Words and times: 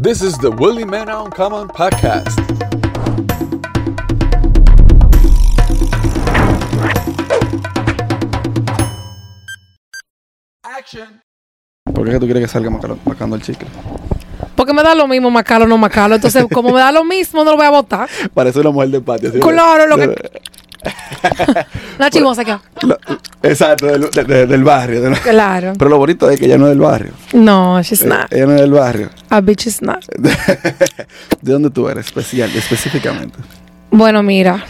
This 0.00 0.22
is 0.22 0.36
the 0.38 0.50
Willie 0.50 0.84
Man 0.84 1.08
Uncommon 1.10 1.68
podcast. 1.68 2.38
Action. 10.62 11.20
¿Por 11.92 12.04
qué 12.04 12.10
es 12.10 12.14
que 12.16 12.20
tú 12.20 12.26
quieres 12.26 12.42
que 12.42 12.48
salga 12.48 12.70
macalo- 12.70 12.98
macando 13.04 13.36
el 13.36 13.42
chicle? 13.42 13.68
Porque 14.54 14.72
me 14.74 14.82
da 14.82 14.94
lo 14.94 15.06
mismo 15.08 15.30
Macalo 15.30 15.64
o 15.64 15.68
no 15.68 15.78
Macalo. 15.78 16.14
Entonces, 16.16 16.44
como 16.52 16.70
me 16.72 16.80
da 16.80 16.92
lo 16.92 17.04
mismo, 17.04 17.44
no 17.44 17.52
lo 17.52 17.56
voy 17.56 17.66
a 17.66 17.70
votar. 17.70 18.08
Parece 18.34 18.60
una 18.60 18.70
mujer 18.70 18.90
de 18.90 19.00
patio. 19.00 19.32
¿sí? 19.32 19.40
Claro, 19.40 19.86
lo 19.86 19.96
que- 19.96 20.14
Una 21.98 22.10
chimosa 22.10 22.44
que. 22.44 22.56
Lo- 22.86 22.98
Exacto, 23.42 23.86
del, 23.86 24.10
de- 24.10 24.24
de- 24.24 24.46
del 24.46 24.64
barrio. 24.64 25.00
de- 25.02 25.12
Claro. 25.18 25.72
Pero 25.78 25.90
lo 25.90 25.98
bonito 25.98 26.28
es 26.30 26.38
que 26.38 26.46
ella 26.46 26.58
no 26.58 26.66
es 26.66 26.70
del 26.70 26.80
barrio. 26.80 27.12
No, 27.32 27.80
she's 27.82 28.02
Eh, 28.02 28.06
not. 28.06 28.32
Ella 28.32 28.46
no 28.46 28.54
es 28.54 28.60
del 28.60 28.72
barrio. 28.72 29.10
A 29.28 29.40
bitch 29.40 29.66
is 29.66 29.82
not. 29.82 30.04
¿De 30.16 31.52
dónde 31.52 31.70
tú 31.70 31.88
eres 31.88 32.06
especial, 32.06 32.50
específicamente? 32.54 33.38
Bueno, 33.90 34.22
mira. 34.22 34.64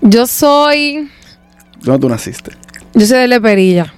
Yo 0.00 0.26
soy. 0.26 1.08
¿De 1.80 1.82
dónde 1.82 2.00
tú 2.00 2.08
naciste? 2.08 2.52
Yo 2.94 3.06
soy 3.06 3.18
de 3.18 3.28
Leperilla. 3.28 3.92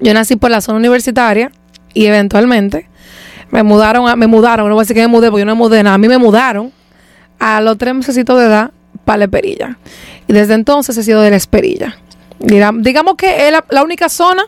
Yo 0.00 0.14
nací 0.14 0.36
por 0.36 0.50
la 0.50 0.60
zona 0.60 0.78
universitaria 0.78 1.50
y 1.94 2.06
eventualmente 2.06 2.88
me 3.50 3.62
mudaron, 3.62 4.08
a, 4.08 4.14
me 4.16 4.26
mudaron, 4.26 4.68
no 4.68 4.74
voy 4.74 4.82
a 4.82 4.84
decir 4.84 4.94
que 4.94 5.02
me 5.02 5.08
mudé 5.08 5.30
porque 5.30 5.40
yo 5.40 5.46
no 5.46 5.54
me 5.56 5.58
mudé 5.58 5.82
nada, 5.82 5.94
a 5.94 5.98
mí 5.98 6.06
me 6.06 6.18
mudaron 6.18 6.70
a 7.40 7.60
los 7.60 7.78
tres 7.78 7.94
meses 7.94 8.14
de 8.14 8.20
edad 8.22 8.70
para 9.08 9.20
Leperilla. 9.20 9.78
Y 10.26 10.34
desde 10.34 10.52
entonces 10.52 10.96
he 10.98 11.02
sido 11.02 11.22
de 11.22 11.30
la 11.30 11.36
Esperilla. 11.36 11.96
Diga- 12.40 12.76
digamos 12.78 13.14
que 13.16 13.46
es 13.46 13.52
la, 13.52 13.64
la 13.70 13.82
única 13.82 14.10
zona, 14.10 14.42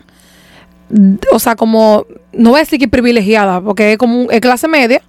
o 1.33 1.39
sea, 1.39 1.57
como, 1.57 2.05
no 2.35 2.51
voy 2.51 2.59
a 2.59 2.63
decir 2.65 2.79
que 2.79 2.87
privilegiada, 2.89 3.61
porque 3.63 3.93
es 3.93 3.99
como 3.99 4.31
es 4.31 4.41
clase 4.41 4.69
media, 4.69 5.01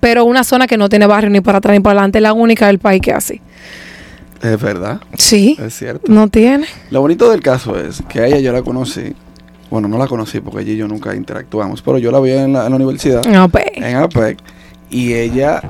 pero 0.00 0.24
una 0.24 0.42
zona 0.42 0.66
que 0.66 0.76
no 0.78 0.88
tiene 0.88 1.06
barrio 1.06 1.28
ni 1.30 1.40
para 1.42 1.58
atrás 1.58 1.74
ni 1.76 1.80
para 1.80 1.98
adelante, 1.98 2.18
es 2.18 2.22
la 2.22 2.32
única 2.32 2.66
del 2.68 2.78
país 2.78 3.02
que 3.02 3.10
es 3.10 3.16
así. 3.16 3.40
Es 4.42 4.60
verdad, 4.60 5.00
Sí, 5.18 5.56
es 5.60 5.74
cierto. 5.74 6.10
no 6.12 6.28
tiene. 6.28 6.66
Lo 6.90 7.00
bonito 7.00 7.30
del 7.30 7.40
caso 7.40 7.78
es 7.78 8.02
que 8.08 8.20
a 8.20 8.26
ella 8.26 8.38
yo 8.40 8.52
la 8.52 8.62
conocí. 8.62 9.14
Bueno, 9.70 9.88
no 9.88 9.98
la 9.98 10.06
conocí 10.06 10.40
porque 10.40 10.60
ella 10.62 10.72
y 10.72 10.76
yo 10.76 10.88
nunca 10.88 11.14
interactuamos, 11.14 11.82
pero 11.82 11.98
yo 11.98 12.10
la 12.10 12.20
vi 12.20 12.30
en 12.32 12.52
la, 12.52 12.64
en 12.64 12.70
la 12.70 12.76
universidad, 12.76 13.24
No, 13.24 13.48
pues. 13.48 13.64
en 13.74 13.96
APEC, 13.96 14.38
y 14.90 15.14
ella 15.14 15.62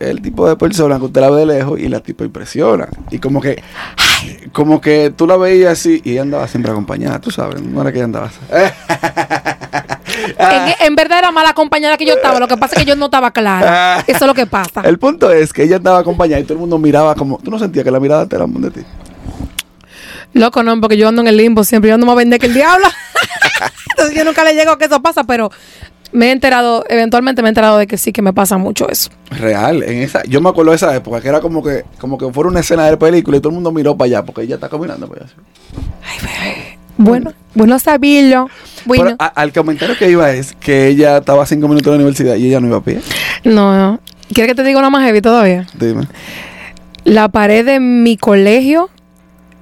el 0.00 0.22
tipo 0.22 0.48
de 0.48 0.56
persona 0.56 0.98
que 0.98 1.04
usted 1.04 1.20
la 1.20 1.30
ve 1.30 1.40
de 1.40 1.46
lejos 1.46 1.78
y 1.78 1.88
la 1.88 2.00
tipo 2.00 2.24
impresiona. 2.24 2.88
Y 3.10 3.18
como 3.18 3.40
que, 3.40 3.62
como 4.52 4.80
que 4.80 5.12
tú 5.14 5.26
la 5.26 5.36
veías 5.36 5.72
así 5.72 6.00
y 6.04 6.12
ella 6.12 6.22
andaba 6.22 6.48
siempre 6.48 6.72
acompañada, 6.72 7.20
tú 7.20 7.30
sabes, 7.30 7.62
no 7.62 7.82
era 7.82 7.92
que 7.92 7.98
ella 7.98 8.06
andaba 8.06 8.26
así. 8.26 8.38
En, 10.38 10.86
en 10.86 10.96
verdad 10.96 11.18
era 11.20 11.30
mala 11.30 11.52
compañera 11.54 11.96
que 11.96 12.04
yo 12.04 12.14
estaba, 12.14 12.40
lo 12.40 12.48
que 12.48 12.56
pasa 12.56 12.74
es 12.74 12.82
que 12.82 12.88
yo 12.88 12.96
no 12.96 13.06
estaba 13.06 13.30
clara. 13.30 14.04
Eso 14.06 14.18
es 14.18 14.26
lo 14.26 14.34
que 14.34 14.46
pasa. 14.46 14.82
El 14.82 14.98
punto 14.98 15.30
es 15.30 15.52
que 15.52 15.62
ella 15.62 15.76
andaba 15.76 15.98
acompañada 15.98 16.40
y 16.40 16.44
todo 16.44 16.54
el 16.54 16.60
mundo 16.60 16.78
miraba 16.78 17.14
como, 17.14 17.38
tú 17.38 17.50
no 17.50 17.58
sentías 17.58 17.84
que 17.84 17.90
la 17.90 18.00
mirada 18.00 18.26
te 18.26 18.38
la 18.38 18.46
de 18.46 18.70
ti. 18.70 18.80
Loco, 20.32 20.62
no, 20.62 20.80
porque 20.80 20.96
yo 20.96 21.08
ando 21.08 21.22
en 21.22 21.28
el 21.28 21.36
limbo 21.36 21.64
siempre, 21.64 21.88
yo 21.88 21.94
ando 21.94 22.06
más 22.06 22.16
vender 22.16 22.38
que 22.38 22.46
el 22.46 22.54
diablo. 22.54 22.86
Entonces 23.90 24.14
yo 24.16 24.24
nunca 24.24 24.44
le 24.44 24.54
llego 24.54 24.72
a 24.72 24.78
que 24.78 24.84
eso 24.86 25.00
pasa, 25.02 25.24
pero 25.24 25.50
me 26.12 26.26
he 26.26 26.30
enterado, 26.32 26.84
eventualmente 26.88 27.40
me 27.42 27.48
he 27.48 27.50
enterado 27.50 27.78
de 27.78 27.86
que 27.86 27.96
sí, 27.96 28.12
que 28.12 28.20
me 28.22 28.32
pasa 28.32 28.58
mucho 28.58 28.88
eso. 28.88 29.10
Real, 29.30 29.82
en 29.82 30.02
esa, 30.02 30.22
yo 30.24 30.40
me 30.40 30.48
acuerdo 30.48 30.70
de 30.72 30.76
esa 30.76 30.94
época 30.96 31.20
que 31.20 31.28
era 31.28 31.40
como 31.40 31.62
que, 31.62 31.84
como 32.00 32.18
que 32.18 32.32
fuera 32.32 32.50
una 32.50 32.60
escena 32.60 32.86
de 32.90 32.96
película 32.96 33.36
y 33.36 33.40
todo 33.40 33.50
el 33.50 33.54
mundo 33.54 33.70
miró 33.72 33.96
para 33.96 34.06
allá 34.06 34.24
porque 34.24 34.42
ella 34.42 34.56
está 34.56 34.68
caminando 34.68 35.06
para 35.08 35.24
allá. 35.24 35.32
Bueno, 36.96 37.32
bueno 37.54 37.78
saberlo. 37.78 38.48
Bueno, 38.84 39.04
Pero 39.04 39.16
a- 39.18 39.26
al 39.26 39.52
comentario 39.52 39.96
que 39.96 40.10
iba 40.10 40.30
es 40.32 40.52
que 40.54 40.88
ella 40.88 41.18
estaba 41.18 41.46
cinco 41.46 41.68
minutos 41.68 41.86
de 41.86 41.90
la 41.92 41.96
universidad 42.04 42.34
y 42.36 42.46
ella 42.48 42.60
no 42.60 42.66
iba 42.66 42.76
a 42.78 42.82
pie. 42.82 43.00
no, 43.44 43.76
no. 43.76 44.00
¿Quieres 44.32 44.52
que 44.52 44.54
te 44.54 44.64
diga 44.64 44.78
una 44.78 44.90
más 44.90 45.02
heavy 45.04 45.20
todavía? 45.20 45.66
Dime. 45.74 46.06
La 47.04 47.28
pared 47.28 47.64
de 47.64 47.80
mi 47.80 48.16
colegio 48.16 48.90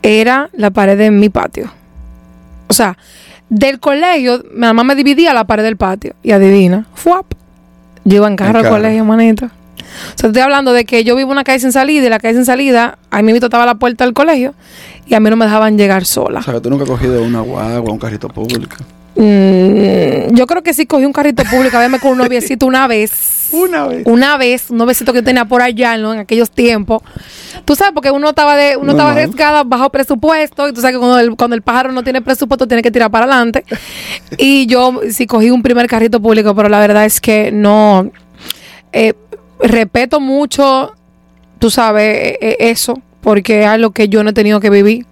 era 0.03 0.51
la 0.53 0.71
pared 0.71 0.99
de 0.99 1.11
mi 1.11 1.29
patio. 1.31 1.71
O 2.69 2.75
sea, 2.75 2.99
del 3.49 3.81
colegio, 3.81 4.43
mi 4.53 4.61
mamá 4.61 4.85
me 4.85 4.95
dividía 4.95 5.33
la 5.33 5.45
pared 5.45 5.63
del 5.63 5.77
patio. 5.77 6.15
Y 6.23 6.33
adivina, 6.33 6.87
¡fuap! 6.95 7.27
Yo 8.05 8.17
iba 8.17 8.29
en 8.29 8.37
carro 8.37 8.61
al 8.61 8.69
colegio, 8.69 9.05
manito. 9.05 9.47
O 9.47 10.19
sea, 10.19 10.29
estoy 10.29 10.43
hablando 10.43 10.73
de 10.73 10.85
que 10.85 11.05
yo 11.05 11.17
vivo 11.17 11.29
en 11.29 11.33
una 11.33 11.45
calle 11.45 11.61
sin 11.61 11.73
salida 11.73 12.07
y 12.07 12.09
la 12.09 12.19
calle 12.19 12.35
sin 12.35 12.45
salida, 12.45 12.99
a 13.11 13.23
mí 13.23 13.33
mismo 13.33 13.47
estaba 13.47 13.67
la 13.67 13.77
puerta 13.77 14.05
del 14.05 14.15
colegio 14.15 14.55
y 15.07 15.15
a 15.15 15.21
mí 15.21 15.31
no 15.31 15.37
me 15.37 15.45
dejaban 15.47 15.79
llegar 15.79 16.05
sola. 16.05 16.41
O 16.41 16.43
sea, 16.43 16.55
que 16.55 16.61
tú 16.61 16.71
nunca 16.71 16.85
has 16.85 16.91
cogido 16.91 17.23
una 17.23 17.41
guagua, 17.41 17.93
un 17.93 17.99
carrito 17.99 18.29
público. 18.29 18.77
Mm, 19.15 20.35
yo 20.35 20.47
creo 20.47 20.63
que 20.63 20.73
sí 20.75 20.87
cogí 20.87 21.05
un 21.05 21.13
carrito 21.13 21.43
público 21.45 21.77
a 21.77 21.81
verme 21.81 21.99
con 21.99 22.13
un 22.13 22.19
noviecito 22.25 22.67
una 22.67 22.87
vez. 22.87 23.49
Una 23.53 23.87
vez. 23.87 24.03
Una 24.05 24.37
vez, 24.37 24.71
un 24.71 24.77
noviecito 24.77 25.13
que 25.13 25.21
yo 25.21 25.25
tenía 25.25 25.47
por 25.47 25.63
allá 25.63 25.97
¿no? 25.97 26.13
en 26.13 26.21
aquellos 26.21 26.51
tiempos. 26.51 27.03
Tú 27.65 27.75
sabes, 27.75 27.93
porque 27.95 28.11
uno 28.11 28.29
estaba 28.29 28.57
de, 28.57 28.77
uno 28.77 28.93
estaba 28.93 29.13
arriesgada 29.13 29.65
bajo 29.65 29.91
presupuesto, 29.91 30.69
y 30.69 30.73
tú 30.73 30.81
sabes 30.81 30.97
que 30.97 30.99
cuando 30.99 31.19
el, 31.19 31.35
cuando 31.35 31.57
el 31.57 31.63
pájaro 31.63 31.93
no 31.93 32.03
tiene 32.05 32.21
presupuesto 32.21 32.69
tiene 32.69 32.83
que 32.83 32.91
tirar 32.91 33.11
para 33.11 33.25
adelante. 33.25 33.65
y 34.37 34.67
yo 34.67 35.01
sí 35.11 35.27
cogí 35.27 35.51
un 35.51 35.63
primer 35.63 35.87
carrito 35.87 36.21
público, 36.21 36.55
pero 36.55 36.69
la 36.69 36.79
verdad 36.79 37.05
es 37.07 37.21
que 37.21 37.51
no. 37.51 38.11
eh, 38.93 39.15
respeto 39.61 40.21
mucho, 40.21 40.95
tú 41.59 41.71
sabes, 41.71 42.19
eh, 42.19 42.39
eh, 42.41 42.57
eso, 42.61 43.01
porque 43.21 43.63
es 43.63 43.67
algo 43.67 43.91
que 43.91 44.09
yo 44.09 44.23
no 44.23 44.31
he 44.31 44.33
tenido 44.33 44.61
que 44.61 44.71
vivir. 44.71 45.07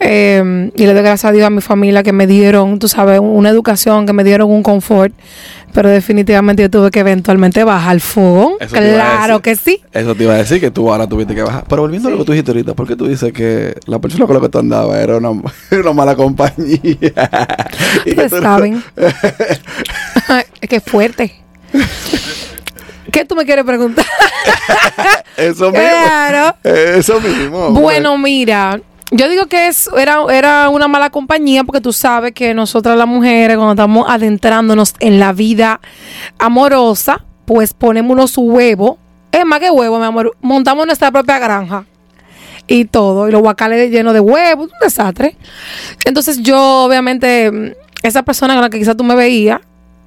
Eh, 0.00 0.70
y 0.74 0.86
le 0.86 0.92
doy 0.92 1.02
gracias 1.02 1.24
a 1.24 1.32
Dios 1.32 1.46
a 1.46 1.50
mi 1.50 1.60
familia 1.60 2.02
que 2.02 2.12
me 2.12 2.26
dieron, 2.26 2.78
tú 2.78 2.88
sabes, 2.88 3.20
una 3.22 3.48
educación, 3.48 4.06
que 4.06 4.12
me 4.12 4.24
dieron 4.24 4.50
un 4.50 4.62
confort. 4.62 5.14
Pero 5.72 5.88
definitivamente 5.88 6.62
yo 6.62 6.70
tuve 6.70 6.90
que 6.92 7.00
eventualmente 7.00 7.64
bajar 7.64 7.96
el. 7.96 7.98
Eso 7.98 8.76
a 8.76 8.78
Claro 8.78 9.42
que 9.42 9.56
sí. 9.56 9.82
Eso 9.92 10.14
te 10.14 10.22
iba 10.22 10.34
a 10.34 10.36
decir 10.36 10.60
que 10.60 10.70
tú 10.70 10.92
ahora 10.92 11.08
tuviste 11.08 11.34
que 11.34 11.42
bajar. 11.42 11.64
Pero 11.68 11.82
volviendo 11.82 12.08
a 12.08 12.12
lo 12.12 12.18
que 12.18 12.24
tú 12.24 12.32
dijiste 12.32 12.52
ahorita, 12.52 12.74
¿por 12.74 12.86
qué 12.86 12.94
tú 12.94 13.08
dices 13.08 13.32
que 13.32 13.74
la 13.86 13.98
persona 13.98 14.26
con 14.26 14.36
la 14.36 14.40
que 14.40 14.48
tú 14.48 14.58
andabas 14.58 14.98
era 14.98 15.16
una, 15.16 15.32
mala 15.94 16.14
compañía? 16.14 16.78
Ustedes 18.06 18.30
saben. 18.30 18.84
es 20.60 20.68
que 20.68 20.76
es 20.76 20.82
fuerte. 20.84 21.34
¿Qué 23.14 23.24
tú 23.24 23.36
me 23.36 23.44
quieres 23.44 23.64
preguntar? 23.64 24.04
Eso 25.36 25.70
mismo. 25.70 25.88
Claro. 25.88 26.56
Eso 26.64 27.20
mismo. 27.20 27.70
Bueno, 27.70 28.18
mira, 28.18 28.80
yo 29.12 29.28
digo 29.28 29.46
que 29.46 29.68
es, 29.68 29.88
era, 29.96 30.18
era 30.32 30.68
una 30.68 30.88
mala 30.88 31.10
compañía 31.10 31.62
porque 31.62 31.80
tú 31.80 31.92
sabes 31.92 32.32
que 32.32 32.54
nosotras 32.54 32.98
las 32.98 33.06
mujeres, 33.06 33.56
cuando 33.56 33.74
estamos 33.74 34.06
adentrándonos 34.08 34.94
en 34.98 35.20
la 35.20 35.32
vida 35.32 35.80
amorosa, 36.40 37.24
pues 37.44 37.72
ponemos 37.72 38.10
unos 38.10 38.36
huevos. 38.36 38.96
Es 39.30 39.46
más 39.46 39.60
que 39.60 39.70
huevos, 39.70 40.00
mi 40.00 40.06
amor. 40.06 40.36
Montamos 40.40 40.84
nuestra 40.84 41.12
propia 41.12 41.38
granja 41.38 41.84
y 42.66 42.86
todo. 42.86 43.28
Y 43.28 43.30
los 43.30 43.42
guacales 43.42 43.92
llenos 43.92 44.12
de 44.12 44.18
huevos, 44.18 44.72
un 44.72 44.78
desastre. 44.80 45.36
Entonces 46.04 46.42
yo, 46.42 46.82
obviamente, 46.82 47.76
esa 48.02 48.24
persona 48.24 48.54
con 48.54 48.62
la 48.62 48.70
que 48.70 48.80
quizás 48.80 48.96
tú 48.96 49.04
me 49.04 49.14
veías, 49.14 49.60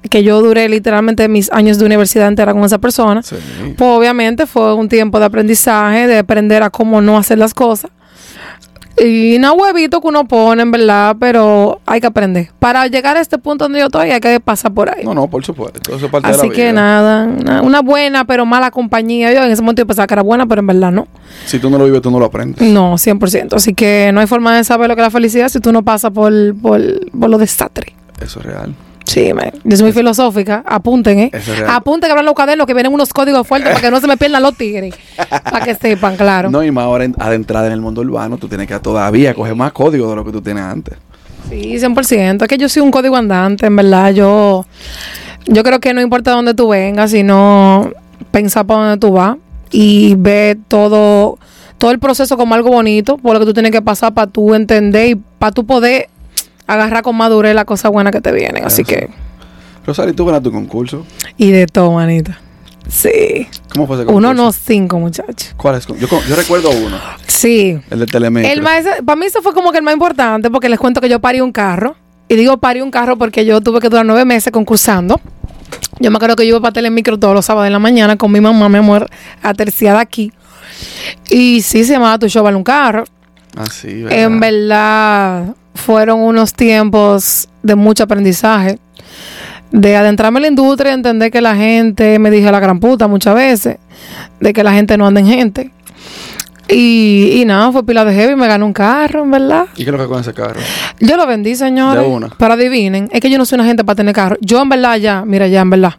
que 0.09 0.23
yo 0.23 0.41
duré 0.41 0.69
literalmente 0.69 1.27
mis 1.27 1.51
años 1.51 1.79
de 1.79 1.85
universidad 1.85 2.27
entera 2.27 2.53
con 2.53 2.63
esa 2.63 2.77
persona, 2.77 3.21
Sí. 3.23 3.35
pues 3.77 3.89
obviamente 3.89 4.45
fue 4.45 4.73
un 4.73 4.87
tiempo 4.89 5.19
de 5.19 5.25
aprendizaje, 5.25 6.07
de 6.07 6.17
aprender 6.19 6.63
a 6.63 6.69
cómo 6.69 7.01
no 7.01 7.17
hacer 7.17 7.37
las 7.37 7.53
cosas. 7.53 7.91
Y 8.99 9.37
no 9.37 9.53
huevito 9.53 10.01
que 10.01 10.07
uno 10.07 10.27
pone, 10.27 10.63
en 10.63 10.71
verdad, 10.71 11.15
pero 11.19 11.81
hay 11.85 12.01
que 12.01 12.07
aprender. 12.07 12.49
Para 12.57 12.87
llegar 12.87 13.15
a 13.15 13.19
este 13.21 13.37
punto 13.37 13.65
donde 13.65 13.77
yo 13.77 13.85
estoy, 13.85 14.09
hay 14.09 14.19
que 14.19 14.39
pasar 14.39 14.73
por 14.73 14.89
ahí. 14.89 15.03
No, 15.03 15.13
no, 15.13 15.27
por 15.27 15.45
supuesto. 15.45 15.79
Eso 15.95 16.05
es 16.07 16.11
parte 16.11 16.27
de 16.31 16.33
la 16.35 16.39
Así 16.39 16.49
que 16.49 16.61
vida. 16.63 16.73
nada, 16.73 17.25
una, 17.25 17.61
una 17.61 17.81
buena 17.83 18.25
pero 18.25 18.47
mala 18.47 18.71
compañía. 18.71 19.31
Yo 19.33 19.43
en 19.43 19.51
ese 19.51 19.61
momento 19.61 19.83
yo 19.83 19.85
pensaba 19.87 20.07
que 20.07 20.15
era 20.15 20.23
buena, 20.23 20.47
pero 20.47 20.61
en 20.61 20.67
verdad 20.67 20.91
no. 20.91 21.07
Si 21.45 21.59
tú 21.59 21.69
no 21.69 21.77
lo 21.77 21.85
vives, 21.85 22.01
tú 22.01 22.09
no 22.09 22.17
lo 22.17 22.25
aprendes. 22.25 22.67
No, 22.71 22.93
100%. 22.97 23.53
Así 23.53 23.75
que 23.75 24.09
no 24.15 24.19
hay 24.19 24.25
forma 24.25 24.55
de 24.57 24.63
saber 24.63 24.87
lo 24.89 24.95
que 24.95 25.01
es 25.03 25.05
la 25.05 25.11
felicidad 25.11 25.49
si 25.49 25.59
tú 25.59 25.71
no 25.71 25.83
pasas 25.83 26.09
por, 26.11 26.33
por, 26.59 26.81
por 27.11 27.29
los 27.29 27.39
desastres. 27.39 27.93
Eso 28.19 28.39
es 28.39 28.45
real. 28.47 28.73
Sí, 29.07 29.33
man. 29.33 29.51
Yo 29.63 29.77
soy 29.77 29.85
muy 29.85 29.93
filosófica. 29.93 30.63
Apunten, 30.65 31.19
¿eh? 31.19 31.29
Es. 31.33 31.47
Apunten 31.67 32.07
que 32.07 32.11
hablan 32.11 32.25
los 32.25 32.33
cuadernos 32.35 32.67
que 32.67 32.73
vienen 32.73 32.91
unos 32.93 33.13
códigos 33.13 33.47
fuertes 33.47 33.69
para 33.71 33.81
que 33.81 33.89
no 33.89 34.01
se 34.01 34.07
me 34.07 34.17
pierdan 34.17 34.43
los 34.43 34.55
tigres. 34.57 34.93
para 35.43 35.63
que 35.63 35.75
sepan, 35.75 36.17
claro. 36.17 36.49
No, 36.51 36.61
y 36.61 36.71
más 36.71 36.83
ahora 36.83 37.05
en- 37.05 37.15
adentrada 37.17 37.67
en 37.67 37.73
el 37.73 37.79
mundo 37.81 38.01
urbano, 38.01 38.37
tú 38.37 38.49
tienes 38.49 38.67
que 38.67 38.77
todavía 38.79 39.33
coger 39.33 39.55
más 39.55 39.71
código 39.71 40.09
de 40.09 40.15
lo 40.17 40.25
que 40.25 40.31
tú 40.33 40.41
tienes 40.41 40.63
antes. 40.63 40.97
Sí, 41.49 41.77
100%. 41.79 42.41
Es 42.43 42.47
que 42.49 42.57
yo 42.57 42.67
soy 42.67 42.81
un 42.81 42.91
código 42.91 43.15
andante, 43.15 43.65
en 43.65 43.75
verdad. 43.77 44.11
Yo, 44.11 44.65
yo 45.45 45.63
creo 45.63 45.79
que 45.79 45.93
no 45.93 46.01
importa 46.01 46.31
dónde 46.31 46.53
tú 46.53 46.67
vengas, 46.67 47.11
sino 47.11 47.89
pensar 48.31 48.65
para 48.65 48.81
dónde 48.89 48.97
tú 48.97 49.13
vas 49.13 49.37
y 49.71 50.15
ver 50.15 50.57
todo, 50.67 51.39
todo 51.77 51.91
el 51.91 51.99
proceso 51.99 52.35
como 52.35 52.55
algo 52.55 52.69
bonito, 52.71 53.17
por 53.17 53.33
lo 53.35 53.39
que 53.39 53.45
tú 53.45 53.53
tienes 53.53 53.71
que 53.71 53.81
pasar 53.81 54.13
para 54.13 54.27
tú 54.29 54.53
entender 54.53 55.09
y 55.11 55.15
para 55.15 55.53
tú 55.53 55.65
poder 55.65 56.09
agarrar 56.67 57.01
con 57.03 57.15
madurez 57.15 57.55
las 57.55 57.65
cosas 57.65 57.91
buenas 57.91 58.11
que 58.11 58.21
te 58.21 58.31
vienen. 58.31 58.65
Así 58.65 58.81
Eso. 58.83 58.89
que, 58.91 59.09
Rosario, 59.85 60.13
tú 60.13 60.25
ganaste 60.25 60.49
tu 60.49 60.51
concurso. 60.51 61.05
y 61.37 61.51
de 61.51 61.65
todo, 61.67 61.91
manita. 61.93 62.39
Sí. 62.89 63.47
¿Cómo 63.73 63.85
fue 63.87 63.97
ese 63.97 64.05
concurso? 64.05 64.17
Uno 64.17 64.33
no 64.33 64.51
cinco, 64.53 64.99
muchachos. 64.99 65.53
¿Cuál 65.57 65.75
es? 65.75 65.87
Yo, 65.87 65.95
yo 66.27 66.35
recuerdo 66.35 66.69
uno, 66.71 66.97
Sí. 67.27 67.79
el 67.89 67.99
de 67.99 68.05
Telemetro. 68.05 68.51
El 68.51 68.61
más, 68.61 68.85
para 69.05 69.15
mí 69.17 69.25
eso 69.25 69.41
fue 69.41 69.53
como 69.53 69.71
que 69.71 69.77
el 69.79 69.83
más 69.83 69.93
importante 69.93 70.49
porque 70.49 70.69
les 70.69 70.79
cuento 70.79 71.01
que 71.01 71.09
yo 71.09 71.19
parí 71.19 71.41
un 71.41 71.51
carro. 71.51 71.95
Y 72.29 72.35
digo 72.35 72.57
parí 72.57 72.81
un 72.81 72.91
carro 72.91 73.17
porque 73.17 73.45
yo 73.45 73.61
tuve 73.61 73.79
que 73.79 73.87
durar 73.89 74.05
nueve 74.05 74.25
meses 74.25 74.51
concursando. 74.51 75.19
Yo 75.99 76.11
me 76.11 76.17
acuerdo 76.17 76.35
que 76.35 76.43
yo 76.43 76.49
iba 76.49 76.59
para 76.61 76.73
Telemicro 76.73 77.17
todos 77.17 77.33
los 77.33 77.45
sábados 77.45 77.67
en 77.67 77.73
la 77.73 77.79
mañana 77.79 78.17
con 78.17 78.31
mi 78.31 78.39
mamá, 78.41 78.67
mi 78.69 78.77
amor, 78.77 79.07
aterciada 79.41 79.99
aquí. 80.01 80.31
Y 81.29 81.61
sí 81.61 81.83
se 81.85 81.93
llamaba 81.93 82.19
Tu 82.19 82.27
Show 82.29 82.43
Vale 82.43 82.55
un 82.57 82.63
Carro. 82.63 83.03
Así, 83.57 84.05
En 84.09 84.39
verdad, 84.39 85.55
fueron 85.77 86.19
unos 86.19 86.53
tiempos 86.53 87.47
de 87.63 87.75
mucho 87.75 88.03
aprendizaje. 88.03 88.79
De 89.71 89.97
adentrarme 89.97 90.39
en 90.39 90.41
la 90.43 90.47
industria 90.47 90.91
y 90.91 90.93
entender 90.93 91.29
que 91.29 91.41
la 91.41 91.55
gente 91.55 92.19
me 92.19 92.31
dije 92.31 92.51
la 92.51 92.59
gran 92.59 92.79
puta 92.79 93.07
muchas 93.07 93.35
veces. 93.35 93.77
De 94.39 94.53
que 94.53 94.63
la 94.63 94.73
gente 94.73 94.97
no 94.97 95.07
anda 95.07 95.19
en 95.19 95.27
gente. 95.27 95.71
Y, 96.69 97.41
y 97.41 97.45
nada, 97.45 97.71
fue 97.71 97.85
pila 97.85 98.03
de 98.03 98.13
heavy, 98.13 98.35
me 98.35 98.47
ganó 98.47 98.65
un 98.65 98.73
carro, 98.73 99.23
en 99.23 99.31
verdad. 99.31 99.67
¿Y 99.75 99.83
qué 99.83 99.89
es 99.89 99.91
lo 99.91 99.97
que 99.97 100.07
con 100.07 100.19
ese 100.19 100.33
carro? 100.33 100.59
Yo 100.99 101.15
lo 101.15 101.25
vendí, 101.25 101.55
señores. 101.55 102.03
De 102.03 102.09
una. 102.09 102.29
Pero 102.37 102.53
adivinen, 102.53 103.09
es 103.11 103.21
que 103.21 103.29
yo 103.29 103.37
no 103.37 103.45
soy 103.45 103.55
una 103.57 103.65
gente 103.65 103.85
para 103.85 103.95
tener 103.95 104.13
carro. 104.13 104.37
Yo, 104.41 104.61
en 104.61 104.67
verdad, 104.67 104.97
ya, 104.97 105.23
mira, 105.25 105.47
ya, 105.47 105.61
en 105.61 105.69
verdad. 105.69 105.95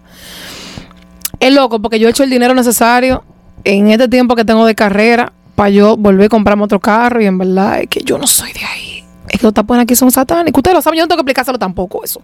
Es 1.41 1.55
loco 1.55 1.81
porque 1.81 1.99
yo 1.99 2.09
he 2.09 2.11
hecho 2.11 2.25
el 2.25 2.31
dinero 2.31 2.55
necesario 2.55 3.25
en 3.65 3.89
este 3.89 4.09
tiempo 4.09 4.35
que 4.35 4.45
tengo 4.45 4.67
de 4.67 4.75
carrera 4.75 5.33
para 5.55 5.71
yo 5.71 5.97
volver 5.97 6.27
a 6.27 6.29
comprarme 6.29 6.65
otro 6.65 6.81
carro. 6.81 7.23
Y 7.23 7.27
en 7.27 7.39
verdad 7.39 7.81
es 7.81 7.89
que 7.89 8.01
yo 8.03 8.19
no 8.19 8.27
soy 8.27 8.53
de 8.53 8.65
ahí. 8.65 8.88
Es 9.29 9.41
que 9.41 9.47
los 9.47 9.55
tapones 9.55 9.83
aquí 9.83 9.95
son 9.95 10.11
satánicos. 10.11 10.59
Ustedes 10.59 10.75
lo 10.75 10.83
saben, 10.83 10.99
yo 10.99 11.05
no 11.05 11.09
tengo 11.09 11.19
que 11.19 11.23
explicárselo 11.23 11.59
tampoco 11.59 12.05
eso. 12.05 12.21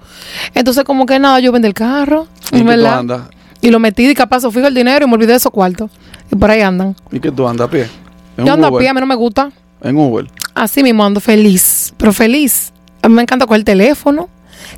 Entonces, 0.55 0.85
como 0.85 1.07
que 1.07 1.19
nada, 1.19 1.41
yo 1.41 1.53
vendí 1.53 1.69
el 1.69 1.75
carro. 1.75 2.27
¿Y 2.53 2.63
verdad. 2.63 2.99
andas? 3.01 3.23
Y 3.61 3.71
lo 3.71 3.79
metí 3.79 4.07
y 4.07 4.15
capaz 4.15 4.43
fijo 4.51 4.67
el 4.67 4.75
dinero 4.75 5.07
y 5.07 5.09
me 5.09 5.15
olvidé 5.15 5.33
de 5.33 5.39
esos 5.39 5.53
cuartos. 5.53 5.91
Y 6.31 6.37
por 6.37 6.51
ahí 6.51 6.61
andan. 6.61 6.95
¿Y 7.11 7.21
qué 7.21 7.31
tú 7.31 7.49
andas 7.49 7.69
a 7.69 7.71
pie? 7.71 7.89
¿En 8.37 8.47
Yo 8.47 8.53
ando 8.53 8.67
a 8.67 8.79
pie, 8.79 8.89
a 8.89 8.95
mí 8.95 9.01
no 9.01 9.07
me 9.07 9.15
gusta. 9.15 9.51
En 9.83 9.97
Uber. 9.97 10.27
Así 10.55 10.83
mismo 10.83 11.05
ando 11.05 11.21
feliz, 11.21 11.95
pero 11.97 12.13
feliz. 12.13 12.73
A 13.03 13.09
mí 13.09 13.15
me 13.15 13.23
encanta 13.23 13.47
coger 13.47 13.61
el 13.61 13.65
teléfono, 13.65 14.29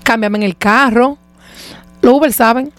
cámbiame 0.02 0.38
en 0.38 0.44
el 0.44 0.56
carro. 0.56 1.18
Los 2.02 2.14
Uber 2.14 2.32
saben. 2.32 2.72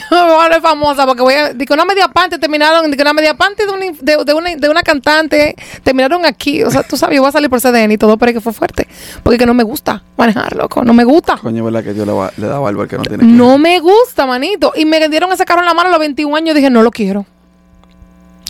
me 0.10 0.16
voy 0.22 0.30
a 0.34 0.44
poner 0.44 0.60
famosa 0.60 1.06
porque 1.06 1.22
voy 1.22 1.34
a. 1.34 1.54
Que 1.54 1.72
una 1.72 1.84
media 1.84 2.08
parte 2.08 2.38
terminaron, 2.38 2.90
que 2.92 3.02
una 3.02 3.12
media 3.12 3.34
parte 3.34 3.66
de 3.66 3.72
una, 3.72 3.86
de, 4.00 4.24
de 4.24 4.34
una, 4.34 4.56
de 4.56 4.68
una 4.68 4.82
cantante 4.82 5.54
terminaron 5.82 6.24
aquí. 6.24 6.62
O 6.62 6.70
sea, 6.70 6.82
tú 6.82 6.96
sabes, 6.96 7.16
yo 7.16 7.22
voy 7.22 7.28
a 7.28 7.32
salir 7.32 7.48
por 7.50 7.60
CDN 7.60 7.92
y 7.92 7.98
todo, 7.98 8.16
pero 8.16 8.30
es 8.30 8.34
que 8.36 8.40
fue 8.40 8.52
fuerte. 8.52 8.86
Porque 9.22 9.38
que 9.38 9.46
no 9.46 9.54
me 9.54 9.62
gusta 9.64 10.02
manejar, 10.16 10.54
loco. 10.56 10.84
No 10.84 10.92
me 10.92 11.04
gusta. 11.04 11.36
Coño, 11.38 11.64
¿verdad 11.64 11.84
que 11.84 11.94
yo 11.94 12.04
le, 12.06 12.12
va- 12.12 12.32
le 12.36 12.46
daba 12.46 12.68
al 12.68 12.88
que 12.88 12.96
no 12.96 13.02
tiene 13.04 13.18
que 13.24 13.24
No 13.30 13.58
me 13.58 13.80
gusta, 13.80 14.26
manito. 14.26 14.72
Y 14.76 14.84
me 14.84 15.08
dieron 15.08 15.32
ese 15.32 15.44
carro 15.44 15.60
en 15.60 15.66
la 15.66 15.74
mano 15.74 15.88
a 15.88 15.92
los 15.92 16.00
21 16.00 16.36
años 16.36 16.54
dije, 16.54 16.70
no 16.70 16.82
lo 16.82 16.90
quiero. 16.90 17.26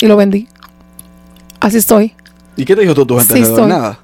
Y 0.01 0.07
lo 0.07 0.17
vendí. 0.17 0.49
Así 1.61 1.79
estoy. 1.79 2.15
¿Y 2.57 2.65
qué 2.65 2.75
te 2.75 2.83
dijo 2.83 2.95
tú 2.95 3.07
tu 3.07 3.19
gente 3.19 3.45
Sí. 3.45 3.53
Nada. 3.67 3.99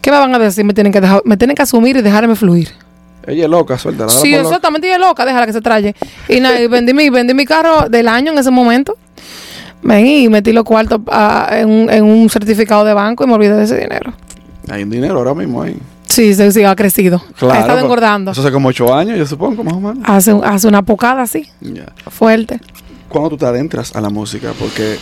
¿Qué 0.00 0.10
me 0.10 0.18
van 0.18 0.34
a 0.34 0.38
decir? 0.38 0.64
Me 0.64 0.74
tienen 0.74 0.92
que 0.92 1.00
dejar, 1.00 1.22
me 1.24 1.36
tienen 1.36 1.56
que 1.56 1.62
asumir 1.62 1.96
y 1.96 2.02
dejarme 2.02 2.36
fluir. 2.36 2.70
Ella 3.26 3.44
es 3.44 3.50
loca, 3.50 3.76
suelta. 3.78 4.08
Sí, 4.08 4.34
exactamente, 4.34 4.86
ella 4.86 4.96
es 4.96 5.00
loca, 5.02 5.24
déjala 5.24 5.46
que 5.46 5.52
se 5.52 5.60
traye. 5.60 5.94
Y 6.28 6.40
nada, 6.40 6.60
y 6.60 6.66
vendí 6.68 6.94
mi, 6.94 7.10
vendí 7.10 7.34
mi 7.34 7.44
carro 7.44 7.88
del 7.88 8.08
año 8.08 8.32
en 8.32 8.38
ese 8.38 8.50
momento. 8.50 8.96
Ven 9.82 10.06
y 10.06 10.28
metí 10.28 10.52
los 10.52 10.64
cuartos 10.64 11.00
ah, 11.08 11.48
en, 11.52 11.68
un, 11.70 11.90
en 11.90 12.04
un 12.04 12.28
certificado 12.30 12.84
de 12.84 12.94
banco 12.94 13.24
y 13.24 13.26
me 13.26 13.34
olvidé 13.34 13.56
de 13.56 13.64
ese 13.64 13.78
dinero. 13.78 14.12
Hay 14.68 14.82
un 14.82 14.90
dinero 14.90 15.18
ahora 15.18 15.34
mismo 15.34 15.62
ahí. 15.62 15.76
Sí, 16.08 16.34
sí, 16.34 16.50
sí, 16.52 16.64
ha 16.64 16.74
crecido. 16.74 17.22
Claro. 17.38 17.54
ha 17.54 17.60
estado 17.60 17.78
engordando. 17.80 18.30
Eso 18.30 18.40
hace 18.40 18.52
como 18.52 18.68
ocho 18.68 18.94
años, 18.94 19.18
yo 19.18 19.26
supongo, 19.26 19.62
más 19.62 19.74
o 19.74 19.80
menos. 19.80 19.98
Hace, 20.06 20.34
hace 20.44 20.66
una 20.68 20.82
pocada 20.82 21.22
así, 21.22 21.48
Ya. 21.60 21.86
fuerte. 22.10 22.60
Cuando 23.08 23.30
tú 23.30 23.36
te 23.36 23.46
adentras 23.46 23.94
a 23.94 24.00
la 24.00 24.08
música, 24.08 24.52
porque, 24.58 24.96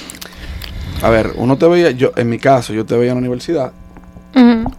a 1.02 1.08
ver, 1.10 1.32
uno 1.36 1.56
te 1.56 1.66
veía, 1.66 1.90
yo, 1.90 2.12
en 2.16 2.28
mi 2.28 2.38
caso, 2.38 2.72
yo 2.72 2.84
te 2.84 2.96
veía 2.96 3.12
en 3.12 3.16
la 3.16 3.20
universidad, 3.20 3.72
Ujú. 4.34 4.70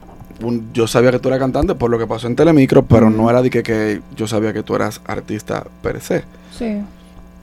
Un- 0.44 0.70
yo 0.74 0.88
sabía 0.88 1.12
que 1.12 1.20
tú 1.20 1.30
eras 1.30 1.40
cantante 1.40 1.76
por 1.76 1.90
lo 1.90 1.98
que 1.98 2.08
pasó 2.08 2.28
en 2.28 2.36
Telemicro, 2.36 2.84
pero 2.84 3.10
no 3.10 3.30
era 3.30 3.42
de 3.42 3.50
que, 3.50 3.64
que 3.64 4.02
yo 4.16 4.28
sabía 4.28 4.54
que 4.54 4.64
tú 4.64 4.76
eras 4.76 5.02
artista 5.06 5.66
per 5.82 6.02
se. 6.02 6.24
Sí. 6.58 6.78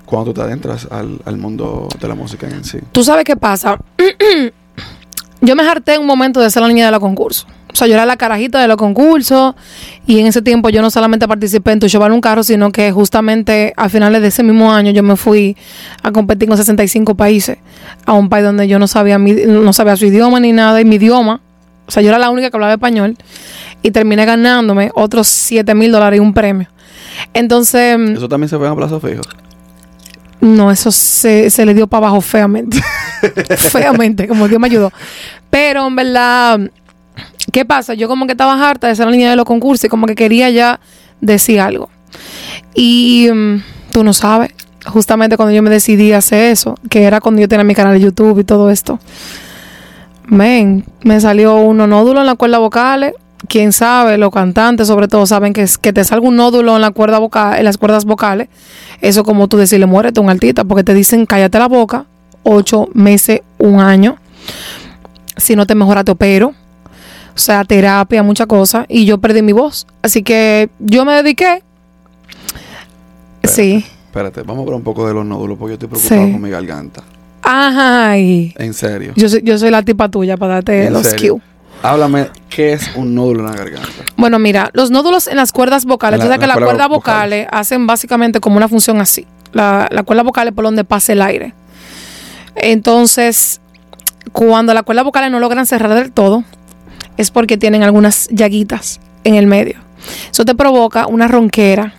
Cuando 0.07 0.33
tú 0.33 0.35
te 0.35 0.43
adentras 0.43 0.87
al, 0.91 1.21
al 1.25 1.37
mundo 1.39 1.89
de 2.01 2.09
la 2.09 2.15
música 2.15 2.47
en 2.49 2.65
sí. 2.65 2.79
¿Tú 2.93 3.03
sabes 3.05 3.25
qué 3.25 3.37
pasa? 3.37 3.79
yo 5.41 5.57
me 5.57 5.63
harté 5.69 5.95
en 5.95 6.01
un 6.03 6.07
momento 6.07 6.41
de 6.41 6.51
ser 6.51 6.63
la 6.63 6.69
niña 6.69 6.87
de 6.87 6.91
los 6.93 7.01
concursos. 7.01 7.47
O 7.73 7.75
sea, 7.75 7.87
yo 7.87 7.95
era 7.95 8.05
la 8.05 8.19
carajita 8.19 8.61
de 8.61 8.69
los 8.69 8.77
concursos 8.77 9.55
y 10.07 10.19
en 10.19 10.27
ese 10.27 10.43
tiempo 10.43 10.69
yo 10.69 10.83
no 10.83 10.91
solamente 10.91 11.27
participé 11.27 11.73
en 11.73 11.81
Tu 11.81 11.89
Show 11.89 12.01
Vale 12.03 12.15
un 12.15 12.21
Carro, 12.21 12.43
sino 12.45 12.71
que 12.71 12.93
justamente 12.93 13.73
a 13.79 13.89
finales 13.89 14.21
de 14.21 14.29
ese 14.29 14.43
mismo 14.43 14.71
año 14.71 14.91
yo 14.91 15.03
me 15.03 15.17
fui 15.17 15.57
a 16.03 16.13
competir 16.13 16.49
con 16.49 16.59
65 16.59 17.15
países 17.15 17.57
a 18.05 18.13
un 18.13 18.29
país 18.29 18.45
donde 18.45 18.69
yo 18.69 18.79
no 18.79 18.87
sabía, 18.87 19.19
mi- 19.19 19.33
no 19.47 19.73
sabía 19.73 19.97
su 19.97 20.05
idioma 20.05 20.39
ni 20.39 20.53
nada 20.53 20.83
y 20.83 20.85
mi 20.85 20.97
idioma. 20.97 21.41
O 21.93 21.95
sea, 21.95 22.03
yo 22.03 22.09
era 22.09 22.19
la 22.19 22.31
única 22.31 22.49
que 22.49 22.57
hablaba 22.57 22.73
español 22.73 23.19
y 23.83 23.91
terminé 23.91 24.25
ganándome 24.25 24.91
otros 24.95 25.29
7 25.29 25.75
mil 25.75 25.93
dólares 25.93 26.17
y 26.17 26.21
un 26.21 26.33
premio. 26.33 26.67
Entonces, 27.35 27.99
Eso 28.15 28.31
también 28.31 28.49
se 28.49 28.57
ve 28.57 28.67
en 28.67 28.75
Plaza 28.75 28.99
Fijo. 28.99 29.21
no, 30.41 30.71
eso 30.71 30.91
se, 30.91 31.51
se 31.51 31.67
le 31.67 31.75
dio 31.75 31.87
para 31.87 32.07
abajo 32.07 32.23
feamente. 32.23 32.79
feamente, 33.59 34.27
como 34.27 34.49
Dios 34.49 34.59
me 34.59 34.69
ayudó. 34.69 34.91
Pero 35.51 35.87
en 35.87 35.95
verdad, 35.95 36.61
¿qué 37.53 37.67
pasa? 37.67 37.93
Yo 37.93 38.09
como 38.09 38.25
que 38.25 38.33
estaba 38.33 38.55
harta 38.71 38.89
de 38.89 38.97
ser 38.97 39.05
la 39.05 39.13
niña 39.13 39.29
de 39.29 39.37
los 39.37 39.45
concursos 39.45 39.85
y 39.85 39.89
como 39.91 40.07
que 40.07 40.15
quería 40.15 40.49
ya 40.49 40.81
decir 41.21 41.61
algo. 41.61 41.91
Y 42.75 43.29
mm, 43.31 43.63
tú 43.93 44.03
no 44.03 44.15
sabes, 44.15 44.53
justamente 44.87 45.37
cuando 45.37 45.55
yo 45.55 45.63
me 45.63 45.69
decidí 45.69 46.15
a 46.15 46.19
hacer 46.19 46.53
eso, 46.53 46.75
que 46.89 47.03
era 47.03 47.21
cuando 47.21 47.43
yo 47.43 47.49
tenía 47.49 47.65
mi 47.65 47.75
canal 47.75 47.93
de 47.93 48.01
YouTube 48.01 48.39
y 48.39 48.45
todo 48.45 48.71
esto. 48.71 48.99
Men, 50.27 50.85
me 51.03 51.21
salió 51.21 51.57
uno 51.57 51.87
nódulo 51.87 52.21
en 52.21 52.27
la 52.27 52.35
cuerda 52.37 52.59
vocales. 52.59 53.15
Quién 53.49 53.73
sabe, 53.73 54.19
los 54.19 54.31
cantantes 54.31 54.87
sobre 54.87 55.09
todo 55.09 55.27
saben 55.27 55.53
que, 55.53 55.63
es, 55.63 55.77
que 55.77 55.93
te 55.93 56.05
salga 56.05 56.29
un 56.29 56.37
nódulo 56.37 56.77
en 56.77 56.81
la 56.81 56.93
cuerda 56.93 57.19
vocal, 57.19 57.59
en 57.59 57.65
las 57.65 57.77
cuerdas 57.77 58.05
vocales. 58.05 58.49
Eso 59.01 59.25
como 59.25 59.49
tú 59.49 59.57
decirle, 59.57 59.87
muérete 59.87 60.21
un 60.21 60.31
artista, 60.31 60.63
porque 60.65 60.85
te 60.85 60.95
dicen 60.95 61.27
cállate 61.27 61.59
la 61.59 61.67
boca, 61.67 62.07
ocho 62.45 62.89
meses, 62.95 63.41
un 63.59 63.81
año. 63.81 64.17
Si 65.37 65.57
no 65.57 65.67
te 65.67 65.75
mejora, 65.75 66.05
te 66.05 66.13
opero. 66.13 66.49
O 67.35 67.39
sea, 67.39 67.65
terapia, 67.65 68.23
muchas 68.23 68.47
cosas. 68.47 68.87
Y 68.89 69.07
yo 69.07 69.19
perdí 69.19 69.43
mi 69.43 69.53
voz. 69.53 69.87
Así 70.03 70.23
que 70.23 70.71
yo 70.79 71.05
me 71.05 71.15
dediqué. 71.15 71.63
Sí. 73.45 73.85
Espérate, 74.07 74.43
vamos 74.43 74.59
a 74.59 74.63
hablar 74.63 74.77
un 74.77 74.83
poco 74.85 75.07
de 75.09 75.15
los 75.15 75.25
nódulos, 75.25 75.59
porque 75.59 75.71
yo 75.71 75.75
estoy 75.75 75.89
preocupado 75.89 76.27
Sí. 76.27 76.33
con 76.33 76.43
mi 76.43 76.51
garganta. 76.51 77.03
Ay. 77.43 78.55
En 78.59 78.75
serio. 78.75 79.13
Yo 79.17 79.29
soy, 79.29 79.43
yo 79.43 79.59
soy 79.59 79.71
la 79.71 79.83
tipa 79.83 80.09
tuya 80.09 80.37
para 80.37 80.55
darte 80.55 80.87
¿En 80.87 80.93
los 80.93 81.07
serio? 81.07 81.41
Háblame, 81.83 82.29
¿qué 82.49 82.75
es 82.75 82.91
un 82.95 83.15
nódulo 83.15 83.41
en 83.41 83.47
la 83.51 83.57
garganta? 83.57 83.89
Bueno, 84.17 84.39
mira, 84.39 84.71
los 84.73 84.91
nódulos 84.93 85.27
en 85.27 85.37
las 85.37 85.51
cuerdas 85.51 85.85
vocales, 85.85 86.19
la- 86.19 86.25
tú 86.25 86.29
sabes 86.29 86.39
que 86.41 86.47
las 86.47 86.57
cuerdas 86.59 86.89
vocales 86.89 87.47
hacen 87.51 87.87
básicamente 87.89 88.39
como 88.39 88.57
una 88.57 88.69
función 88.69 89.01
así. 89.01 89.27
La, 89.53 89.89
la 89.91 90.05
cuerda 90.05 90.23
vocal 90.23 90.47
es 90.49 90.55
por 90.55 90.65
donde 90.65 90.85
pasa 90.85 91.13
el 91.13 91.23
aire. 91.23 91.55
Entonces, 92.55 93.61
cuando 94.33 94.75
las 94.75 94.85
cuerdas 94.85 95.05
vocales 95.05 95.31
no 95.31 95.41
logran 95.41 95.67
cerrar 95.67 95.95
del 95.95 96.13
todo, 96.13 96.45
es 97.17 97.31
porque 97.31 97.57
tienen 97.59 97.83
algunas 97.83 98.29
llaguitas 98.31 99.01
en 99.25 99.35
el 99.35 99.47
medio. 99.47 99.79
Eso 100.31 100.45
te 100.45 100.55
provoca 100.55 101.07
una 101.07 101.29
ronquera 101.29 101.95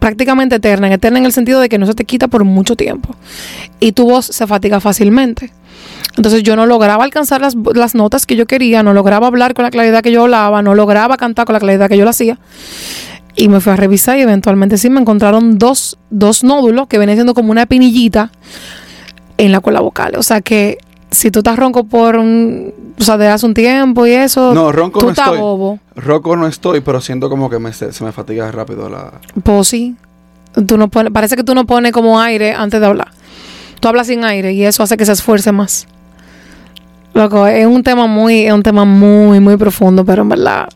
prácticamente 0.00 0.56
eterna, 0.56 0.92
eterna 0.92 1.18
en 1.20 1.26
el 1.26 1.32
sentido 1.32 1.60
de 1.60 1.68
que 1.68 1.78
no 1.78 1.86
se 1.86 1.94
te 1.94 2.04
quita 2.04 2.26
por 2.26 2.44
mucho 2.44 2.74
tiempo. 2.74 3.14
Y 3.78 3.92
tu 3.92 4.06
voz 4.06 4.26
se 4.26 4.46
fatiga 4.46 4.80
fácilmente. 4.80 5.52
Entonces 6.16 6.42
yo 6.42 6.56
no 6.56 6.66
lograba 6.66 7.04
alcanzar 7.04 7.40
las, 7.40 7.54
las 7.74 7.94
notas 7.94 8.26
que 8.26 8.34
yo 8.34 8.46
quería, 8.46 8.82
no 8.82 8.92
lograba 8.92 9.28
hablar 9.28 9.54
con 9.54 9.62
la 9.62 9.70
claridad 9.70 10.02
que 10.02 10.10
yo 10.10 10.22
hablaba, 10.22 10.62
no 10.62 10.74
lograba 10.74 11.16
cantar 11.16 11.46
con 11.46 11.52
la 11.52 11.60
claridad 11.60 11.88
que 11.88 11.96
yo 11.96 12.04
lo 12.04 12.10
hacía. 12.10 12.38
Y 13.36 13.48
me 13.48 13.60
fui 13.60 13.72
a 13.72 13.76
revisar 13.76 14.18
y 14.18 14.22
eventualmente 14.22 14.76
sí 14.76 14.90
me 14.90 15.00
encontraron 15.00 15.58
dos, 15.58 15.98
dos 16.10 16.42
nódulos 16.42 16.88
que 16.88 16.98
venían 16.98 17.16
siendo 17.16 17.34
como 17.34 17.52
una 17.52 17.66
pinillita 17.66 18.32
en 19.38 19.52
la 19.52 19.60
cuerda 19.60 19.80
vocal. 19.80 20.14
O 20.16 20.22
sea 20.22 20.40
que 20.40 20.78
si 21.10 21.30
tú 21.30 21.40
estás 21.40 21.56
ronco 21.58 21.84
por 21.84 22.16
un, 22.16 22.72
o 22.98 23.02
sea, 23.02 23.16
de 23.16 23.28
hace 23.28 23.46
un 23.46 23.54
tiempo 23.54 24.06
y 24.06 24.12
eso, 24.12 24.54
No, 24.54 24.70
ronco 24.72 25.00
tú 25.00 25.06
no 25.06 25.10
estás 25.12 25.26
estoy. 25.26 25.40
bobo. 25.40 25.78
Roco 25.96 26.36
no 26.36 26.46
estoy, 26.46 26.80
pero 26.80 27.00
siento 27.00 27.28
como 27.28 27.50
que 27.50 27.58
me, 27.58 27.72
se, 27.72 27.92
se 27.92 28.04
me 28.04 28.12
fatiga 28.12 28.50
rápido 28.52 28.88
la... 28.88 29.12
Pues 29.42 29.68
sí. 29.68 29.96
Tú 30.66 30.76
no 30.76 30.88
pones, 30.88 31.12
parece 31.12 31.36
que 31.36 31.44
tú 31.44 31.54
no 31.54 31.66
pones 31.66 31.92
como 31.92 32.20
aire 32.20 32.52
antes 32.54 32.80
de 32.80 32.86
hablar. 32.86 33.08
Tú 33.80 33.88
hablas 33.88 34.06
sin 34.08 34.24
aire 34.24 34.52
y 34.52 34.64
eso 34.64 34.82
hace 34.82 34.96
que 34.96 35.04
se 35.06 35.12
esfuerce 35.12 35.52
más. 35.52 35.86
Loco, 37.14 37.46
es 37.46 37.66
un 37.66 37.82
tema 37.82 38.06
muy, 38.06 38.46
es 38.46 38.52
un 38.52 38.62
tema 38.62 38.84
muy, 38.84 39.40
muy 39.40 39.56
profundo, 39.56 40.04
pero 40.04 40.22
en 40.22 40.28
verdad 40.28 40.68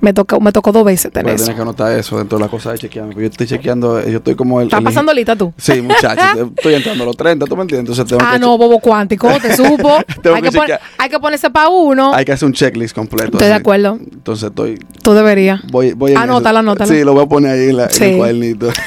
me 0.00 0.12
tocó, 0.12 0.40
me 0.40 0.52
tocó 0.52 0.72
dos 0.72 0.84
veces 0.84 1.12
tener 1.12 1.34
eso. 1.34 1.44
tener 1.44 1.56
que 1.56 1.62
anotar 1.62 1.98
eso 1.98 2.16
dentro 2.18 2.38
de 2.38 2.42
las 2.44 2.50
cosas 2.50 2.72
de 2.74 2.78
chequearme. 2.80 3.12
porque 3.12 3.24
Yo 3.26 3.30
estoy 3.30 3.46
chequeando, 3.46 4.00
yo 4.06 4.18
estoy 4.18 4.34
como 4.34 4.60
el... 4.60 4.68
¿Estás 4.68 4.82
pasando 4.82 5.12
lista 5.12 5.36
tú? 5.36 5.52
Sí, 5.56 5.80
muchachos, 5.82 6.48
estoy 6.56 6.74
entrando 6.74 7.04
a 7.04 7.06
los 7.06 7.16
30, 7.16 7.46
¿tú 7.46 7.56
me 7.56 7.62
entiendes? 7.62 7.90
Entonces 7.90 8.06
tengo 8.06 8.22
Ah, 8.24 8.34
que 8.34 8.38
no, 8.38 8.56
bobo 8.56 8.78
cuántico, 8.78 9.28
te 9.40 9.54
supo. 9.56 9.96
Hay, 9.96 10.42
que 10.42 10.48
que 10.50 10.58
chequear. 10.58 10.80
hay 10.98 11.08
que 11.10 11.18
ponerse 11.18 11.50
para 11.50 11.68
uno. 11.68 12.12
Hay 12.14 12.24
que 12.24 12.32
hacer 12.32 12.46
un 12.46 12.52
checklist 12.52 12.94
completo. 12.94 13.32
Estoy 13.32 13.48
de 13.48 13.54
acuerdo. 13.54 13.98
Entonces 14.00 14.48
estoy... 14.48 14.78
Tú 15.02 15.12
deberías. 15.12 15.60
Voy, 15.70 15.92
voy 15.92 16.12
eso. 16.12 16.20
anótalo. 16.20 16.86
Sí, 16.86 17.04
lo 17.04 17.12
voy 17.14 17.24
a 17.24 17.26
poner 17.26 17.52
ahí 17.52 17.68
en, 17.70 17.76
la, 17.76 17.88
en 17.94 18.02
el 18.02 18.16
cuadernito. 18.16 18.68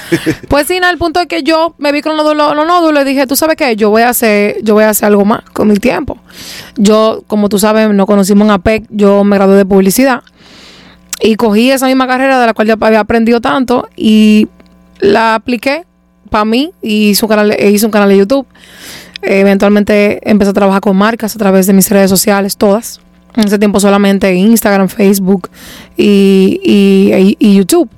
Pues 0.47 0.67
sí, 0.67 0.79
nada, 0.79 0.91
el 0.91 0.99
punto 0.99 1.19
es 1.19 1.27
que 1.27 1.41
yo 1.43 1.73
me 1.79 1.91
vi 1.91 2.01
con 2.01 2.15
los 2.15 2.23
nódulos, 2.23 2.55
los 2.55 2.67
nódulos 2.67 3.01
y 3.03 3.05
dije, 3.05 3.25
tú 3.27 3.35
sabes 3.35 3.55
qué, 3.55 3.75
yo 3.75 3.89
voy 3.89 4.03
a 4.03 4.09
hacer, 4.09 4.57
yo 4.63 4.73
voy 4.75 4.83
a 4.83 4.89
hacer 4.89 5.07
algo 5.07 5.25
más 5.25 5.41
con 5.51 5.67
mi 5.67 5.75
tiempo. 5.77 6.17
Yo, 6.75 7.23
como 7.27 7.49
tú 7.49 7.59
sabes, 7.59 7.89
nos 7.89 8.05
conocimos 8.05 8.45
en 8.45 8.51
APEC, 8.51 8.85
yo 8.89 9.23
me 9.23 9.37
gradué 9.37 9.55
de 9.57 9.65
publicidad 9.65 10.21
y 11.23 11.35
cogí 11.35 11.71
esa 11.71 11.87
misma 11.87 12.05
carrera 12.05 12.39
de 12.39 12.45
la 12.45 12.53
cual 12.53 12.67
yo 12.67 12.75
había 12.81 12.99
aprendido 12.99 13.39
tanto 13.41 13.87
y 13.95 14.47
la 14.99 15.35
apliqué 15.35 15.85
para 16.29 16.45
mí 16.45 16.71
y 16.81 17.09
hice 17.11 17.25
un 17.25 17.29
canal, 17.29 17.51
e 17.57 17.71
hice 17.71 17.85
un 17.85 17.91
canal 17.91 18.09
de 18.09 18.17
YouTube. 18.17 18.45
eventualmente 19.21 20.19
empecé 20.29 20.51
a 20.51 20.53
trabajar 20.53 20.81
con 20.81 20.97
marcas 20.97 21.33
a 21.35 21.39
través 21.39 21.65
de 21.65 21.73
mis 21.73 21.89
redes 21.89 22.09
sociales, 22.09 22.57
todas. 22.57 22.99
En 23.35 23.45
ese 23.47 23.57
tiempo 23.57 23.79
solamente 23.79 24.33
Instagram, 24.35 24.89
Facebook 24.89 25.49
y, 25.97 26.59
y- 26.63 27.37
y 27.39 27.55
YouTube. 27.55 27.89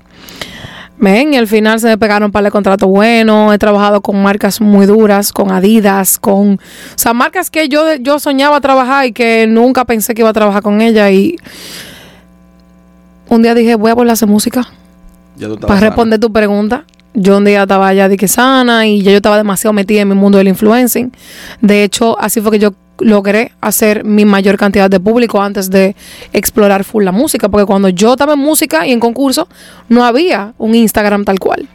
Ven, 0.98 1.34
y 1.34 1.38
al 1.38 1.48
final 1.48 1.80
se 1.80 1.88
me 1.88 1.98
pegaron 1.98 2.32
para 2.32 2.48
el 2.48 2.52
contrato 2.54 2.88
bueno. 2.88 3.52
He 3.52 3.58
trabajado 3.58 4.02
con 4.02 4.22
marcas 4.24 4.62
muy 4.62 4.86
duras, 4.86 5.34
con 5.34 5.52
Adidas, 5.52 6.18
con. 6.20 6.54
O 6.54 6.60
sea, 6.96 7.14
marcas 7.14 7.50
que 7.50 7.68
yo, 7.68 7.96
yo 7.96 8.18
soñaba 8.20 8.62
trabajar 8.62 9.06
y 9.08 9.12
que 9.12 9.46
nunca 9.46 9.84
pensé 9.84 10.14
que 10.14 10.22
iba 10.22 10.30
a 10.30 10.34
trabajar 10.34 10.62
con 10.64 10.80
ella. 10.82 11.12
Y 11.12 11.36
un 13.30 13.42
día 13.42 13.54
dije, 13.56 13.76
voy 13.76 13.92
a 13.92 13.96
volver 13.96 14.12
a 14.12 14.14
hacer 14.14 14.28
música. 14.28 14.62
Ya 15.38 15.48
tú 15.48 15.54
estabas 15.56 15.68
Para 15.68 15.80
sana. 15.80 15.90
responder 15.90 16.20
tu 16.20 16.32
pregunta, 16.32 16.86
yo 17.14 17.38
un 17.38 17.46
día 17.46 17.64
estaba 17.64 17.94
ya 17.94 18.08
de 18.10 18.18
que 18.18 18.28
sana 18.28 18.88
y 18.88 19.02
ya 19.02 19.12
yo 19.12 19.18
estaba 19.18 19.38
demasiado 19.38 19.74
metida 19.74 20.02
en 20.02 20.10
mi 20.10 20.16
mundo 20.16 20.38
del 20.38 20.48
influencing. 20.48 21.12
De 21.62 21.84
hecho, 21.84 22.20
así 22.20 22.42
fue 22.42 22.52
que 22.52 22.60
yo 22.60 22.74
logré 23.00 23.52
hacer 23.60 24.06
mi 24.06 24.24
mayor 24.24 24.58
cantidad 24.58 24.90
de 24.90 25.00
público 25.02 25.42
antes 25.42 25.70
de 25.70 25.96
explorar 26.32 26.84
full 26.86 27.04
la 27.04 27.12
música, 27.12 27.50
porque 27.50 27.66
cuando 27.66 27.90
yo 27.90 28.14
estaba 28.14 28.34
en 28.34 28.40
música 28.40 28.88
y 28.88 28.92
en 28.94 29.00
concurso, 29.02 29.48
no 29.90 30.06
había 30.06 30.54
un 30.58 30.76
Instagram 30.76 31.26
tal 31.26 31.40
cual. 31.40 31.68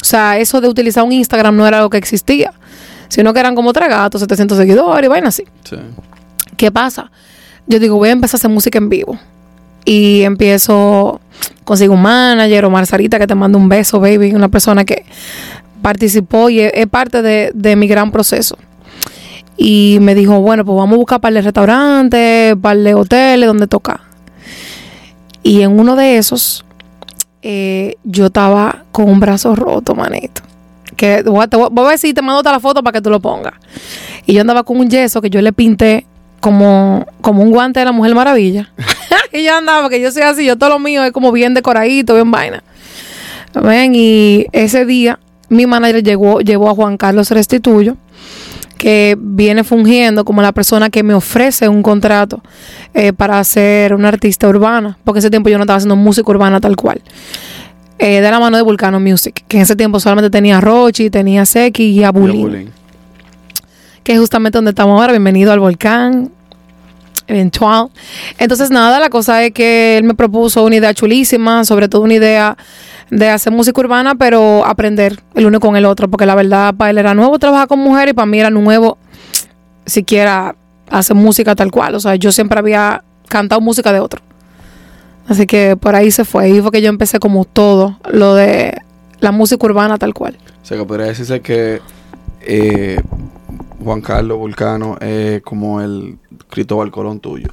O 0.00 0.04
sea, 0.04 0.38
eso 0.38 0.62
de 0.62 0.68
utilizar 0.68 1.04
un 1.04 1.12
Instagram 1.12 1.54
no 1.56 1.66
era 1.66 1.76
algo 1.78 1.90
que 1.90 1.98
existía, 1.98 2.52
sino 3.08 3.34
que 3.34 3.40
eran 3.40 3.54
como 3.54 3.72
tres 3.74 3.90
gatos, 3.90 4.22
700 4.22 4.56
seguidores 4.56 5.06
y 5.06 5.08
vaina 5.08 5.28
así. 5.28 5.44
Sí. 5.64 5.76
¿Qué 6.56 6.70
pasa? 6.70 7.10
Yo 7.66 7.78
digo, 7.78 7.96
voy 7.96 8.08
a 8.08 8.12
empezar 8.12 8.36
a 8.36 8.40
hacer 8.40 8.50
música 8.50 8.78
en 8.78 8.88
vivo. 8.88 9.18
Y 9.84 10.22
empiezo, 10.22 11.20
consigo 11.64 11.94
un 11.94 12.02
manager, 12.02 12.66
Omar 12.66 12.86
Sarita, 12.86 13.18
que 13.18 13.26
te 13.26 13.34
mando 13.34 13.58
un 13.58 13.68
beso, 13.68 14.00
baby, 14.00 14.34
una 14.34 14.48
persona 14.48 14.84
que 14.84 15.04
participó 15.82 16.50
y 16.50 16.60
es, 16.60 16.86
parte 16.86 17.22
de, 17.22 17.76
mi 17.76 17.86
gran 17.86 18.10
proceso. 18.12 18.56
Y 19.56 19.98
me 20.00 20.14
dijo, 20.14 20.40
bueno, 20.40 20.64
pues 20.64 20.76
vamos 20.76 20.94
a 20.94 20.98
buscar 20.98 21.20
para 21.20 21.34
de 21.34 21.42
restaurantes, 21.42 22.56
para 22.60 22.80
de 22.80 22.94
hoteles, 22.94 23.46
donde 23.46 23.66
toca. 23.66 24.00
Y 25.42 25.62
en 25.62 25.78
uno 25.78 25.96
de 25.96 26.18
esos, 26.18 26.64
eh, 27.42 27.96
yo 28.04 28.26
estaba 28.26 28.84
con 28.92 29.08
un 29.08 29.20
brazo 29.20 29.54
roto, 29.56 29.94
manito. 29.94 30.42
Que 30.96 31.22
voy 31.22 31.44
a, 31.44 31.48
te 31.48 31.56
voy 31.56 31.98
si 31.98 32.12
te 32.12 32.22
mando 32.22 32.40
otra 32.40 32.52
la 32.52 32.60
foto 32.60 32.82
para 32.82 32.98
que 32.98 33.02
tú 33.02 33.10
lo 33.10 33.20
pongas. 33.20 33.54
Y 34.26 34.34
yo 34.34 34.42
andaba 34.42 34.62
con 34.64 34.78
un 34.78 34.88
yeso 34.88 35.20
que 35.20 35.30
yo 35.30 35.40
le 35.40 35.52
pinté 35.52 36.06
como, 36.40 37.06
como 37.20 37.42
un 37.42 37.50
guante 37.50 37.80
de 37.80 37.86
la 37.86 37.92
Mujer 37.92 38.14
Maravilla. 38.14 38.72
y 39.32 39.44
yo 39.44 39.54
andaba, 39.54 39.82
porque 39.82 40.00
yo 40.00 40.10
soy 40.12 40.22
así, 40.22 40.44
yo 40.44 40.56
todo 40.56 40.70
lo 40.70 40.78
mío 40.78 41.04
es 41.04 41.12
como 41.12 41.32
bien 41.32 41.54
decoradito, 41.54 42.14
bien 42.14 42.30
vaina. 42.30 42.62
Ven, 43.54 43.94
y 43.94 44.46
ese 44.52 44.84
día 44.86 45.18
mi 45.48 45.66
manager 45.66 46.02
llegó, 46.02 46.40
llevó 46.40 46.70
a 46.70 46.74
Juan 46.74 46.96
Carlos 46.96 47.30
Restituyo, 47.30 47.96
que 48.78 49.16
viene 49.20 49.64
fungiendo 49.64 50.24
como 50.24 50.40
la 50.40 50.52
persona 50.52 50.88
que 50.88 51.02
me 51.02 51.12
ofrece 51.12 51.68
un 51.68 51.82
contrato 51.82 52.42
eh, 52.94 53.12
para 53.12 53.42
ser 53.44 53.94
una 53.94 54.08
artista 54.08 54.48
urbana, 54.48 54.96
porque 55.04 55.18
ese 55.18 55.28
tiempo 55.28 55.50
yo 55.50 55.58
no 55.58 55.64
estaba 55.64 55.76
haciendo 55.76 55.96
música 55.96 56.30
urbana 56.30 56.60
tal 56.60 56.76
cual. 56.76 57.02
Eh, 57.98 58.22
de 58.22 58.30
la 58.30 58.40
mano 58.40 58.56
de 58.56 58.62
Vulcano 58.62 58.98
Music, 58.98 59.44
que 59.46 59.58
en 59.58 59.64
ese 59.64 59.76
tiempo 59.76 60.00
solamente 60.00 60.30
tenía 60.30 60.56
a 60.56 60.60
Rochi, 60.62 61.10
tenía 61.10 61.42
a 61.42 61.46
Seki 61.46 61.90
y 61.90 62.04
a 62.04 62.10
Bulín 62.10 62.42
bullying. 62.42 62.66
que 64.02 64.12
es 64.14 64.18
justamente 64.18 64.56
donde 64.56 64.70
estamos 64.70 64.98
ahora. 64.98 65.12
Bienvenido 65.12 65.52
al 65.52 65.60
volcán. 65.60 66.30
Eventual. 67.30 67.90
Entonces, 68.38 68.70
nada, 68.70 68.98
la 68.98 69.08
cosa 69.08 69.44
es 69.44 69.52
que 69.52 69.98
él 69.98 70.04
me 70.04 70.14
propuso 70.14 70.64
una 70.64 70.74
idea 70.74 70.92
chulísima, 70.92 71.64
sobre 71.64 71.88
todo 71.88 72.02
una 72.02 72.14
idea 72.14 72.56
de 73.08 73.28
hacer 73.28 73.52
música 73.52 73.80
urbana, 73.80 74.16
pero 74.16 74.66
aprender 74.66 75.20
el 75.34 75.46
uno 75.46 75.60
con 75.60 75.76
el 75.76 75.84
otro, 75.84 76.10
porque 76.10 76.26
la 76.26 76.34
verdad 76.34 76.74
para 76.74 76.90
él 76.90 76.98
era 76.98 77.14
nuevo 77.14 77.38
trabajar 77.38 77.68
con 77.68 77.78
mujeres 77.78 78.12
y 78.12 78.14
para 78.14 78.26
mí 78.26 78.40
era 78.40 78.50
nuevo 78.50 78.98
siquiera 79.86 80.56
hacer 80.88 81.14
música 81.14 81.54
tal 81.54 81.70
cual. 81.70 81.94
O 81.94 82.00
sea, 82.00 82.16
yo 82.16 82.32
siempre 82.32 82.58
había 82.58 83.04
cantado 83.28 83.60
música 83.60 83.92
de 83.92 84.00
otro. 84.00 84.20
Así 85.28 85.46
que 85.46 85.76
por 85.76 85.94
ahí 85.94 86.10
se 86.10 86.24
fue. 86.24 86.50
Y 86.50 86.60
fue 86.60 86.72
que 86.72 86.82
yo 86.82 86.88
empecé 86.88 87.20
como 87.20 87.44
todo 87.44 87.96
lo 88.10 88.34
de 88.34 88.76
la 89.20 89.30
música 89.30 89.64
urbana 89.64 89.98
tal 89.98 90.14
cual. 90.14 90.36
O 90.62 90.66
sea, 90.66 90.76
que 90.76 90.84
podría 90.84 91.06
decirse 91.06 91.40
que 91.40 91.80
eh, 92.42 93.00
Juan 93.82 94.00
Carlos 94.00 94.38
Vulcano 94.38 94.96
es 95.00 95.42
como 95.42 95.80
el 95.80 96.18
Cristóbal 96.48 96.90
Colón 96.90 97.20
tuyo. 97.20 97.48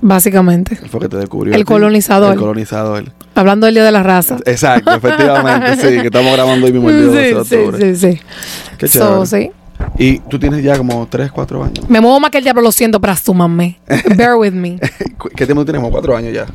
Básicamente. 0.00 0.76
Fue 0.76 1.00
que 1.00 1.08
te 1.08 1.16
descubrió. 1.16 1.54
El 1.54 1.64
colonizador. 1.64 2.32
El 2.34 2.38
colonizador. 2.38 3.04
Hablando 3.34 3.66
del 3.66 3.74
Día 3.74 3.84
de 3.84 3.92
la 3.92 4.02
Raza. 4.02 4.36
Exacto, 4.46 4.92
efectivamente, 4.94 5.76
sí, 5.76 6.00
que 6.00 6.06
estamos 6.06 6.32
grabando 6.32 6.66
hoy 6.66 6.72
mismo 6.72 6.88
el 6.90 6.96
día 6.96 7.06
12 7.10 7.18
de 7.20 7.44
sí, 7.44 7.54
octubre. 7.56 7.94
sí, 7.96 8.12
sí. 8.14 8.20
Qué 8.78 8.88
So, 8.88 9.24
chévere. 9.24 9.26
sí. 9.46 9.50
Y 9.96 10.18
tú 10.20 10.38
tienes 10.38 10.62
ya 10.62 10.76
como 10.76 11.06
3, 11.08 11.30
4 11.30 11.64
años. 11.64 11.88
Me 11.88 12.00
muevo 12.00 12.18
más 12.20 12.30
que 12.30 12.38
el 12.38 12.44
diablo, 12.44 12.62
lo 12.62 12.72
siento, 12.72 13.00
pero 13.00 13.12
asúmanme. 13.12 13.78
Bear 14.16 14.36
with 14.36 14.52
me. 14.52 14.78
¿Qué 15.36 15.46
tiempo 15.46 15.64
tienes? 15.64 15.80
Como 15.80 15.92
4 15.92 16.16
años 16.16 16.32
ya. 16.32 16.46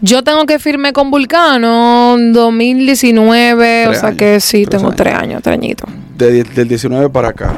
Yo 0.00 0.22
tengo 0.24 0.44
que 0.46 0.58
firme 0.58 0.92
con 0.92 1.10
Vulcano 1.10 2.16
en 2.18 2.32
2019, 2.32 3.86
o 3.88 3.94
sea 3.94 4.08
años, 4.08 4.18
que 4.18 4.40
sí, 4.40 4.66
tengo 4.66 4.86
años. 4.86 4.96
tres 4.96 5.14
años, 5.14 5.42
tres 5.42 5.54
añitos. 5.54 5.88
Del 6.30 6.68
19 6.68 7.10
para 7.10 7.30
acá, 7.30 7.52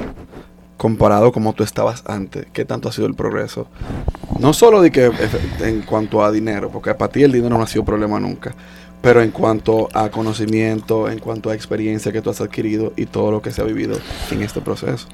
comparado 0.78 1.33
como 1.33 1.52
tú 1.52 1.62
estabas 1.62 2.02
antes, 2.06 2.47
¿qué 2.54 2.64
tanto 2.64 2.88
ha 2.88 2.92
sido 2.92 3.06
el 3.06 3.14
progreso? 3.14 3.66
No 4.38 4.54
solo 4.54 4.80
de 4.80 4.90
que 4.90 5.11
en 5.61 5.83
cuanto 5.83 6.25
a 6.25 6.33
dinero, 6.33 6.71
porque 6.71 6.94
para 6.94 7.12
ti 7.12 7.23
el 7.23 7.33
dinero 7.33 7.59
no 7.59 7.62
ha 7.62 7.66
sido 7.66 7.85
problema 7.85 8.18
nunca, 8.18 8.54
pero 9.02 9.21
en 9.21 9.33
cuanto 9.33 9.90
a 9.92 10.09
conocimiento, 10.09 11.11
en 11.11 11.18
cuanto 11.18 11.50
a 11.50 11.54
experiencia 11.54 12.11
que 12.11 12.23
tú 12.23 12.30
has 12.30 12.40
adquirido 12.40 12.94
y 12.97 13.04
todo 13.04 13.33
lo 13.33 13.42
que 13.42 13.50
se 13.50 13.61
ha 13.61 13.64
vivido 13.64 13.99
en 14.30 14.42
este 14.42 14.62
proceso. 14.62 15.09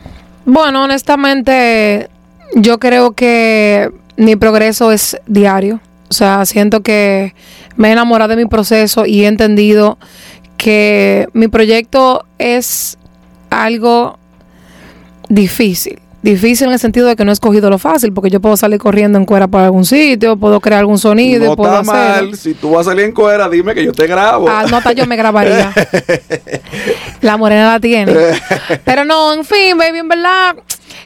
Bueno, 0.44 0.84
honestamente, 0.84 2.08
yo 2.54 2.78
creo 2.78 3.14
que 3.14 3.90
mi 4.16 4.36
progreso 4.36 4.92
es 4.92 5.20
diario. 5.26 5.80
O 6.08 6.12
sea, 6.12 6.44
siento 6.46 6.82
que 6.82 7.34
me 7.74 7.88
he 7.88 7.92
enamorado 7.92 8.30
de 8.30 8.36
mi 8.36 8.48
proceso 8.48 9.06
y 9.06 9.24
he 9.24 9.26
entendido 9.26 9.98
que 10.56 11.26
mi 11.32 11.48
proyecto 11.48 12.26
es 12.38 12.96
algo 13.50 14.18
difícil. 15.28 16.00
Difícil 16.22 16.66
en 16.66 16.74
el 16.74 16.78
sentido 16.78 17.08
de 17.08 17.16
que 17.16 17.24
no 17.24 17.30
he 17.30 17.32
escogido 17.32 17.70
lo 17.70 17.78
fácil, 17.78 18.12
porque 18.12 18.28
yo 18.28 18.40
puedo 18.40 18.54
salir 18.54 18.78
corriendo 18.78 19.18
en 19.18 19.24
cuera 19.24 19.48
para 19.48 19.64
algún 19.64 19.86
sitio, 19.86 20.36
puedo 20.36 20.60
crear 20.60 20.80
algún 20.80 20.98
sonido, 20.98 21.46
no 21.46 21.56
puedo 21.56 21.80
está 21.80 21.92
mal, 21.92 22.36
si 22.36 22.52
tú 22.52 22.72
vas 22.72 22.86
a 22.86 22.90
salir 22.90 23.06
en 23.06 23.12
cuera, 23.12 23.48
dime 23.48 23.74
que 23.74 23.82
yo 23.82 23.92
te 23.92 24.06
grabo. 24.06 24.46
Ah, 24.46 24.66
no, 24.70 24.76
hasta 24.76 24.92
yo 24.92 25.06
me 25.06 25.16
grabaría. 25.16 25.72
la 27.22 27.38
morena 27.38 27.72
la 27.72 27.80
tiene. 27.80 28.14
Pero 28.84 29.06
no, 29.06 29.32
en 29.32 29.46
fin, 29.46 29.78
baby, 29.78 30.00
en 30.00 30.08
verdad, 30.08 30.56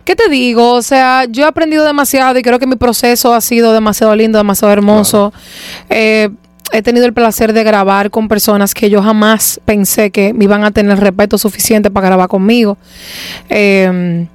¿qué 0.05 0.17
te 0.17 0.29
digo? 0.29 0.73
O 0.73 0.83
sea, 0.83 1.27
yo 1.29 1.45
he 1.45 1.47
aprendido 1.47 1.85
demasiado 1.85 2.37
y 2.37 2.43
creo 2.43 2.59
que 2.59 2.67
mi 2.67 2.77
proceso 2.77 3.35
ha 3.35 3.41
sido 3.41 3.73
demasiado 3.73 4.17
lindo, 4.17 4.39
demasiado 4.39 4.73
hermoso. 4.73 5.33
Eh, 5.91 6.29
he 6.75 6.83
tenido 6.83 7.07
el 7.07 7.13
placer 7.13 7.53
de 7.53 7.63
grabar 7.63 8.11
con 8.11 8.27
personas 8.29 8.75
que 8.75 8.91
yo 8.91 9.01
jamás 9.01 9.61
pensé 9.65 10.11
que 10.11 10.33
me 10.35 10.45
iban 10.45 10.65
a 10.65 10.73
tener 10.73 10.99
respeto 10.99 11.39
suficiente 11.39 11.91
para 11.91 12.09
grabar 12.09 12.29
conmigo. 12.29 12.77
Eh, 13.49 14.27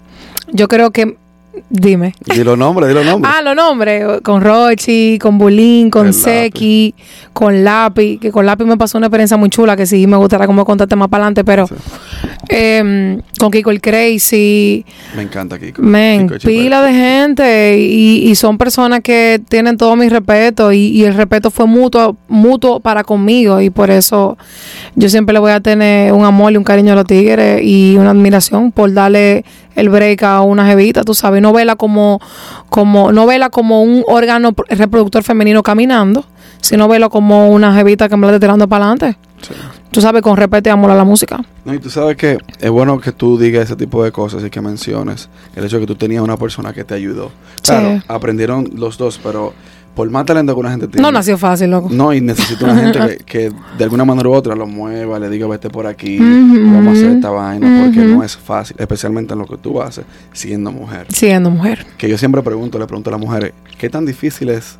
yo 0.51 0.67
creo 0.67 0.91
que, 0.91 1.17
dime. 1.69 2.13
Dilo 2.33 2.55
nombre, 2.55 2.87
dilo 2.87 3.03
nombre. 3.05 3.29
Ah, 3.33 3.41
los 3.41 3.55
nombres, 3.55 4.21
con 4.23 4.41
Rochi, 4.41 5.19
con 5.19 5.37
Bulín, 5.37 5.89
con 5.89 6.13
Seki, 6.13 6.95
con 7.33 7.63
Lápiz, 7.63 8.19
que 8.19 8.31
con 8.31 8.45
Lápiz 8.45 8.65
me 8.65 8.77
pasó 8.77 8.97
una 8.97 9.07
experiencia 9.07 9.35
muy 9.37 9.49
chula 9.49 9.75
que 9.75 9.85
sí 9.85 10.07
me 10.07 10.15
gustaría 10.17 10.47
como 10.47 10.63
contarte 10.63 10.95
más 10.95 11.09
para 11.09 11.25
adelante, 11.25 11.43
pero 11.43 11.67
Sí. 11.67 11.75
Em, 12.47 13.21
con 13.39 13.51
Kiko 13.51 13.71
el 13.71 13.81
Crazy, 13.81 14.85
Me 15.15 15.23
encanta 15.23 15.57
Kiko. 15.59 15.81
men, 15.81 16.27
pila 16.43 16.81
de 16.81 16.93
gente 16.93 17.79
y, 17.79 18.29
y 18.29 18.35
son 18.35 18.57
personas 18.57 19.01
que 19.01 19.41
tienen 19.49 19.77
todo 19.77 19.95
mi 19.95 20.09
respeto 20.09 20.71
y, 20.71 20.87
y 20.87 21.03
el 21.05 21.13
respeto 21.13 21.51
fue 21.51 21.65
mutuo, 21.65 22.17
mutuo 22.27 22.79
para 22.79 23.03
conmigo 23.03 23.61
y 23.61 23.69
por 23.69 23.89
eso 23.91 24.37
yo 24.95 25.09
siempre 25.09 25.33
le 25.33 25.39
voy 25.39 25.51
a 25.51 25.59
tener 25.59 26.11
un 26.13 26.25
amor 26.25 26.51
y 26.51 26.57
un 26.57 26.63
cariño 26.63 26.93
a 26.93 26.95
los 26.95 27.05
tigres 27.05 27.61
y 27.63 27.95
una 27.97 28.11
admiración 28.11 28.71
por 28.71 28.93
darle 28.93 29.45
el 29.75 29.89
break 29.89 30.23
a 30.23 30.41
una 30.41 30.65
jevita, 30.65 31.03
tú 31.03 31.13
sabes, 31.13 31.41
no 31.41 31.53
vela 31.53 31.75
como, 31.75 32.19
como, 32.69 33.11
no 33.13 33.25
vela 33.25 33.49
como 33.49 33.81
un 33.81 34.03
órgano 34.07 34.53
reproductor 34.67 35.23
femenino 35.23 35.63
caminando, 35.63 36.25
sino 36.59 36.87
vela 36.89 37.07
como 37.07 37.49
una 37.49 37.73
jevita 37.73 38.09
que 38.09 38.17
me 38.17 38.27
la 38.27 38.33
esté 38.33 38.41
tirando 38.45 38.67
para 38.67 38.85
adelante. 38.91 39.17
Sí. 39.41 39.53
Tú 39.91 40.01
sabes, 40.01 40.21
con 40.21 40.37
respeto 40.37 40.69
y 40.69 40.71
amor 40.71 40.91
a 40.91 40.95
la 40.95 41.03
música. 41.03 41.43
No, 41.65 41.73
y 41.73 41.79
tú 41.79 41.89
sabes 41.89 42.15
que 42.15 42.37
es 42.59 42.69
bueno 42.69 42.99
que 42.99 43.11
tú 43.11 43.37
digas 43.39 43.63
ese 43.65 43.75
tipo 43.75 44.03
de 44.03 44.11
cosas 44.11 44.43
y 44.43 44.49
que 44.49 44.61
menciones 44.61 45.29
el 45.55 45.65
hecho 45.65 45.77
de 45.77 45.81
que 45.81 45.87
tú 45.87 45.95
tenías 45.95 46.21
una 46.23 46.37
persona 46.37 46.73
que 46.73 46.83
te 46.83 46.93
ayudó. 46.93 47.31
Claro, 47.63 47.97
Sí. 47.97 48.03
aprendieron 48.07 48.69
los 48.75 48.97
dos, 48.97 49.19
pero 49.23 49.53
por 49.95 50.07
más 50.11 50.25
talento 50.25 50.53
que 50.53 50.59
una 50.59 50.69
gente 50.69 50.87
tiene. 50.87 51.01
No 51.01 51.11
nació 51.11 51.37
fácil, 51.37 51.71
loco. 51.71 51.89
No, 51.91 52.13
y 52.13 52.21
necesita 52.21 52.65
una 52.65 52.75
gente 52.75 53.17
que, 53.17 53.23
que 53.49 53.51
de 53.77 53.83
alguna 53.83 54.05
manera 54.05 54.29
u 54.29 54.33
otra 54.33 54.55
lo 54.55 54.67
mueva, 54.67 55.17
le 55.19 55.27
diga 55.29 55.47
vete 55.47 55.69
por 55.69 55.87
aquí, 55.87 56.19
vamos 56.19 56.87
a 56.87 56.91
hacer 56.91 57.11
esta 57.15 57.31
vaina, 57.31 57.83
porque 57.85 57.99
no 58.05 58.23
es 58.23 58.37
fácil, 58.37 58.75
especialmente 58.79 59.33
en 59.33 59.39
lo 59.39 59.45
que 59.47 59.57
tú 59.57 59.81
haces 59.81 60.05
siendo 60.31 60.71
mujer. 60.71 61.07
Siendo 61.09 61.49
mujer. 61.49 61.85
Que 61.97 62.07
yo 62.07 62.17
siempre 62.17 62.41
pregunto, 62.43 62.77
le 62.77 62.85
pregunto 62.85 63.09
a 63.09 63.11
las 63.13 63.19
mujeres, 63.19 63.53
¿qué 63.79 63.89
tan 63.89 64.05
difícil 64.05 64.49
es 64.49 64.77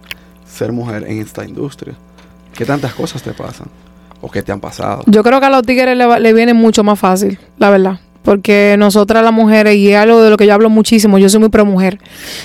ser 0.47 0.71
mujer 0.71 1.03
en 1.07 1.17
esta 1.19 1.43
industria? 1.43 1.95
¿Qué 2.53 2.63
tantas 2.63 2.93
cosas 2.93 3.21
te 3.23 3.33
pasan? 3.33 3.67
O 4.21 4.29
que 4.29 4.43
te 4.43 4.51
han 4.51 4.59
pasado. 4.59 5.03
Yo 5.05 5.23
creo 5.23 5.39
que 5.39 5.45
a 5.45 5.49
los 5.49 5.63
tigres 5.63 5.97
le, 5.97 6.33
viene 6.33 6.53
mucho 6.53 6.83
más 6.83 6.99
fácil, 6.99 7.39
la 7.57 7.69
verdad. 7.69 7.99
Porque 8.23 8.75
nosotras 8.77 9.23
las 9.23 9.33
mujeres, 9.33 9.75
y 9.75 9.89
es 9.89 9.97
algo 9.97 10.21
de 10.21 10.29
lo 10.29 10.37
que 10.37 10.45
yo 10.45 10.53
hablo 10.53 10.69
muchísimo, 10.69 11.17
yo 11.17 11.29
soy 11.29 11.39
muy 11.39 11.49
pro 11.49 11.65
mujer. 11.65 11.99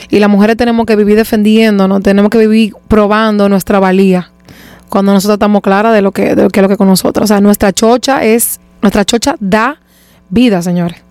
Y 0.09 0.21
las 0.21 0.31
mujeres 0.31 0.57
tenemos 0.57 0.87
que 0.87 0.97
vivir 0.97 1.16
defendiéndonos, 1.16 2.02
tenemos 2.02 2.31
que 2.31 2.38
vivir 2.38 2.75
probando 2.88 3.49
nuestra 3.49 3.81
valía. 3.81 4.31
Cuando 4.88 5.12
nosotros 5.12 5.35
estamos 5.35 5.62
claras 5.62 5.93
de 5.93 6.00
lo 6.00 6.12
que, 6.12 6.37
de 6.37 6.45
lo 6.45 6.50
que 6.50 6.61
es 6.61 6.78
con 6.78 6.87
nosotros. 6.87 7.25
O 7.25 7.26
sea, 7.26 7.40
nuestra 7.40 7.73
chocha 7.73 8.25
es, 8.25 8.61
nuestra 8.81 9.04
chocha 9.04 9.35
da 9.40 9.81
vida, 10.31 10.62
señores. 10.62 11.02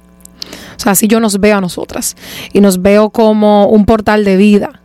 O 0.77 0.79
sea, 0.79 0.93
así 0.93 1.07
yo 1.07 1.19
nos 1.19 1.39
veo 1.39 1.57
a 1.57 1.61
nosotras. 1.61 2.15
Y 2.53 2.61
nos 2.61 2.81
veo 2.81 3.09
como 3.09 3.67
un 3.67 3.85
portal 3.85 4.23
de 4.23 4.37
vida. 4.37 4.79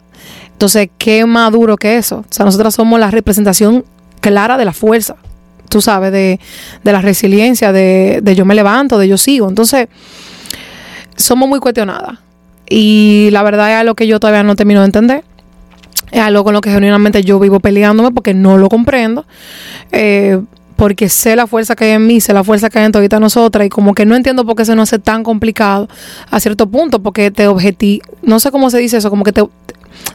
Entonces, 0.52 0.90
¿qué 0.98 1.24
más 1.24 1.52
duro 1.52 1.76
que 1.76 1.96
eso? 1.96 2.18
O 2.28 2.32
sea, 2.32 2.44
nosotras 2.44 2.74
somos 2.74 2.98
la 2.98 3.12
representación 3.12 3.84
clara 4.20 4.58
de 4.58 4.64
la 4.64 4.72
fuerza 4.72 5.16
tú 5.68 5.80
sabes, 5.80 6.12
de, 6.12 6.40
de 6.84 6.92
la 6.92 7.00
resiliencia, 7.00 7.72
de, 7.72 8.20
de 8.22 8.34
yo 8.34 8.44
me 8.44 8.54
levanto, 8.54 8.98
de 8.98 9.08
yo 9.08 9.16
sigo. 9.16 9.48
Entonces, 9.48 9.88
somos 11.16 11.48
muy 11.48 11.60
cuestionadas. 11.60 12.18
Y 12.68 13.28
la 13.32 13.42
verdad 13.42 13.70
es 13.70 13.76
algo 13.76 13.94
que 13.94 14.06
yo 14.06 14.20
todavía 14.20 14.42
no 14.42 14.56
termino 14.56 14.80
de 14.80 14.86
entender. 14.86 15.24
Es 16.10 16.20
algo 16.20 16.44
con 16.44 16.54
lo 16.54 16.60
que 16.60 16.70
genuinamente 16.70 17.22
yo 17.22 17.38
vivo 17.38 17.60
peleándome 17.60 18.10
porque 18.10 18.34
no 18.34 18.58
lo 18.58 18.68
comprendo. 18.68 19.26
Eh, 19.92 20.40
porque 20.76 21.08
sé 21.08 21.34
la 21.34 21.48
fuerza 21.48 21.74
que 21.74 21.86
hay 21.86 21.90
en 21.92 22.06
mí, 22.06 22.20
sé 22.20 22.32
la 22.32 22.44
fuerza 22.44 22.70
que 22.70 22.78
hay 22.78 22.84
en 22.84 22.92
todita 22.92 23.18
nosotras 23.18 23.66
y 23.66 23.68
como 23.68 23.94
que 23.94 24.06
no 24.06 24.14
entiendo 24.14 24.46
por 24.46 24.54
qué 24.54 24.64
se 24.64 24.76
nos 24.76 24.88
hace 24.88 25.00
tan 25.00 25.24
complicado 25.24 25.88
a 26.30 26.38
cierto 26.38 26.68
punto, 26.68 27.02
porque 27.02 27.32
te 27.32 27.48
objeti... 27.48 28.00
No 28.22 28.38
sé 28.38 28.52
cómo 28.52 28.70
se 28.70 28.78
dice 28.78 28.98
eso, 28.98 29.10
como 29.10 29.24
que 29.24 29.32
te, 29.32 29.42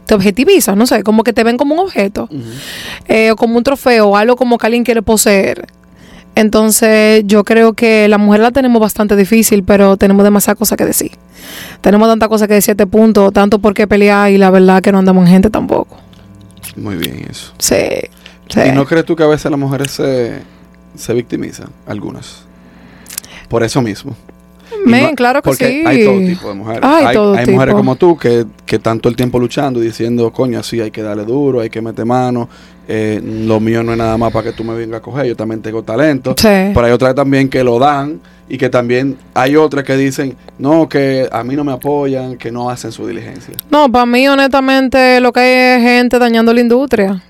te 0.05 0.13
objetiviza, 0.13 0.75
no 0.75 0.85
sé, 0.85 1.03
como 1.03 1.23
que 1.23 1.33
te 1.33 1.43
ven 1.43 1.57
como 1.57 1.73
un 1.73 1.79
objeto 1.79 2.29
eh, 3.07 3.31
o 3.31 3.35
como 3.35 3.57
un 3.57 3.63
trofeo 3.63 4.09
o 4.09 4.17
algo 4.17 4.35
como 4.35 4.57
que 4.57 4.67
alguien 4.67 4.83
quiere 4.83 5.01
poseer. 5.01 5.67
Entonces 6.35 7.23
yo 7.25 7.43
creo 7.43 7.73
que 7.73 8.07
la 8.07 8.17
mujer 8.17 8.41
la 8.41 8.51
tenemos 8.51 8.81
bastante 8.81 9.15
difícil, 9.15 9.63
pero 9.63 9.97
tenemos 9.97 10.23
demasiadas 10.23 10.57
cosas 10.57 10.77
que 10.77 10.85
decir. 10.85 11.11
Tenemos 11.81 12.07
tantas 12.07 12.27
cosas 12.27 12.47
que 12.47 12.55
decir 12.55 12.71
a 12.71 12.73
este 12.73 12.87
punto, 12.87 13.31
tanto 13.31 13.59
por 13.59 13.73
qué 13.73 13.87
pelear 13.87 14.31
y 14.31 14.37
la 14.37 14.49
verdad 14.49 14.81
que 14.81 14.91
no 14.91 14.99
andamos 14.99 15.25
en 15.27 15.33
gente 15.33 15.49
tampoco. 15.49 15.97
Muy 16.75 16.95
bien 16.95 17.27
eso. 17.29 17.53
Sí, 17.59 17.75
sí. 18.49 18.59
¿Y 18.67 18.71
no 18.71 18.85
crees 18.85 19.05
tú 19.05 19.15
que 19.15 19.23
a 19.23 19.27
veces 19.27 19.51
las 19.51 19.59
mujeres 19.59 19.91
se, 19.91 20.41
se 20.95 21.13
victimizan? 21.13 21.69
Algunas. 21.85 22.45
Por 23.47 23.63
eso 23.63 23.81
mismo. 23.83 24.15
Claro 25.15 25.41
que 25.41 25.49
porque 25.49 25.67
sí. 25.67 25.83
hay 25.85 26.05
todo 26.05 26.19
tipo 26.19 26.49
de 26.49 26.53
mujeres. 26.55 26.81
Hay 26.83 27.05
hay 27.05 27.13
todo 27.15 27.33
hay 27.35 27.45
mujeres 27.47 27.75
como 27.75 27.95
tú 27.95 28.17
que, 28.17 28.45
que 28.65 28.75
están 28.77 28.99
todo 28.99 29.09
el 29.09 29.15
tiempo 29.15 29.39
luchando 29.39 29.81
y 29.81 29.85
diciendo, 29.87 30.31
coño, 30.31 30.59
así 30.59 30.79
hay 30.81 30.91
que 30.91 31.01
darle 31.01 31.25
duro, 31.25 31.59
hay 31.61 31.69
que 31.69 31.81
meter 31.81 32.05
mano. 32.05 32.49
eh, 32.87 33.21
lo 33.23 33.59
mío 33.59 33.81
no 33.83 33.93
es 33.93 33.97
nada 33.97 34.17
más 34.17 34.31
para 34.33 34.49
que 34.49 34.53
tú 34.53 34.63
me 34.63 34.73
vengas 34.75 34.99
a 34.99 35.01
coger, 35.01 35.25
yo 35.27 35.35
también 35.35 35.61
tengo 35.61 35.83
talento. 35.83 36.35
Sí. 36.37 36.47
Pero 36.47 36.81
hay 36.85 36.91
otras 36.91 37.15
también 37.15 37.47
que 37.49 37.63
lo 37.63 37.79
dan 37.79 38.19
y 38.49 38.57
que 38.57 38.69
también 38.69 39.15
hay 39.33 39.55
otras 39.55 39.85
que 39.85 39.95
dicen, 39.95 40.35
no, 40.59 40.89
que 40.89 41.27
a 41.31 41.43
mí 41.45 41.55
no 41.55 41.63
me 41.63 41.71
apoyan, 41.71 42.35
que 42.37 42.51
no 42.51 42.69
hacen 42.69 42.91
su 42.91 43.07
diligencia. 43.07 43.53
No, 43.71 43.89
para 43.91 44.05
mí, 44.05 44.27
honestamente, 44.27 45.19
lo 45.21 45.31
que 45.31 45.39
hay 45.39 45.81
es 45.81 45.87
gente 45.87 46.19
dañando 46.19 46.53
la 46.53 46.59
industria. 46.61 47.23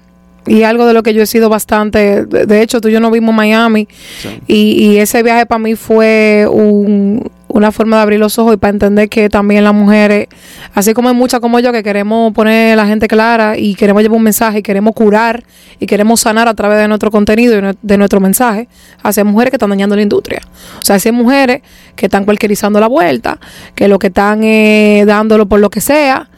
Y 0.45 0.63
algo 0.63 0.85
de 0.85 0.93
lo 0.93 1.03
que 1.03 1.13
yo 1.13 1.21
he 1.21 1.25
sido 1.25 1.47
bastante. 1.47 2.25
De 2.25 2.45
de 2.45 2.61
hecho, 2.61 2.81
tú 2.81 2.89
y 2.89 2.91
yo 2.91 2.99
nos 2.99 3.11
vimos 3.13 3.29
en 3.29 3.35
Miami. 3.37 3.87
Sí. 4.21 4.29
Y, 4.47 4.55
y 4.87 4.97
ese 4.97 5.23
viaje 5.23 5.45
para 5.45 5.59
mí 5.59 5.75
fue 5.75 6.45
un- 6.51 7.31
una 7.53 7.71
forma 7.71 7.97
de 7.97 8.01
abrir 8.01 8.19
los 8.19 8.39
ojos 8.39 8.55
y 8.55 8.57
para 8.57 8.71
entender 8.71 9.09
que 9.09 9.29
también 9.29 9.63
las 9.63 9.75
mujeres, 9.75 10.27
así 10.73 10.93
como 10.93 11.09
hay 11.09 11.15
muchas 11.15 11.39
como 11.39 11.59
yo, 11.59 11.71
que 11.71 11.83
queremos 11.83 12.33
poner 12.33 12.75
la 12.75 12.87
gente 12.87 13.07
clara 13.07 13.57
y 13.57 13.75
queremos 13.75 14.01
llevar 14.01 14.17
un 14.17 14.23
mensaje 14.23 14.59
y 14.59 14.61
queremos 14.63 14.95
curar 14.95 15.43
y 15.79 15.85
queremos 15.85 16.19
sanar 16.19 16.47
a 16.47 16.55
través 16.55 16.79
de 16.79 16.87
nuestro 16.87 17.11
contenido 17.11 17.55
y 17.55 17.75
de 17.79 17.97
nuestro 17.97 18.19
mensaje, 18.19 18.67
hacia 19.03 19.23
mujeres 19.23 19.51
que 19.51 19.57
están 19.57 19.69
dañando 19.69 19.95
la 19.95 20.01
industria. 20.01 20.41
O 20.79 20.81
sea, 20.81 20.95
hacia 20.95 21.11
mujeres 21.11 21.61
que 21.95 22.07
están 22.07 22.25
cualquierizando 22.25 22.79
la 22.79 22.87
vuelta, 22.87 23.39
que 23.75 23.87
lo 23.87 23.99
que 23.99 24.07
están 24.07 24.43
eh, 24.43 25.03
dándolo 25.05 25.45
por 25.45 25.59
lo 25.59 25.69
que 25.69 25.79
sea, 25.79 26.29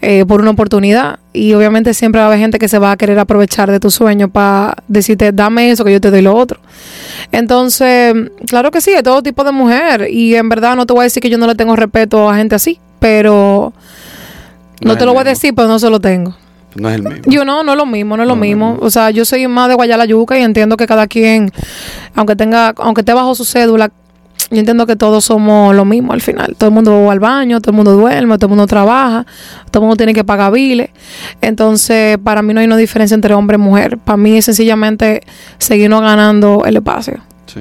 eh, 0.00 0.24
por 0.26 0.40
una 0.40 0.50
oportunidad. 0.52 1.18
Y 1.34 1.52
obviamente 1.52 1.92
siempre 1.92 2.18
va 2.18 2.24
a 2.24 2.28
haber 2.28 2.38
gente 2.38 2.58
que 2.58 2.68
se 2.68 2.78
va 2.78 2.92
a 2.92 2.96
querer 2.96 3.18
aprovechar 3.18 3.70
de 3.70 3.78
tu 3.78 3.90
sueño 3.90 4.28
para 4.28 4.74
decirte, 4.88 5.32
dame 5.32 5.70
eso, 5.70 5.84
que 5.84 5.92
yo 5.92 6.00
te 6.00 6.10
doy 6.10 6.22
lo 6.22 6.34
otro. 6.34 6.60
Entonces, 7.30 8.14
claro 8.46 8.70
que 8.70 8.80
sí, 8.80 8.92
de 8.92 9.02
todo 9.02 9.22
tipo 9.22 9.44
de 9.44 9.52
mujer. 9.52 10.08
Y 10.10 10.34
en 10.34 10.48
verdad 10.48 10.76
no 10.76 10.86
te 10.86 10.92
voy 10.92 11.00
a 11.00 11.04
decir 11.04 11.22
que 11.22 11.30
yo 11.30 11.38
no 11.38 11.46
le 11.46 11.54
tengo 11.54 11.76
respeto 11.76 12.28
a 12.28 12.36
gente 12.36 12.54
así, 12.54 12.78
pero 12.98 13.72
no, 14.80 14.96
te 14.96 15.04
lo 15.04 15.12
voy 15.12 15.22
a 15.22 15.24
decir, 15.24 15.54
pero 15.54 15.68
no 15.68 15.78
se 15.78 15.88
lo 15.90 16.00
tengo. 16.00 16.34
No 16.74 16.88
es 16.88 16.94
el 16.96 17.02
mismo. 17.02 17.22
Yo 17.26 17.44
no, 17.44 17.62
no 17.62 17.72
es 17.72 17.78
lo 17.78 17.86
mismo, 17.86 18.16
no 18.16 18.22
es 18.22 18.28
lo 18.28 18.34
No, 18.34 18.40
no 18.40 18.44
es 18.44 18.48
mismo. 18.48 18.66
lo 18.66 18.72
mismo. 18.72 18.86
O 18.86 18.90
sea, 18.90 19.10
yo 19.10 19.24
soy 19.24 19.46
más 19.46 19.68
de 19.68 19.74
Guayala 19.74 20.04
Yuca 20.06 20.38
y 20.38 20.42
entiendo 20.42 20.76
que 20.76 20.86
cada 20.86 21.06
quien, 21.06 21.52
aunque 22.14 22.34
tenga, 22.34 22.74
aunque 22.78 23.02
esté 23.02 23.12
bajo 23.12 23.34
su 23.34 23.44
cédula, 23.44 23.90
yo 24.52 24.58
entiendo 24.58 24.86
que 24.86 24.94
todos 24.96 25.24
somos 25.24 25.74
lo 25.74 25.84
mismo 25.84 26.12
al 26.12 26.20
final. 26.20 26.54
Todo 26.56 26.68
el 26.68 26.74
mundo 26.74 27.04
va 27.06 27.12
al 27.12 27.18
baño, 27.20 27.60
todo 27.60 27.70
el 27.72 27.76
mundo 27.76 27.92
duerme, 27.92 28.36
todo 28.36 28.46
el 28.46 28.50
mundo 28.50 28.66
trabaja, 28.66 29.26
todo 29.70 29.82
el 29.82 29.86
mundo 29.88 29.96
tiene 29.96 30.14
que 30.14 30.22
pagar 30.24 30.52
biles. 30.52 30.90
Entonces, 31.40 32.18
para 32.22 32.42
mí 32.42 32.54
no 32.54 32.60
hay 32.60 32.66
una 32.66 32.76
diferencia 32.76 33.14
entre 33.14 33.34
hombre 33.34 33.56
y 33.56 33.58
mujer. 33.58 33.98
Para 33.98 34.16
mí 34.16 34.36
es 34.36 34.44
sencillamente 34.44 35.22
seguirnos 35.58 36.00
ganando 36.02 36.64
el 36.66 36.76
espacio. 36.76 37.20
Sí. 37.46 37.60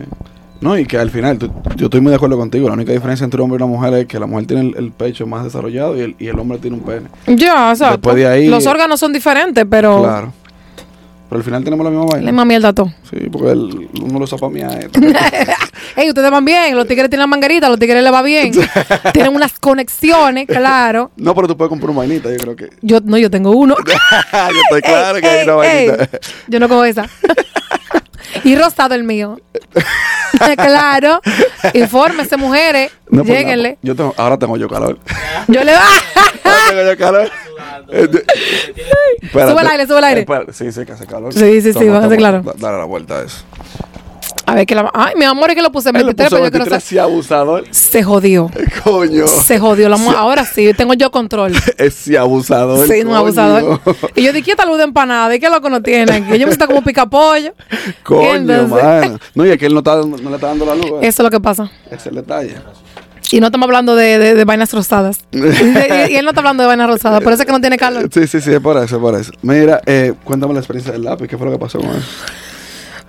No, 0.60 0.78
y 0.78 0.86
que 0.86 1.00
al 1.00 1.10
final, 1.10 1.40
tú- 1.40 1.52
yo 1.76 1.86
estoy 1.88 2.02
muy 2.02 2.12
de 2.12 2.18
acuerdo 2.18 2.38
contigo. 2.38 2.68
La 2.68 2.76
única 2.76 2.92
diferencia 2.92 3.24
entre 3.24 3.42
un 3.42 3.46
hombre 3.46 3.64
y 3.64 3.66
una 3.68 3.76
mujer 3.76 3.94
es 3.96 4.06
que 4.06 4.20
la 4.20 4.28
mujer 4.28 4.46
tiene 4.46 4.70
el, 4.70 4.78
el 4.78 4.92
pecho 4.92 5.26
más 5.26 5.44
desarrollado 5.44 5.98
y 5.98 6.02
el, 6.02 6.16
y 6.20 6.28
el 6.28 6.38
hombre 6.38 6.60
tiene 6.60 6.78
un 6.78 6.84
pene. 6.84 7.08
Ya. 7.26 7.74
Después 7.74 8.16
de 8.16 8.28
ahí- 8.28 8.48
Los 8.48 8.68
órganos 8.68 9.00
son 9.00 9.12
diferentes, 9.12 9.66
pero 9.68 10.04
Claro. 10.04 10.34
Pero 11.32 11.40
al 11.40 11.46
final 11.46 11.64
tenemos 11.64 11.86
la 11.86 11.90
misma 11.92 12.06
la 12.08 12.12
vaina. 12.12 12.26
misma 12.34 12.44
mierda 12.44 12.74
todo. 12.74 12.92
Sí, 13.10 13.30
porque 13.32 13.52
el- 13.52 13.88
uno 14.02 14.20
lo 14.20 14.28
sopa 14.28 14.50
mía. 14.50 14.68
Ey, 15.96 16.10
ustedes 16.10 16.30
van 16.30 16.44
bien, 16.44 16.76
los 16.76 16.86
tigres 16.86 17.10
tienen 17.10 17.22
la 17.22 17.28
manguerita, 17.28 17.70
los 17.70 17.80
tigres 17.80 18.04
le 18.04 18.12
va 18.12 18.22
bien. 18.22 18.52
tienen 19.14 19.34
unas 19.34 19.58
conexiones, 19.58 20.46
claro. 20.46 21.12
no, 21.16 21.34
pero 21.34 21.48
tú 21.48 21.56
puedes 21.56 21.70
comprar 21.70 21.90
una 21.92 22.00
vainita, 22.00 22.30
yo 22.30 22.36
creo 22.36 22.56
que. 22.58 22.70
Yo, 22.82 23.00
no, 23.06 23.18
yo 23.18 23.32
tengo 23.32 23.52
uno. 23.52 23.76
yo 24.34 24.60
estoy 24.64 24.82
claro 24.82 25.16
Ey, 25.16 25.22
que 25.22 25.28
hay 25.30 25.44
una 25.46 25.54
vainita. 25.56 26.10
Yo 26.50 26.60
no 26.60 26.68
cojo 26.68 26.84
esa. 26.84 27.08
Y 28.44 28.56
rosado 28.56 28.96
el 28.96 29.04
mío. 29.04 29.40
claro. 30.56 31.22
Infórmese, 31.74 32.38
mujeres. 32.38 32.92
No, 33.10 33.24
pues, 33.24 33.38
Lléguenle. 33.40 33.72
no, 33.82 33.88
yo 33.88 33.96
tengo, 33.96 34.14
ahora 34.18 34.38
tengo 34.38 34.58
yo 34.58 34.68
calor. 34.70 35.00
Yo 35.48 35.64
le 35.64 35.74
va. 35.74 35.82
ahora 36.44 36.60
tengo 36.70 36.84
yo 36.84 36.98
calor. 36.98 37.32
Sube 39.32 39.62
el 39.62 39.68
aire, 39.68 39.88
sube 39.88 39.98
el 40.00 40.04
aire. 40.04 40.20
Espérate. 40.22 40.54
Sí, 40.54 40.72
sí, 40.72 40.86
que 40.86 40.92
hace 40.94 41.06
calor. 41.06 41.34
Sí, 41.34 41.62
sí, 41.62 41.74
sí, 41.74 41.86
va 41.88 42.00
a 42.00 42.06
hacer 42.06 42.18
claro. 42.18 42.42
da- 42.42 42.54
Dale 42.58 42.78
la 42.78 42.86
vuelta 42.86 43.20
a 43.20 43.24
eso. 43.24 43.44
A 44.52 44.56
ver, 44.56 44.66
que 44.66 44.76
la. 44.76 44.90
Ay, 44.94 45.14
mi 45.18 45.26
amor, 45.26 45.50
es 45.50 45.56
que 45.56 45.62
lo 45.62 45.72
puse 45.72 45.90
en 45.90 45.96
Él 45.96 46.02
lo 46.02 46.08
23, 46.08 46.30
puso 46.30 46.36
pero 46.38 46.46
yo 46.46 46.52
quiero 46.52 46.66
23 46.66 46.84
saber. 46.84 46.90
sí, 46.90 46.98
abusador. 46.98 47.64
Se 47.72 48.04
jodió. 48.04 48.50
Coño. 48.84 49.28
Se 49.28 49.60
jodió. 49.60 49.90
La 49.90 49.98
Ahora 50.18 50.46
sí, 50.46 50.72
tengo 50.76 50.94
yo 50.94 51.12
control. 51.12 51.54
Es 51.78 51.94
sí 51.96 52.16
abusador. 52.16 52.88
Sí, 52.88 53.02
coño. 53.04 53.16
abusador. 53.16 53.80
Y 54.16 54.24
yo 54.24 54.34
dije, 54.34 54.52
¿qué 54.52 54.56
tal 54.56 54.68
luz 54.70 54.78
de 54.78 54.84
empanada? 54.84 55.34
¿Y 55.36 55.40
qué 55.40 55.50
loco 55.50 55.70
no 55.70 55.82
tiene 55.82 56.12
aquí? 56.12 56.38
Yo 56.38 56.48
me 56.48 56.54
siento 56.54 56.68
como 56.68 56.82
picapollo. 56.84 57.54
Coño, 58.04 58.36
Entonces- 58.36 58.70
mano. 58.84 59.20
No, 59.36 59.46
y 59.46 59.50
es 59.50 59.58
que 59.58 59.66
él 59.68 59.74
no, 59.74 59.80
está, 59.80 59.96
no 59.98 60.30
le 60.30 60.36
está 60.36 60.48
dando 60.48 60.66
la 60.66 60.76
luz. 60.76 60.86
eh. 61.02 61.08
Eso 61.08 61.22
es 61.22 61.24
lo 61.24 61.30
que 61.30 61.40
pasa. 61.40 61.72
Ese 61.88 61.96
es 61.96 62.06
el 62.08 62.16
detalle. 62.16 62.56
Y 63.34 63.40
no 63.40 63.46
estamos 63.46 63.66
hablando 63.66 63.96
de, 63.96 64.18
de- 64.20 64.36
de 64.36 64.44
vainas 64.46 64.74
rosadas. 64.74 65.20
y, 65.32 65.38
y 65.38 66.16
él 66.18 66.26
no 66.26 66.32
está 66.32 66.42
hablando 66.42 66.64
de 66.64 66.68
vainas 66.68 66.90
rosadas. 66.90 67.22
Por 67.24 67.32
eso 67.32 67.44
es 67.44 67.46
que 67.46 67.52
no 67.54 67.62
tiene 67.62 67.78
calor. 67.78 68.10
Sí, 68.14 68.28
sí, 68.28 68.42
sí, 68.42 68.52
es 68.54 68.60
por 68.60 68.76
eso, 68.76 68.96
es 68.98 69.02
por 69.02 69.16
eso. 69.18 69.32
Mira, 69.42 69.80
eh, 69.86 70.14
cuéntame 70.26 70.54
la 70.54 70.60
experiencia 70.60 70.92
del 70.92 71.04
lápiz. 71.04 71.28
¿Qué 71.30 71.38
fue 71.38 71.46
lo 71.48 71.54
que 71.54 71.60
pasó 71.60 71.80
con 71.80 71.92
eso? 71.92 72.06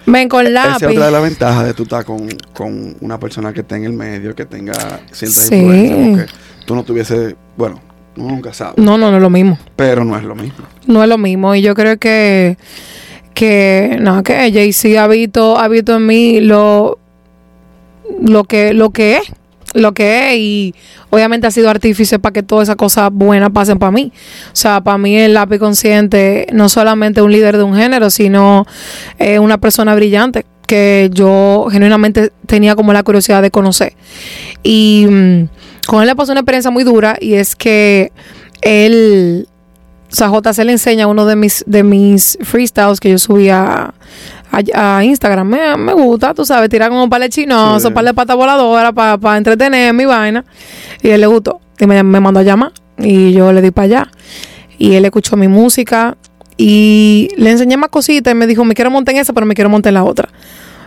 Ven 0.06 0.28
con 0.28 0.46
Esa 0.46 0.62
es 0.76 0.82
lápiz. 0.82 0.86
otra 0.96 1.06
de 1.06 1.12
las 1.12 1.22
ventajas 1.22 1.64
de 1.66 1.74
tú 1.74 1.84
estar 1.84 2.04
con, 2.04 2.28
con 2.52 2.96
una 3.00 3.18
persona 3.20 3.52
que 3.52 3.60
esté 3.60 3.76
en 3.76 3.84
el 3.84 3.92
medio, 3.92 4.34
que 4.34 4.44
tenga 4.44 4.72
cierta 5.12 5.40
Sí. 5.40 5.54
influencia. 5.54 5.96
Porque 6.26 6.32
tú 6.66 6.74
no 6.74 6.82
tuviese, 6.82 7.36
bueno, 7.56 7.80
uno 8.16 8.28
nunca 8.34 8.52
sabe, 8.52 8.74
No, 8.76 8.98
no, 8.98 9.10
no 9.10 9.16
es 9.16 9.22
lo 9.22 9.30
mismo. 9.30 9.58
pero 9.76 10.04
no 10.04 10.16
es 10.16 10.24
lo 10.24 10.34
mismo. 10.34 10.64
No 10.86 11.02
es 11.02 11.08
lo 11.08 11.18
mismo. 11.18 11.54
Y 11.54 11.62
yo 11.62 11.74
creo 11.74 11.98
que, 11.98 12.56
que 13.34 13.96
no, 14.00 14.22
que 14.22 14.34
Jay-Z 14.52 15.02
ha 15.02 15.06
visto, 15.06 15.58
ha 15.58 15.68
visto 15.68 15.96
en 15.96 16.06
mí 16.06 16.40
lo, 16.40 16.98
lo 18.20 18.44
que, 18.44 18.74
lo 18.74 18.90
que 18.90 19.16
es. 19.18 19.32
Lo 19.74 19.92
que 19.92 20.32
es. 20.32 20.38
Y 20.38 20.74
obviamente 21.10 21.46
ha 21.46 21.50
sido 21.50 21.70
artífice 21.70 22.18
para 22.18 22.32
que 22.32 22.42
todas 22.42 22.68
esas 22.68 22.76
cosas 22.76 23.10
buenas 23.12 23.50
pasen 23.50 23.78
para 23.78 23.92
mí. 23.92 24.12
O 24.48 24.56
sea, 24.56 24.82
para 24.82 24.98
mí 24.98 25.16
el 25.16 25.34
lápiz 25.34 25.58
consciente 25.58 26.46
no 26.52 26.68
solamente 26.68 27.22
un 27.22 27.32
líder 27.32 27.56
de 27.56 27.62
un 27.62 27.74
género, 27.74 28.10
sino 28.10 28.66
una 29.18 29.58
persona 29.58 29.94
brillante 29.94 30.44
que 30.72 31.10
yo 31.12 31.66
genuinamente 31.70 32.32
tenía 32.46 32.74
como 32.74 32.94
la 32.94 33.02
curiosidad 33.02 33.42
de 33.42 33.50
conocer. 33.50 33.92
Y 34.62 35.06
mm, 35.06 35.48
con 35.86 36.00
él 36.00 36.08
le 36.08 36.16
pasó 36.16 36.32
una 36.32 36.40
experiencia 36.40 36.70
muy 36.70 36.82
dura 36.82 37.16
y 37.20 37.34
es 37.34 37.54
que 37.54 38.10
él, 38.62 39.48
o 40.10 40.14
sea, 40.14 40.28
JC 40.28 40.64
le 40.64 40.72
enseña 40.72 41.06
uno 41.08 41.26
de 41.26 41.36
mis, 41.36 41.62
de 41.66 41.82
mis 41.82 42.38
freestyles 42.40 43.00
que 43.00 43.10
yo 43.10 43.18
subía 43.18 43.92
a, 44.52 44.96
a 44.98 45.04
Instagram. 45.04 45.48
Me, 45.48 45.76
me 45.76 45.92
gusta, 45.94 46.34
tú 46.34 46.44
sabes, 46.44 46.68
tirar 46.68 46.90
como 46.90 47.04
un 47.04 47.10
par 47.10 47.20
de 47.22 47.28
chinosos, 47.30 47.82
Sí. 47.82 47.88
un 47.88 47.94
par 47.94 48.04
de 48.04 48.14
patas 48.14 48.36
voladoras 48.36 48.92
para 48.92 49.36
entretener 49.38 49.92
mi 49.94 50.04
vaina. 50.04 50.44
Y 51.02 51.08
él 51.08 51.20
le 51.20 51.26
gustó. 51.26 51.60
Y 51.78 51.86
me, 51.86 52.02
me 52.02 52.20
mandó 52.20 52.40
a 52.40 52.42
llamar. 52.42 52.72
Y 52.98 53.32
yo 53.32 53.52
le 53.52 53.62
di 53.62 53.70
para 53.70 53.84
allá. 53.86 54.10
Y 54.78 54.94
él 54.94 55.04
escuchó 55.04 55.36
mi 55.36 55.48
música. 55.48 56.16
Y 56.56 57.28
le 57.36 57.50
enseñé 57.50 57.76
más 57.76 57.88
cositas. 57.90 58.32
Y 58.32 58.36
me 58.36 58.46
dijo, 58.46 58.64
me 58.64 58.74
quiero 58.74 58.90
montar 58.90 59.14
en 59.14 59.20
esa, 59.22 59.32
pero 59.32 59.46
me 59.46 59.54
quiero 59.54 59.70
montar 59.70 59.90
en 59.90 59.94
la 59.94 60.04
otra. 60.04 60.28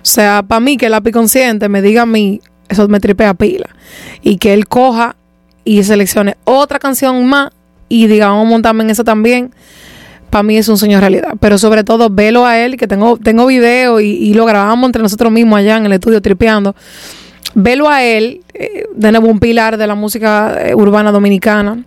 sea, 0.04 0.44
para 0.44 0.60
mí 0.60 0.78
que 0.78 0.86
el 0.86 0.92
lápiz 0.92 1.12
consciente 1.12 1.68
me 1.68 1.82
diga 1.82 2.04
a 2.04 2.06
mí, 2.06 2.40
eso 2.70 2.88
me 2.88 3.00
tripea 3.00 3.34
pila. 3.34 3.68
Y 4.22 4.38
que 4.38 4.54
él 4.54 4.68
coja 4.68 5.16
y 5.64 5.84
seleccione 5.84 6.38
otra 6.44 6.78
canción 6.78 7.26
más 7.26 7.50
y 7.90 8.06
diga, 8.08 8.28
vamos 8.28 8.46
a 8.46 8.50
montarme 8.50 8.84
en 8.84 8.92
eso 8.92 9.04
también. 9.04 9.52
Para 10.30 10.44
mí 10.44 10.58
es 10.58 10.68
un 10.68 10.78
sueño 10.78 11.00
realidad. 11.00 11.34
Pero 11.40 11.58
sobre 11.58 11.84
todo, 11.84 12.10
velo 12.10 12.46
a 12.46 12.60
él, 12.60 12.78
que 12.78 12.88
tengo, 12.88 13.18
tengo 13.18 13.46
video 13.46 14.00
y, 14.00 14.08
y 14.08 14.34
lo 14.34 14.46
grabamos 14.46 14.88
entre 14.88 15.02
nosotros 15.02 15.32
mismos 15.32 15.60
allá 15.60 15.78
en 15.78 15.86
el 15.86 15.94
estudio 15.94 16.22
tripeando. 16.22 16.76
Velo 17.54 17.90
a 17.90 18.04
él, 18.04 18.42
eh, 18.54 18.86
de 18.94 19.12
nuevo 19.12 19.28
un 19.28 19.40
pilar 19.40 19.78
de 19.78 19.88
la 19.88 19.96
música 19.96 20.56
eh, 20.60 20.76
urbana 20.76 21.12
dominicana 21.12 21.86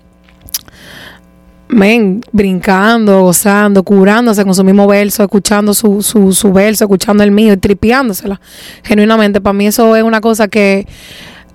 men, 1.69 2.23
brincando, 2.33 3.23
gozando, 3.23 3.83
curándose 3.83 4.45
con 4.45 4.55
su 4.55 4.65
mismo 4.65 4.87
verso, 4.87 5.23
escuchando 5.23 5.75
su, 5.75 6.03
su, 6.03 6.33
su 6.33 6.53
verso, 6.53 6.85
escuchando 6.85 7.23
el 7.23 7.31
mío 7.31 7.53
y 7.53 7.57
tripiándosela. 7.57 8.41
Genuinamente, 8.83 9.41
para 9.41 9.53
mí 9.53 9.67
eso 9.67 9.95
es 9.95 10.03
una 10.03 10.21
cosa 10.21 10.49
que 10.49 10.87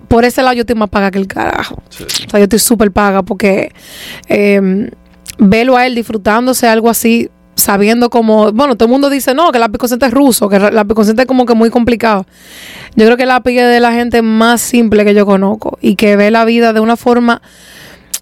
por 0.08 0.26
ese 0.26 0.44
lado 0.44 0.54
yo 0.54 0.62
estoy 0.62 0.76
más 0.76 0.90
paga 0.90 1.10
que 1.10 1.18
el 1.18 1.28
carajo. 1.28 1.82
Sí. 1.90 2.04
O 2.04 2.30
sea, 2.30 2.40
yo 2.40 2.44
estoy 2.44 2.60
súper 2.60 2.92
paga 2.92 3.24
porque 3.24 3.72
eh, 4.28 4.90
verlo 5.38 5.78
a 5.78 5.86
él 5.86 5.96
disfrutándose 5.96 6.68
algo 6.68 6.90
así, 6.90 7.30
sabiendo 7.56 8.10
como, 8.10 8.52
bueno, 8.52 8.76
todo 8.76 8.88
el 8.88 8.92
mundo 8.92 9.10
dice, 9.10 9.34
no, 9.34 9.52
que 9.52 9.58
el 9.58 9.62
lápiz 9.62 9.78
consciente 9.78 10.06
es 10.06 10.12
ruso, 10.12 10.50
que 10.50 10.58
el 10.58 10.76
lápiz 10.76 10.96
consciente 10.96 11.24
es 11.24 11.28
como 11.28 11.46
que 11.46 11.54
muy 11.54 11.70
complicado. 11.70 12.26
Yo 12.96 13.06
creo 13.06 13.18
que 13.18 13.24
el 13.24 13.30
lápiz 13.30 13.58
es 13.58 13.70
de 13.70 13.80
la 13.80 13.92
gente 13.92 14.22
más 14.22 14.62
simple 14.62 15.06
que 15.06 15.14
yo 15.14 15.26
conozco 15.26 15.78
y 15.82 15.96
que 15.96 16.16
ve 16.16 16.32
la 16.32 16.46
vida 16.46 16.74
de 16.74 16.80
una 16.80 16.98
forma 16.98 17.42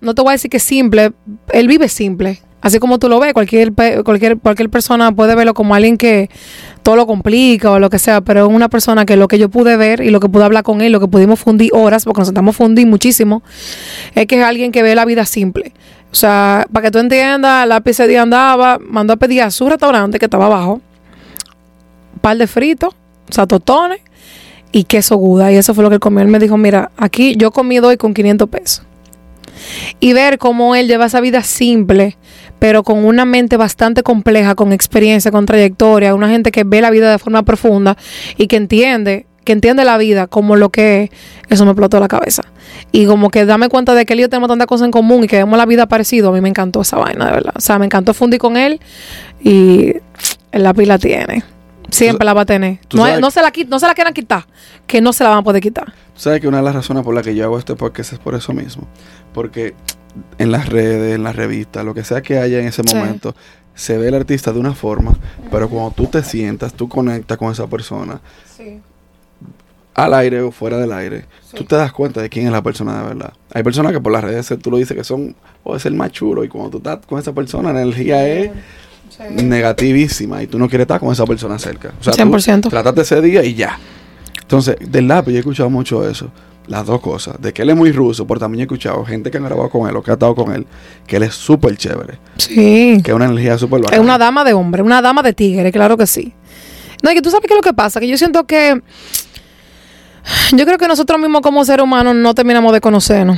no 0.02 0.16
te 0.16 0.22
voy 0.22 0.32
a 0.32 0.34
decir 0.34 0.50
que 0.50 0.60
simple, 0.60 1.12
él 1.54 1.68
vive 1.68 1.88
simple. 1.88 2.40
Así 2.60 2.78
como 2.78 3.00
tú 3.00 3.10
lo 3.10 3.20
ves, 3.20 3.34
cualquier, 3.34 3.74
cualquier, 4.04 4.38
cualquier 4.38 4.70
persona 4.70 5.12
puede 5.12 5.34
verlo 5.34 5.56
como 5.56 5.74
alguien 5.74 5.98
que 5.98 6.30
todo 6.84 6.96
lo 6.96 7.08
complica 7.08 7.72
o 7.72 7.80
lo 7.80 7.90
que 7.90 7.98
sea, 7.98 8.22
pero 8.22 8.48
es 8.48 8.54
una 8.54 8.70
persona 8.70 9.06
que 9.06 9.16
lo 9.16 9.28
que 9.28 9.40
yo 9.40 9.50
pude 9.50 9.78
ver 9.78 10.02
y 10.02 10.12
lo 10.12 10.20
que 10.20 10.30
pude 10.30 10.44
hablar 10.44 10.64
con 10.64 10.82
él, 10.82 10.92
lo 10.92 11.00
que 11.00 11.08
pudimos 11.08 11.40
fundir 11.40 11.72
horas, 11.74 12.06
porque 12.06 12.20
nos 12.20 12.28
sentamos 12.28 12.56
fundir 12.56 12.86
muchísimo, 12.86 13.42
es 14.14 14.28
que 14.28 14.40
es 14.40 14.46
alguien 14.46 14.72
que 14.72 14.84
ve 14.84 14.94
la 14.94 15.06
vida 15.06 15.26
simple. 15.26 15.74
O 16.12 16.16
sea, 16.16 16.68
para 16.72 16.86
que 16.86 16.92
tú 16.92 17.00
entiendas, 17.00 17.68
la 17.68 17.80
día 17.80 18.22
andaba, 18.22 18.80
mandó 18.80 19.14
a 19.14 19.16
pedir 19.16 19.44
a 19.44 19.52
su 19.52 19.70
restaurante 19.70 20.20
que 20.20 20.26
estaba 20.26 20.48
abajo, 20.48 20.82
un 22.14 22.20
par 22.20 22.38
de 22.38 22.48
fritos, 22.48 22.94
o 22.94 23.48
y 24.74 24.84
queso 24.84 25.16
guda. 25.16 25.52
Y 25.52 25.56
eso 25.56 25.74
fue 25.74 25.84
lo 25.84 25.90
que 25.90 26.00
comió. 26.00 26.22
Él 26.22 26.28
me 26.28 26.40
dijo, 26.40 26.58
mira, 26.58 26.92
aquí 26.98 27.36
yo 27.38 27.52
comí 27.52 27.80
hoy 27.80 27.98
con 27.98 28.14
500 28.14 28.50
pesos 28.50 28.86
y 30.00 30.14
ver 30.14 30.38
cómo 30.38 30.76
él 30.76 30.88
lleva 30.88 31.06
esa 31.06 31.22
vida 31.22 31.44
simple, 31.44 32.18
pero 32.60 32.84
con 32.84 33.06
una 33.06 33.26
mente 33.26 33.58
bastante 33.58 34.04
compleja, 34.04 34.56
con 34.56 34.74
experiencia, 34.74 35.32
con 35.32 35.46
trayectoria, 35.46 36.16
una 36.16 36.30
gente 36.30 36.52
que 36.52 36.64
ve 36.64 36.82
la 36.82 36.90
vida 36.90 37.12
de 37.12 37.20
forma 37.20 37.44
profunda 37.44 37.98
y 38.38 38.48
que 38.48 38.56
entiende, 38.56 39.26
que 39.44 39.54
entiende 39.54 39.84
la 39.84 39.98
vida 39.98 40.28
como 40.28 40.56
lo 40.56 40.70
que 40.70 41.04
es, 41.04 41.10
eso 41.50 41.66
me 41.66 41.72
explotó 41.72 42.00
la 42.00 42.08
cabeza. 42.08 42.44
Y 42.92 43.06
como 43.06 43.30
que 43.30 43.46
dame 43.46 43.70
cuenta 43.70 43.94
de 43.96 44.06
que 44.06 44.14
él 44.14 44.20
y 44.20 44.22
yo 44.24 44.30
tenemos 44.30 44.48
tantas 44.50 44.68
cosas 44.68 44.86
en 44.86 44.92
común 44.92 45.24
y 45.24 45.28
que 45.28 45.38
vemos 45.38 45.58
la 45.58 45.66
vida 45.66 45.88
parecido, 45.88 46.30
a 46.30 46.32
mí 46.32 46.42
me 46.42 46.50
encantó 46.50 46.82
esa 46.82 46.98
vaina, 46.98 47.26
de 47.26 47.32
verdad. 47.32 47.54
O 47.56 47.62
sea, 47.62 47.80
me 47.80 47.86
encantó 47.86 48.14
fundir 48.14 48.40
con 48.40 48.56
él 48.58 48.80
y 49.44 49.94
la 50.52 50.74
pila 50.74 50.98
tiene. 50.98 51.44
Siempre 51.90 52.24
la 52.26 52.34
va 52.34 52.42
a 52.42 52.46
tener. 52.46 52.80
No, 52.94 53.06
se 53.06 53.12
la, 53.42 53.52
no 53.68 53.80
se 53.80 53.88
la 53.88 53.94
quieran 53.94 54.14
quitar, 54.14 54.46
que 54.88 55.02
no 55.02 55.12
se 55.12 55.24
la 55.26 55.32
van 55.32 55.40
a 55.40 55.44
poder 55.44 55.62
quitar. 55.62 55.88
Tú 56.14 56.22
sabes 56.22 56.40
que 56.40 56.48
una 56.48 56.58
de 56.58 56.64
las 56.64 56.74
razones 56.76 57.04
por 57.04 57.14
las 57.14 57.24
que 57.26 57.36
yo 57.36 57.44
hago 57.44 57.60
este 57.60 57.76
podcast 57.76 58.14
es 58.14 58.20
por 58.20 58.34
eso 58.36 58.54
mismo. 58.54 58.88
Porque 59.34 59.74
en 60.38 60.52
las 60.52 60.70
redes, 60.70 61.16
en 61.16 61.24
las 61.24 61.36
revistas, 61.36 61.84
lo 61.84 61.94
que 61.94 62.04
sea 62.06 62.22
que 62.22 62.38
haya 62.38 62.60
en 62.60 62.68
ese 62.68 62.84
Sí. 62.86 62.96
momento, 62.96 63.36
se 63.76 63.98
ve 63.98 64.08
el 64.08 64.14
artista 64.16 64.54
de 64.54 64.60
una 64.60 64.74
forma, 64.74 65.18
pero 65.50 65.68
cuando 65.70 65.92
tú 65.92 66.06
te 66.06 66.24
sientas, 66.24 66.74
tú 66.74 66.88
conectas 66.88 67.38
con 67.38 67.52
esa 67.52 67.68
persona, 67.68 68.22
al 69.94 70.14
aire 70.14 70.42
o 70.42 70.52
fuera 70.52 70.78
del 70.78 70.92
aire, 70.94 71.26
tú 71.54 71.64
te 71.66 71.76
das 71.76 71.92
cuenta 71.92 72.22
de 72.22 72.30
quién 72.30 72.46
es 72.46 72.52
la 72.52 72.62
persona 72.62 73.02
de 73.02 73.08
verdad. 73.10 73.34
Hay 73.54 73.64
personas 73.64 73.92
que 73.92 74.00
por 74.00 74.12
las 74.12 74.24
redes 74.24 74.54
tú 74.62 74.72
lo 74.72 74.78
dices 74.78 74.96
que 74.96 75.04
son, 75.04 75.36
o 75.64 75.76
es 75.76 75.86
el 75.86 75.94
más 75.96 76.12
chulo, 76.12 76.44
y 76.44 76.48
cuando 76.48 76.70
tú 76.72 76.78
estás 76.78 77.06
con 77.06 77.20
esa 77.20 77.34
persona, 77.34 77.74
la 77.74 77.82
energía 77.82 78.28
es 78.28 78.52
negativísima 79.30 80.42
y 80.44 80.48
tú 80.48 80.58
no 80.58 80.68
quieres 80.70 80.86
estar 80.86 81.00
con 81.00 81.12
esa 81.12 81.26
persona 81.26 81.60
cerca. 81.60 81.94
O 82.00 82.04
sea, 82.04 82.14
tú 82.14 82.20
100%. 82.22 82.70
Trátate 82.70 83.02
ese 83.02 83.22
día 83.22 83.44
y 83.44 83.54
ya. 83.56 83.78
Entonces, 84.42 84.76
del 84.80 85.08
lápiz 85.08 85.32
yo 85.32 85.38
he 85.38 85.40
escuchado 85.40 85.70
mucho 85.70 86.08
eso. 86.08 86.32
Las 86.68 86.86
dos 86.86 87.02
cosas. 87.02 87.42
De 87.42 87.54
que 87.54 87.64
él 87.64 87.70
es 87.72 87.76
muy 87.76 87.92
ruso, 87.92 88.26
pero 88.28 88.40
también 88.40 88.62
he 88.62 88.64
escuchado 88.64 89.04
gente 89.04 89.32
que 89.32 89.38
han 89.38 89.44
grabado 89.44 89.70
con 89.70 89.90
él 89.90 89.96
o 89.96 90.04
que 90.04 90.12
ha 90.12 90.14
estado 90.14 90.36
con 90.36 90.54
él, 90.54 90.66
que 91.08 91.18
él 91.18 91.24
es 91.24 91.34
súper 91.34 91.76
chévere. 91.76 92.20
Sí. 92.38 93.02
Que 93.04 93.12
es 93.12 93.16
una 93.16 93.26
energía 93.26 93.58
súper 93.58 93.80
Es 93.80 93.86
bacana. 93.86 94.02
una 94.02 94.18
dama 94.18 94.44
de 94.44 94.54
hombre, 94.54 94.82
una 94.82 95.02
dama 95.02 95.24
de 95.24 95.34
tigre, 95.34 95.72
claro 95.72 95.98
que 95.98 96.08
sí. 96.08 96.34
No, 97.04 97.12
y 97.12 97.16
que 97.16 97.22
tú 97.22 97.32
sabes 97.32 97.48
qué 97.48 97.54
es 97.54 97.58
lo 97.58 97.64
que 97.64 97.74
pasa, 97.74 98.00
que 98.00 98.08
yo 98.08 98.18
siento 98.18 98.46
que 98.46 98.80
yo 100.54 100.66
creo 100.66 100.78
que 100.78 100.88
nosotros 100.88 101.20
mismos 101.20 101.42
como 101.42 101.64
seres 101.66 101.84
humanos 101.84 102.16
no 102.16 102.34
terminamos 102.34 102.74
de 102.74 102.82
conocernos. 102.82 103.38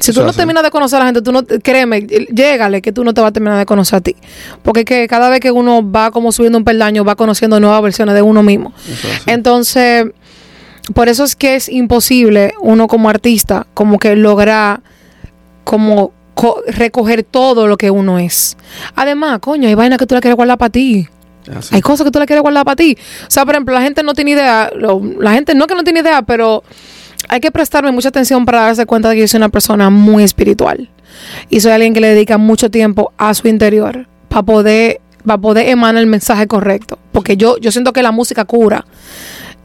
Si 0.00 0.12
tú 0.12 0.20
no 0.20 0.32
terminas 0.36 0.62
de 0.64 0.70
conocer 0.70 0.96
a 0.96 1.00
la 1.00 1.06
gente, 1.06 1.22
tú 1.22 1.30
no, 1.32 1.42
créeme, 1.44 2.00
llégale 2.02 2.82
que 2.82 2.92
tú 2.92 3.04
no 3.04 3.14
te 3.14 3.20
vas 3.20 3.28
a 3.30 3.32
terminar 3.32 3.58
de 3.58 3.64
conocer 3.64 3.98
a 3.98 4.00
ti. 4.00 4.16
Porque 4.62 4.80
es 4.80 4.86
que 4.86 5.06
cada 5.08 5.28
vez 5.30 5.38
que 5.40 5.52
uno 5.52 5.88
va 5.88 6.10
como 6.10 6.32
subiendo 6.32 6.58
un 6.58 6.64
peldaño, 6.64 7.04
va 7.04 7.14
conociendo 7.14 7.60
nuevas 7.60 7.80
versiones 7.80 8.14
de 8.14 8.20
uno 8.22 8.42
mismo. 8.42 8.72
Entonces, 9.26 10.06
por 10.94 11.08
eso 11.08 11.24
es 11.24 11.36
que 11.36 11.54
es 11.54 11.68
imposible 11.68 12.54
uno 12.60 12.88
como 12.88 13.08
artista, 13.08 13.66
como 13.72 13.98
que 13.98 14.16
lograr 14.16 14.80
como 15.62 16.12
co- 16.34 16.60
recoger 16.66 17.22
todo 17.22 17.66
lo 17.68 17.76
que 17.76 17.90
uno 17.90 18.18
es. 18.18 18.56
Además, 18.96 19.38
coño, 19.38 19.68
hay 19.68 19.74
vainas 19.74 19.98
que 19.98 20.06
tú 20.06 20.14
la 20.16 20.20
quieres 20.20 20.36
guardar 20.36 20.58
para 20.58 20.70
ti. 20.70 21.06
Así. 21.56 21.74
Hay 21.74 21.80
cosas 21.80 22.04
que 22.04 22.10
tú 22.10 22.18
la 22.18 22.26
quieres 22.26 22.42
guardar 22.42 22.64
para 22.64 22.76
ti. 22.76 22.96
O 23.22 23.30
sea, 23.30 23.44
por 23.44 23.54
ejemplo, 23.54 23.74
la 23.74 23.82
gente 23.82 24.02
no 24.02 24.14
tiene 24.14 24.32
idea, 24.32 24.70
lo- 24.74 25.02
la 25.18 25.32
gente 25.32 25.54
no 25.54 25.66
que 25.66 25.74
no 25.74 25.84
tiene 25.84 26.00
idea, 26.00 26.22
pero 26.22 26.62
hay 27.28 27.40
que 27.40 27.50
prestarme 27.50 27.90
mucha 27.92 28.08
atención 28.08 28.44
para 28.44 28.62
darse 28.62 28.86
cuenta 28.86 29.08
de 29.10 29.14
que 29.16 29.20
yo 29.22 29.28
soy 29.28 29.38
una 29.38 29.48
persona 29.48 29.90
muy 29.90 30.22
espiritual. 30.22 30.90
Y 31.48 31.60
soy 31.60 31.72
alguien 31.72 31.94
que 31.94 32.00
le 32.00 32.08
dedica 32.08 32.38
mucho 32.38 32.70
tiempo 32.70 33.12
a 33.18 33.34
su 33.34 33.46
interior 33.48 34.06
para 34.28 34.42
poder, 34.42 35.00
para 35.24 35.38
poder 35.38 35.68
emanar 35.68 36.00
el 36.02 36.06
mensaje 36.08 36.46
correcto. 36.46 36.98
Porque 37.12 37.36
yo, 37.36 37.56
yo 37.58 37.70
siento 37.72 37.92
que 37.92 38.02
la 38.02 38.10
música 38.12 38.44
cura. 38.44 38.84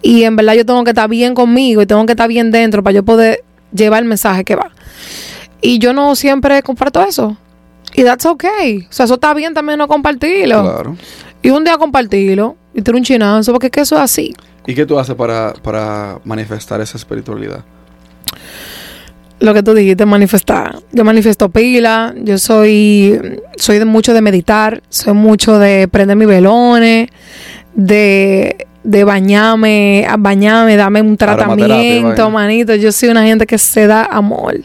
Y 0.02 0.24
en 0.24 0.36
verdad 0.36 0.54
yo 0.54 0.66
tengo 0.66 0.84
que 0.84 0.92
estar 0.92 1.10
bien 1.10 1.34
conmigo 1.34 1.82
y 1.82 1.86
tengo 1.86 2.06
que 2.06 2.14
estar 2.14 2.28
bien 2.30 2.52
dentro 2.52 2.84
para 2.84 2.94
yo 2.94 3.04
poder 3.04 3.44
llevar 3.74 4.04
el 4.04 4.08
mensaje 4.08 4.44
que 4.46 4.56
va. 4.56 4.72
Y 5.62 5.80
yo 5.80 5.92
no 5.94 6.16
siempre 6.16 6.62
comparto 6.64 7.02
eso. 7.04 7.36
Y 7.96 8.04
that's 8.04 8.26
okay. 8.26 8.86
O 8.90 8.94
sea, 8.94 9.06
eso 9.06 9.16
está 9.16 9.34
bien 9.34 9.54
también 9.54 9.80
no 9.80 9.88
compartirlo. 9.88 10.62
Claro. 10.62 10.96
Y 11.42 11.50
un 11.50 11.64
día 11.64 11.78
compartirlo 11.78 12.58
y 12.74 12.82
tener 12.82 13.00
un 13.00 13.06
chinazo, 13.06 13.52
porque 13.52 13.68
es 13.68 13.72
que 13.72 13.82
eso 13.82 13.96
es 13.96 14.02
así. 14.02 14.36
¿Y 14.68 14.76
qué 14.76 14.86
tú 14.86 15.00
haces 15.00 15.16
para, 15.16 15.54
para 15.54 16.20
manifestar 16.26 16.82
esa 16.82 16.98
espiritualidad? 16.98 17.64
Lo 19.40 19.54
que 19.54 19.64
tú 19.64 19.74
dijiste, 19.74 20.06
manifestar. 20.06 20.80
Yo 20.92 21.06
manifiesto 21.06 21.50
pila, 21.50 22.14
yo 22.18 22.38
soy, 22.38 23.40
soy 23.56 23.80
de 23.80 23.86
mucho 23.86 24.14
de 24.14 24.22
meditar, 24.22 24.84
soy 24.90 25.14
mucho 25.14 25.58
de 25.60 25.88
prender 25.88 26.18
mis 26.18 26.28
velones, 26.28 27.08
de, 27.74 28.68
de 28.84 29.04
bañarme, 29.06 30.06
bañarme, 30.20 30.76
darme 30.76 31.02
un 31.02 31.16
tratamiento, 31.16 32.30
manito. 32.30 32.76
Yo 32.76 32.92
soy 32.92 33.10
una 33.10 33.24
gente 33.24 33.48
que 33.48 33.58
se 33.58 33.88
da 33.88 34.04
amor. 34.04 34.60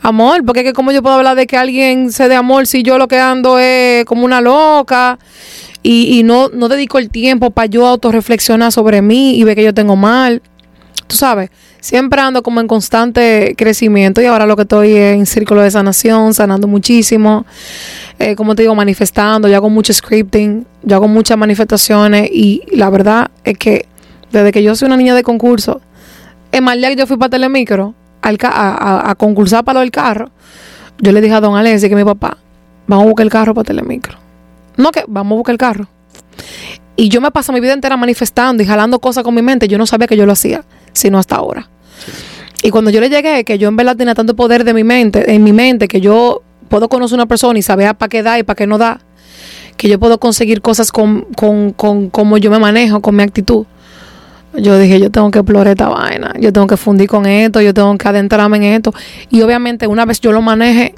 Amor, 0.00 0.44
porque 0.44 0.60
es 0.60 0.66
que 0.66 0.72
como 0.72 0.90
yo 0.90 1.00
puedo 1.00 1.14
hablar 1.14 1.36
de 1.36 1.46
que 1.46 1.56
alguien 1.56 2.10
se 2.10 2.28
dé 2.28 2.34
amor 2.34 2.66
si 2.66 2.82
yo 2.82 2.98
lo 2.98 3.06
que 3.06 3.20
ando 3.20 3.60
es 3.60 4.04
como 4.04 4.24
una 4.24 4.40
loca 4.40 5.16
y, 5.82 6.18
y 6.18 6.22
no, 6.22 6.48
no 6.48 6.68
dedico 6.68 6.98
el 6.98 7.10
tiempo 7.10 7.50
para 7.50 7.66
yo 7.66 7.86
autorreflexionar 7.86 8.72
sobre 8.72 9.02
mí 9.02 9.36
y 9.38 9.44
ver 9.44 9.56
que 9.56 9.64
yo 9.64 9.74
tengo 9.74 9.96
mal. 9.96 10.42
Tú 11.06 11.16
sabes, 11.16 11.50
siempre 11.80 12.20
ando 12.22 12.42
como 12.42 12.60
en 12.60 12.68
constante 12.68 13.54
crecimiento 13.58 14.22
y 14.22 14.26
ahora 14.26 14.46
lo 14.46 14.56
que 14.56 14.62
estoy 14.62 14.92
es 14.92 15.14
en 15.16 15.26
círculo 15.26 15.60
de 15.60 15.70
sanación, 15.70 16.32
sanando 16.32 16.66
muchísimo, 16.68 17.44
eh, 18.18 18.34
como 18.34 18.54
te 18.54 18.62
digo, 18.62 18.74
manifestando, 18.74 19.46
yo 19.48 19.56
hago 19.56 19.68
mucho 19.68 19.92
scripting, 19.92 20.64
yo 20.84 20.96
hago 20.96 21.08
muchas 21.08 21.36
manifestaciones 21.36 22.30
y 22.32 22.62
la 22.72 22.88
verdad 22.88 23.30
es 23.44 23.58
que 23.58 23.86
desde 24.30 24.52
que 24.52 24.62
yo 24.62 24.74
soy 24.74 24.86
una 24.86 24.96
niña 24.96 25.14
de 25.14 25.22
concurso, 25.22 25.82
en 26.52 26.64
mal 26.64 26.78
día 26.78 26.88
que 26.90 26.96
yo 26.96 27.06
fui 27.06 27.18
para 27.18 27.30
Telemicro 27.30 27.94
al 28.22 28.38
ca- 28.38 28.48
a, 28.48 28.70
a- 28.74 29.10
a 29.10 29.14
concursar 29.16 29.64
para 29.64 29.74
lo 29.74 29.80
del 29.80 29.90
carro, 29.90 30.30
yo 30.98 31.12
le 31.12 31.20
dije 31.20 31.34
a 31.34 31.40
don 31.40 31.56
Alessi 31.56 31.88
que 31.90 31.96
mi 31.96 32.04
papá, 32.04 32.38
vamos 32.86 33.04
a 33.04 33.08
buscar 33.08 33.24
el 33.24 33.30
carro 33.30 33.52
para 33.54 33.64
Telemicro. 33.66 34.16
No 34.76 34.90
que 34.90 35.04
vamos 35.06 35.32
a 35.32 35.36
buscar 35.36 35.52
el 35.52 35.58
carro. 35.58 35.88
Y 36.96 37.08
yo 37.08 37.20
me 37.20 37.30
paso 37.30 37.52
mi 37.52 37.60
vida 37.60 37.72
entera 37.72 37.96
manifestando 37.96 38.62
y 38.62 38.66
jalando 38.66 38.98
cosas 38.98 39.24
con 39.24 39.34
mi 39.34 39.42
mente. 39.42 39.68
Yo 39.68 39.78
no 39.78 39.86
sabía 39.86 40.06
que 40.06 40.16
yo 40.16 40.26
lo 40.26 40.32
hacía, 40.32 40.64
sino 40.92 41.18
hasta 41.18 41.36
ahora. 41.36 41.68
Y 42.62 42.70
cuando 42.70 42.90
yo 42.90 43.00
le 43.00 43.08
llegué, 43.08 43.44
que 43.44 43.58
yo 43.58 43.68
en 43.68 43.76
verdad 43.76 43.96
tenía 43.96 44.14
tanto 44.14 44.36
poder 44.36 44.64
de 44.64 44.72
mi 44.72 44.84
mente, 44.84 45.34
en 45.34 45.42
mi 45.42 45.52
mente, 45.52 45.88
que 45.88 46.00
yo 46.00 46.42
puedo 46.68 46.88
conocer 46.88 47.18
a 47.18 47.22
una 47.22 47.26
persona 47.26 47.58
y 47.58 47.62
saber 47.62 47.94
para 47.96 48.08
qué 48.08 48.22
da 48.22 48.38
y 48.38 48.44
para 48.44 48.54
qué 48.56 48.66
no 48.66 48.78
da, 48.78 49.00
que 49.76 49.88
yo 49.88 49.98
puedo 49.98 50.18
conseguir 50.18 50.62
cosas 50.62 50.92
con, 50.92 51.22
con, 51.36 51.72
con 51.72 52.08
cómo 52.08 52.38
yo 52.38 52.50
me 52.50 52.58
manejo, 52.58 53.00
con 53.00 53.16
mi 53.16 53.22
actitud. 53.22 53.66
Yo 54.54 54.78
dije, 54.78 55.00
yo 55.00 55.10
tengo 55.10 55.30
que 55.30 55.38
explorar 55.38 55.68
esta 55.68 55.88
vaina, 55.88 56.34
yo 56.38 56.52
tengo 56.52 56.66
que 56.66 56.76
fundir 56.76 57.08
con 57.08 57.26
esto, 57.26 57.60
yo 57.60 57.72
tengo 57.74 57.96
que 57.96 58.06
adentrarme 58.06 58.58
en 58.58 58.64
esto. 58.64 58.94
Y 59.30 59.42
obviamente 59.42 59.86
una 59.86 60.04
vez 60.04 60.20
yo 60.20 60.30
lo 60.30 60.42
maneje, 60.42 60.94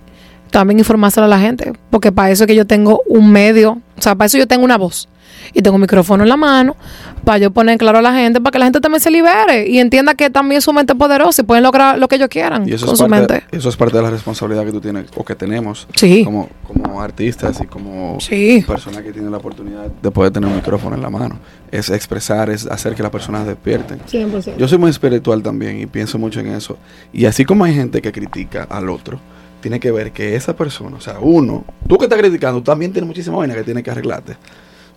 también 0.54 0.78
informárselo 0.78 1.26
a 1.26 1.28
la 1.28 1.40
gente, 1.40 1.72
porque 1.90 2.12
para 2.12 2.30
eso 2.30 2.44
es 2.44 2.46
que 2.48 2.54
yo 2.54 2.64
tengo 2.64 3.02
un 3.08 3.30
medio, 3.32 3.80
o 3.98 4.02
sea, 4.02 4.14
para 4.14 4.26
eso 4.26 4.38
yo 4.38 4.46
tengo 4.46 4.64
una 4.64 4.78
voz. 4.78 5.08
y 5.52 5.60
tengo 5.60 5.74
un 5.74 5.80
micrófono 5.82 6.22
en 6.22 6.28
la 6.30 6.36
mano 6.38 6.74
para 7.22 7.36
yo 7.38 7.50
poner 7.50 7.76
claro 7.76 7.98
a 7.98 8.02
la 8.02 8.14
gente, 8.14 8.40
para 8.40 8.52
que 8.52 8.58
la 8.58 8.64
gente 8.66 8.80
también 8.80 9.00
se 9.00 9.10
libere 9.10 9.68
y 9.68 9.78
entienda 9.78 10.14
que 10.14 10.30
también 10.30 10.62
su 10.62 10.72
mente 10.72 10.94
es 10.94 10.98
poderosa 10.98 11.42
y 11.42 11.44
pueden 11.44 11.62
lograr 11.62 11.98
lo 11.98 12.08
que 12.08 12.16
ellos 12.16 12.28
quieran 12.28 12.66
Y 12.66 12.72
eso 12.72 12.86
con 12.86 12.94
es, 12.94 12.98
su 12.98 13.06
parte, 13.08 13.34
mente. 13.34 13.56
eso 13.56 13.68
es 13.68 13.76
parte 13.76 13.96
de 13.98 14.02
la 14.04 14.10
responsabilidad 14.10 14.64
que 14.64 14.72
tú 14.72 14.80
tienes 14.80 15.04
o 15.14 15.22
que 15.24 15.34
tenemos 15.34 15.86
Sí. 15.96 16.24
como, 16.24 16.48
como 16.66 17.00
artistas 17.02 17.60
y 17.62 17.66
como 17.66 18.16
Sí. 18.20 18.64
personas 18.66 19.02
que 19.02 19.12
tienen 19.12 19.30
la 19.30 19.36
oportunidad 19.38 19.86
de 20.02 20.10
poder 20.10 20.32
tener 20.32 20.48
un 20.48 20.56
micrófono 20.56 20.96
en 20.96 21.02
la 21.02 21.10
mano. 21.10 21.38
Es 21.70 21.90
expresar, 21.90 22.48
es 22.48 22.66
hacer 22.66 22.94
que 22.94 23.02
las 23.02 23.12
personas 23.12 23.46
despierten. 23.46 23.98
100%. 24.06 24.56
Yo 24.56 24.66
soy 24.66 24.78
muy 24.78 24.90
espiritual 24.90 25.42
también 25.42 25.78
y 25.78 25.86
pienso 25.86 26.18
mucho 26.18 26.40
en 26.40 26.48
eso. 26.48 26.78
Y 27.12 27.26
así 27.26 27.44
como 27.44 27.64
hay 27.64 27.74
gente 27.74 28.00
que 28.00 28.12
critica 28.12 28.66
al 28.70 28.88
otro, 28.88 29.20
tiene 29.64 29.80
que 29.80 29.90
ver 29.90 30.12
que 30.12 30.36
esa 30.36 30.54
persona, 30.54 30.98
o 30.98 31.00
sea, 31.00 31.20
uno, 31.20 31.64
tú 31.88 31.96
que 31.96 32.04
estás 32.04 32.18
criticando, 32.18 32.58
tú 32.58 32.64
también 32.64 32.92
tienes 32.92 33.08
muchísima 33.08 33.38
vaina 33.38 33.54
que 33.54 33.62
tienes 33.62 33.82
que 33.82 33.90
arreglarte. 33.90 34.36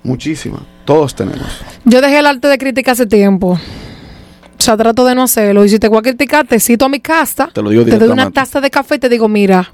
Muchísima. 0.03 0.62
Todos 0.84 1.15
tenemos. 1.15 1.62
Yo 1.86 2.01
dejé 2.01 2.19
el 2.19 2.25
arte 2.25 2.49
de 2.49 2.58
crítica 2.58 2.91
hace 2.91 3.06
tiempo. 3.06 3.51
O 3.51 4.62
sea, 4.62 4.75
trato 4.75 5.06
de 5.06 5.15
no 5.15 5.23
hacerlo. 5.23 5.63
Y 5.63 5.69
si 5.69 5.80
te 5.80 5.88
voy 5.88 5.99
a 5.99 6.01
criticar, 6.01 6.45
te 6.45 6.60
cito 6.60 6.84
a 6.84 6.89
mi 6.89 6.99
casa. 6.99 7.49
Te 7.53 7.62
lo 7.62 7.69
digo 7.69 7.86
Te 7.86 7.97
doy 7.97 8.10
una 8.10 8.30
taza 8.30 8.60
de 8.60 8.69
café 8.69 8.95
y 8.95 8.99
te 8.99 9.08
digo, 9.08 9.30
mira, 9.30 9.71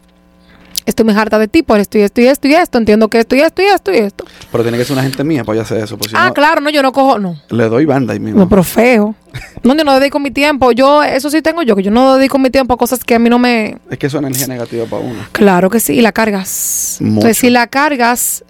estoy 0.86 1.06
muy 1.06 1.16
harta 1.16 1.40
de 1.40 1.48
ti 1.48 1.64
por 1.64 1.80
esto 1.80 1.98
y 1.98 2.02
esto 2.02 2.22
y 2.22 2.26
esto 2.26 2.48
y 2.48 2.54
esto. 2.56 2.78
Entiendo 2.78 3.08
que 3.08 3.20
esto 3.20 3.36
y 3.36 3.42
esto 3.42 3.62
y 3.62 3.66
esto 3.66 3.92
y 3.94 3.98
esto. 3.98 4.26
Pero 4.52 4.64
tiene 4.64 4.78
que 4.78 4.86
ser 4.86 4.94
una 4.94 5.04
gente 5.04 5.24
mía 5.24 5.44
para 5.44 5.58
yo 5.58 5.62
hacer 5.62 5.78
eso. 5.84 5.98
Si 6.08 6.16
ah, 6.16 6.28
no, 6.28 6.34
claro, 6.34 6.62
no, 6.62 6.70
yo 6.70 6.82
no 6.82 6.92
cojo, 6.92 7.20
no. 7.20 7.36
le 7.50 7.70
doy 7.70 7.86
banda 7.86 8.14
ahí 8.14 8.20
mismo. 8.20 8.40
No, 8.40 8.50
pero 8.50 8.64
feo. 8.64 9.16
No, 9.64 9.76
yo 9.76 9.84
no 9.84 10.00
dedico 10.00 10.20
mi 10.20 10.32
tiempo. 10.32 10.72
Yo, 10.72 11.04
eso 11.04 11.30
sí 11.30 11.42
tengo 11.42 11.64
yo, 11.64 11.76
que 11.76 11.84
yo 11.84 11.92
no 11.92 12.18
dedico 12.18 12.38
mi 12.38 12.50
tiempo 12.50 12.74
a 12.74 12.78
cosas 12.78 13.04
que 13.04 13.16
a 13.16 13.20
mí 13.20 13.30
no 13.30 13.40
me... 13.40 13.78
Es 13.90 13.98
que 13.98 14.08
eso 14.08 14.18
es 14.18 14.24
energía 14.24 14.48
negativa 14.48 14.86
para 14.86 15.04
uno. 15.04 15.20
Claro 15.32 15.70
que 15.70 15.80
sí, 15.80 15.94
y 15.94 16.02
la 16.02 16.12
cargas. 16.12 16.98
Mucho. 17.00 17.14
Entonces, 17.14 17.38
si 17.38 17.50
la 17.50 17.68
cargas, 17.68 18.44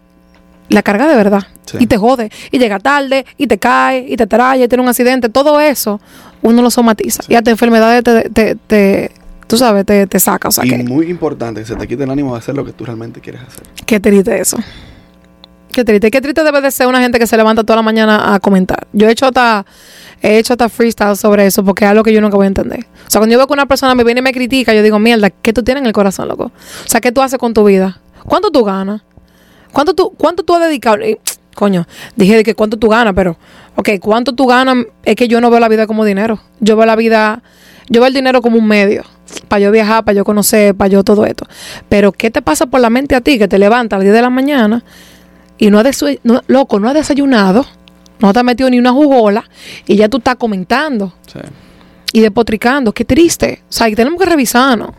la 0.69 0.83
carga 0.83 1.07
de 1.07 1.15
verdad. 1.15 1.43
Sí. 1.65 1.77
Y 1.79 1.87
te 1.87 1.97
jode. 1.97 2.29
Y 2.51 2.59
llega 2.59 2.79
tarde, 2.79 3.25
y 3.37 3.47
te 3.47 3.57
cae, 3.57 4.05
y 4.09 4.17
te 4.17 4.27
trae, 4.27 4.63
y 4.63 4.67
tiene 4.67 4.81
un 4.81 4.89
accidente. 4.89 5.29
Todo 5.29 5.61
eso, 5.61 6.01
uno 6.41 6.61
lo 6.61 6.69
somatiza. 6.69 7.23
Y 7.29 7.35
hasta 7.35 7.51
enfermedades 7.51 8.03
te, 8.03 8.29
te, 8.29 8.55
te- 8.55 9.11
tú 9.53 9.59
sabes, 9.59 9.85
te, 9.85 10.07
te 10.07 10.19
saca. 10.19 10.47
O 10.47 10.51
sea, 10.51 10.65
y 10.65 10.69
que, 10.69 10.83
muy 10.83 11.11
importante 11.11 11.61
que 11.61 11.67
se 11.67 11.75
te 11.75 11.87
quite 11.87 12.05
el 12.05 12.09
ánimo 12.09 12.33
de 12.33 12.39
hacer 12.39 12.55
lo 12.55 12.65
que 12.65 12.73
tú 12.73 12.85
realmente 12.85 13.21
quieres 13.21 13.43
hacer. 13.43 13.63
qué 13.85 13.99
triste 13.99 14.41
eso. 14.41 14.57
Qué 15.71 15.83
triste. 15.83 16.09
Qué 16.09 16.21
triste 16.21 16.43
debe 16.43 16.59
de 16.59 16.71
ser 16.71 16.87
una 16.87 16.99
gente 16.99 17.19
que 17.19 17.27
se 17.27 17.37
levanta 17.37 17.63
toda 17.63 17.75
la 17.75 17.83
mañana 17.83 18.33
a 18.33 18.39
comentar. 18.39 18.87
Yo 18.93 19.07
he 19.07 19.11
hecho 19.11 19.27
hasta, 19.27 19.63
he 20.23 20.39
hecho 20.39 20.53
hasta 20.53 20.69
freestyle 20.69 21.15
sobre 21.15 21.45
eso 21.45 21.63
porque 21.63 21.85
es 21.85 21.91
algo 21.91 22.03
que 22.03 22.11
yo 22.11 22.19
nunca 22.19 22.35
voy 22.35 22.45
a 22.45 22.47
entender. 22.47 22.79
O 22.79 23.11
sea, 23.11 23.19
cuando 23.19 23.33
yo 23.33 23.37
veo 23.37 23.45
que 23.45 23.53
una 23.53 23.67
persona 23.67 23.93
me 23.93 24.03
viene 24.03 24.21
y 24.21 24.23
me 24.23 24.31
critica, 24.33 24.73
yo 24.73 24.81
digo, 24.81 24.97
mierda, 24.97 25.29
¿qué 25.29 25.53
tú 25.53 25.61
tienes 25.61 25.81
en 25.81 25.87
el 25.87 25.93
corazón, 25.93 26.27
loco? 26.27 26.45
O 26.45 26.87
sea, 26.87 26.99
¿qué 26.99 27.11
tú 27.11 27.21
haces 27.21 27.37
con 27.37 27.53
tu 27.53 27.63
vida? 27.63 28.01
¿Cuánto 28.25 28.49
tú 28.49 28.63
ganas? 28.63 29.03
¿Cuánto 29.71 29.93
tú, 29.93 30.13
cuánto 30.17 30.41
tú 30.41 30.55
has 30.55 30.61
dedicado? 30.61 30.97
Eh, 30.97 31.19
coño, 31.53 31.85
dije 32.15 32.37
de 32.37 32.43
que 32.43 32.55
cuánto 32.55 32.77
tú 32.77 32.89
ganas, 32.89 33.13
pero, 33.15 33.37
ok, 33.75 33.89
¿cuánto 34.01 34.33
tú 34.33 34.47
ganas? 34.47 34.77
Es 35.05 35.15
que 35.15 35.27
yo 35.27 35.41
no 35.41 35.51
veo 35.51 35.59
la 35.59 35.69
vida 35.69 35.85
como 35.85 36.05
dinero. 36.05 36.39
Yo 36.59 36.75
veo 36.75 36.87
la 36.87 36.95
vida, 36.95 37.43
yo 37.89 38.01
veo 38.01 38.07
el 38.07 38.15
dinero 38.15 38.41
como 38.41 38.57
un 38.57 38.67
medio. 38.67 39.03
Para 39.47 39.59
yo 39.61 39.71
viajar, 39.71 40.03
para 40.03 40.15
yo 40.15 40.23
conocer, 40.25 40.75
para 40.75 40.87
yo 40.89 41.03
todo 41.03 41.25
esto. 41.25 41.45
Pero, 41.89 42.11
¿qué 42.11 42.31
te 42.31 42.41
pasa 42.41 42.65
por 42.65 42.79
la 42.81 42.89
mente 42.89 43.15
a 43.15 43.21
ti 43.21 43.37
que 43.37 43.47
te 43.47 43.57
levantas 43.59 43.97
a 43.97 43.99
las 43.99 44.03
10 44.05 44.15
de 44.15 44.21
la 44.21 44.29
mañana 44.29 44.83
y 45.57 45.69
no 45.69 45.79
has, 45.79 46.03
no, 46.23 46.41
loco, 46.47 46.79
no 46.79 46.87
has 46.87 46.93
desayunado, 46.95 47.65
no 48.19 48.33
te 48.33 48.39
has 48.39 48.45
metido 48.45 48.69
ni 48.69 48.79
una 48.79 48.91
jugola 48.91 49.43
y 49.87 49.95
ya 49.95 50.09
tú 50.09 50.17
estás 50.17 50.35
comentando 50.35 51.13
Sí. 51.27 51.39
y 52.13 52.21
despotricando? 52.21 52.91
Qué 52.93 53.05
triste. 53.05 53.61
O 53.69 53.71
sea, 53.71 53.89
y 53.89 53.95
tenemos 53.95 54.19
que 54.19 54.25
revisarnos. 54.25 54.91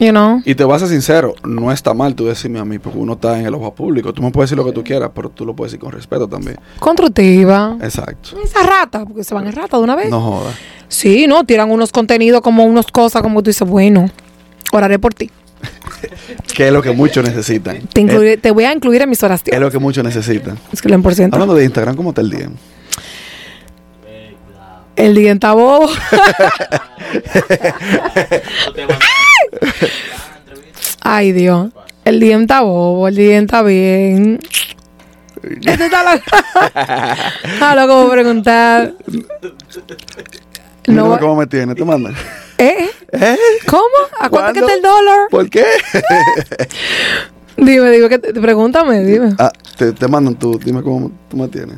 You 0.00 0.12
know? 0.12 0.40
Y 0.46 0.54
te 0.54 0.64
voy 0.64 0.74
a 0.74 0.78
ser 0.78 0.88
sincero, 0.88 1.34
no 1.44 1.70
está 1.70 1.92
mal 1.92 2.14
tú 2.14 2.24
decirme 2.24 2.58
a 2.58 2.64
mí, 2.64 2.78
porque 2.78 2.98
uno 2.98 3.12
está 3.12 3.38
en 3.38 3.44
el 3.44 3.54
ojo 3.54 3.74
público. 3.74 4.14
Tú 4.14 4.22
me 4.22 4.30
puedes 4.30 4.48
decir 4.48 4.56
lo 4.56 4.64
que 4.64 4.72
tú 4.72 4.82
quieras, 4.82 5.10
pero 5.14 5.28
tú 5.28 5.44
lo 5.44 5.54
puedes 5.54 5.72
decir 5.72 5.80
con 5.80 5.92
respeto 5.92 6.26
también. 6.26 6.58
Constructiva. 6.78 7.76
Exacto. 7.82 8.30
Esa 8.42 8.62
rata, 8.62 9.04
porque 9.04 9.24
se 9.24 9.34
van 9.34 9.46
en 9.46 9.52
rata 9.52 9.76
de 9.76 9.82
una 9.82 9.96
vez. 9.96 10.08
No 10.08 10.22
jodas. 10.22 10.54
Sí, 10.88 11.26
no, 11.26 11.44
tiran 11.44 11.70
unos 11.70 11.92
contenidos 11.92 12.40
como 12.40 12.64
unas 12.64 12.86
cosas 12.86 13.20
como 13.20 13.42
tú 13.42 13.50
dices, 13.50 13.68
bueno, 13.68 14.10
oraré 14.72 14.98
por 14.98 15.12
ti. 15.12 15.30
Que 16.54 16.68
es 16.68 16.72
lo 16.72 16.82
que 16.82 16.92
muchos 16.92 17.22
necesitan. 17.22 17.86
Te, 17.88 18.32
es, 18.32 18.40
te 18.40 18.50
voy 18.50 18.64
a 18.64 18.72
incluir 18.72 19.02
en 19.02 19.10
mis 19.10 19.18
es 19.18 19.24
oraciones. 19.24 19.60
lo 19.60 19.70
que 19.70 19.78
muchos 19.78 20.02
necesitan. 20.02 20.58
Es 20.72 20.80
que 20.80 20.88
el 20.88 20.94
100%. 20.94 21.28
Hablando 21.32 21.54
de 21.54 21.64
Instagram, 21.64 21.94
¿cómo 21.94 22.08
está 22.10 22.22
el 22.22 22.30
día? 22.30 22.48
El 24.96 25.14
diente 25.14 25.46
bobo. 25.46 25.88
Ay, 31.02 31.32
Dios. 31.32 31.70
El 32.04 32.20
diente 32.20 32.58
bobo, 32.60 33.08
el 33.08 33.14
diente 33.16 33.62
bien. 33.62 34.38
Este 35.42 35.84
está 35.86 36.14
loco. 36.14 36.24
Está 37.44 37.74
loco 37.74 38.02
por 38.02 38.10
preguntar. 38.12 38.92
No, 40.86 41.18
cómo 41.18 41.36
me 41.36 41.46
tiene, 41.46 41.74
te 41.74 41.84
mandan. 41.84 42.14
¿Eh? 42.58 42.90
¿Eh? 43.12 43.36
¿Cómo? 43.66 43.84
¿A 44.18 44.28
cuánto 44.28 44.52
que 44.52 44.60
está 44.60 44.74
el 44.74 44.82
dólar? 44.82 45.28
¿Por 45.30 45.48
qué? 45.48 45.64
Dime, 47.56 47.90
dime, 47.90 48.08
que 48.08 48.18
te- 48.18 48.32
pregúntame, 48.40 49.00
dime. 49.04 49.34
ah, 49.38 49.52
te, 49.76 49.92
te 49.92 50.08
mandan 50.08 50.34
tú, 50.34 50.58
dime 50.64 50.82
cómo 50.82 51.10
tú 51.28 51.36
me 51.36 51.46
tienes. 51.48 51.76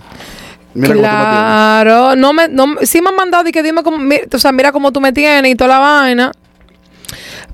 Mira 0.75 0.95
cómo 0.95 1.03
tú 1.03 1.09
me 1.09 1.09
tienes. 1.09 1.09
claro, 1.09 2.15
no 2.17 2.33
me, 2.33 2.47
no, 2.49 2.67
sí 2.83 3.01
me 3.03 3.09
han 3.09 3.17
mandado 3.17 3.49
y 3.49 3.53
que 3.53 3.63
dime 3.65 3.83
cómo, 3.83 3.99
mi- 3.99 4.21
o 4.33 4.39
sea, 4.39 4.53
mira 4.53 4.71
cómo 4.71 4.93
tú 4.93 5.01
me 5.01 5.13
tienes 5.13 5.51
y 5.51 5.55
toda 5.57 5.69
la 5.71 5.79
vaina. 5.81 6.33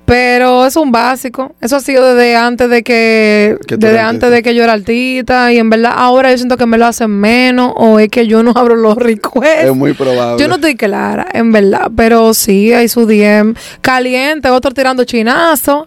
Pero 0.09 0.65
es 0.65 0.75
un 0.77 0.91
básico. 0.91 1.55
Eso 1.61 1.77
ha 1.77 1.81
sido 1.81 2.15
desde 2.15 2.35
antes 2.35 2.71
de 2.71 2.83
que, 2.83 3.59
desde 3.69 3.99
antes 3.99 4.31
de 4.31 4.43
que 4.43 4.55
yo 4.55 4.65
era 4.65 4.73
artista 4.73 5.53
y 5.53 5.59
en 5.59 5.69
verdad 5.69 5.93
ahora 5.95 6.31
yo 6.31 6.39
siento 6.39 6.57
que 6.57 6.65
me 6.65 6.79
lo 6.79 6.87
hacen 6.87 7.11
menos 7.11 7.75
o 7.77 7.99
es 7.99 8.09
que 8.09 8.27
yo 8.27 8.43
no 8.43 8.53
abro 8.55 8.75
los 8.75 8.97
requests. 8.97 9.65
Es 9.65 9.77
muy 9.77 9.93
probable. 9.93 10.43
Yo 10.43 10.49
no 10.49 10.55
estoy 10.55 10.77
clara, 10.77 11.29
en 11.35 11.53
verdad, 11.53 11.91
pero 11.95 12.33
sí 12.33 12.73
hay 12.73 12.89
su 12.89 13.05
DM 13.05 13.55
caliente, 13.83 14.49
otro 14.49 14.71
tirando 14.71 15.05
chinazo 15.05 15.87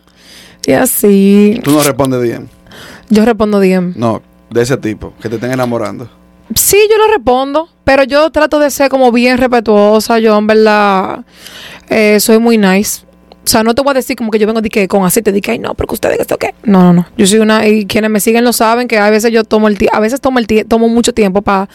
y 0.68 0.74
así. 0.74 1.60
Tú 1.64 1.72
no 1.72 1.82
respondes 1.82 2.22
bien. 2.22 2.48
Yo 3.10 3.26
respondo 3.26 3.60
DM. 3.60 3.94
No, 3.96 4.22
de 4.52 4.62
ese 4.62 4.78
tipo, 4.78 5.14
que 5.20 5.30
te 5.30 5.36
estén 5.36 5.52
enamorando. 5.52 6.08
Sí, 6.54 6.78
yo 6.92 6.98
lo 7.00 7.12
respondo, 7.12 7.70
pero 7.84 8.04
yo 8.04 8.30
trato 8.30 8.60
de 8.60 8.70
ser 8.70 8.90
como 8.90 9.12
bien 9.12 9.40
respetuosa. 9.40 10.20
Yo, 10.20 10.38
en 10.38 10.46
verdad, 10.46 11.26
eh, 11.90 12.20
soy 12.20 12.38
muy 12.38 12.60
nice. 12.60 13.02
O 13.44 13.48
sea, 13.48 13.64
no 13.64 13.74
te 13.74 13.82
voy 13.82 13.92
a 13.92 13.94
decir 13.96 14.16
como 14.16 14.30
que 14.30 14.38
yo 14.38 14.46
vengo 14.46 14.62
de 14.62 14.70
que 14.70 14.88
con 14.88 15.04
aceite, 15.04 15.32
de 15.32 15.42
que, 15.42 15.52
ay, 15.52 15.60
no, 15.60 15.74
porque 15.74 15.96
ustedes 15.96 16.20
esto 16.20 16.38
qué. 16.38 16.54
No, 16.64 16.84
no, 16.84 16.94
no. 16.94 17.08
Yo 17.18 17.26
soy 17.26 17.40
una, 17.40 17.68
y 17.68 17.88
quienes 17.88 18.12
me 18.12 18.20
siguen 18.20 18.44
lo 18.44 18.54
saben, 18.54 18.88
que 18.88 19.00
a 19.00 19.10
veces 19.10 19.32
yo 19.32 19.44
tomo 19.44 19.68
el 19.68 19.80
tiempo, 19.80 19.98
a 19.98 20.00
veces 20.00 20.22
tomo 20.22 20.38
el 20.38 20.48
tomo 20.68 20.90
mucho 20.90 21.12
tiempo 21.12 21.42
para 21.42 21.68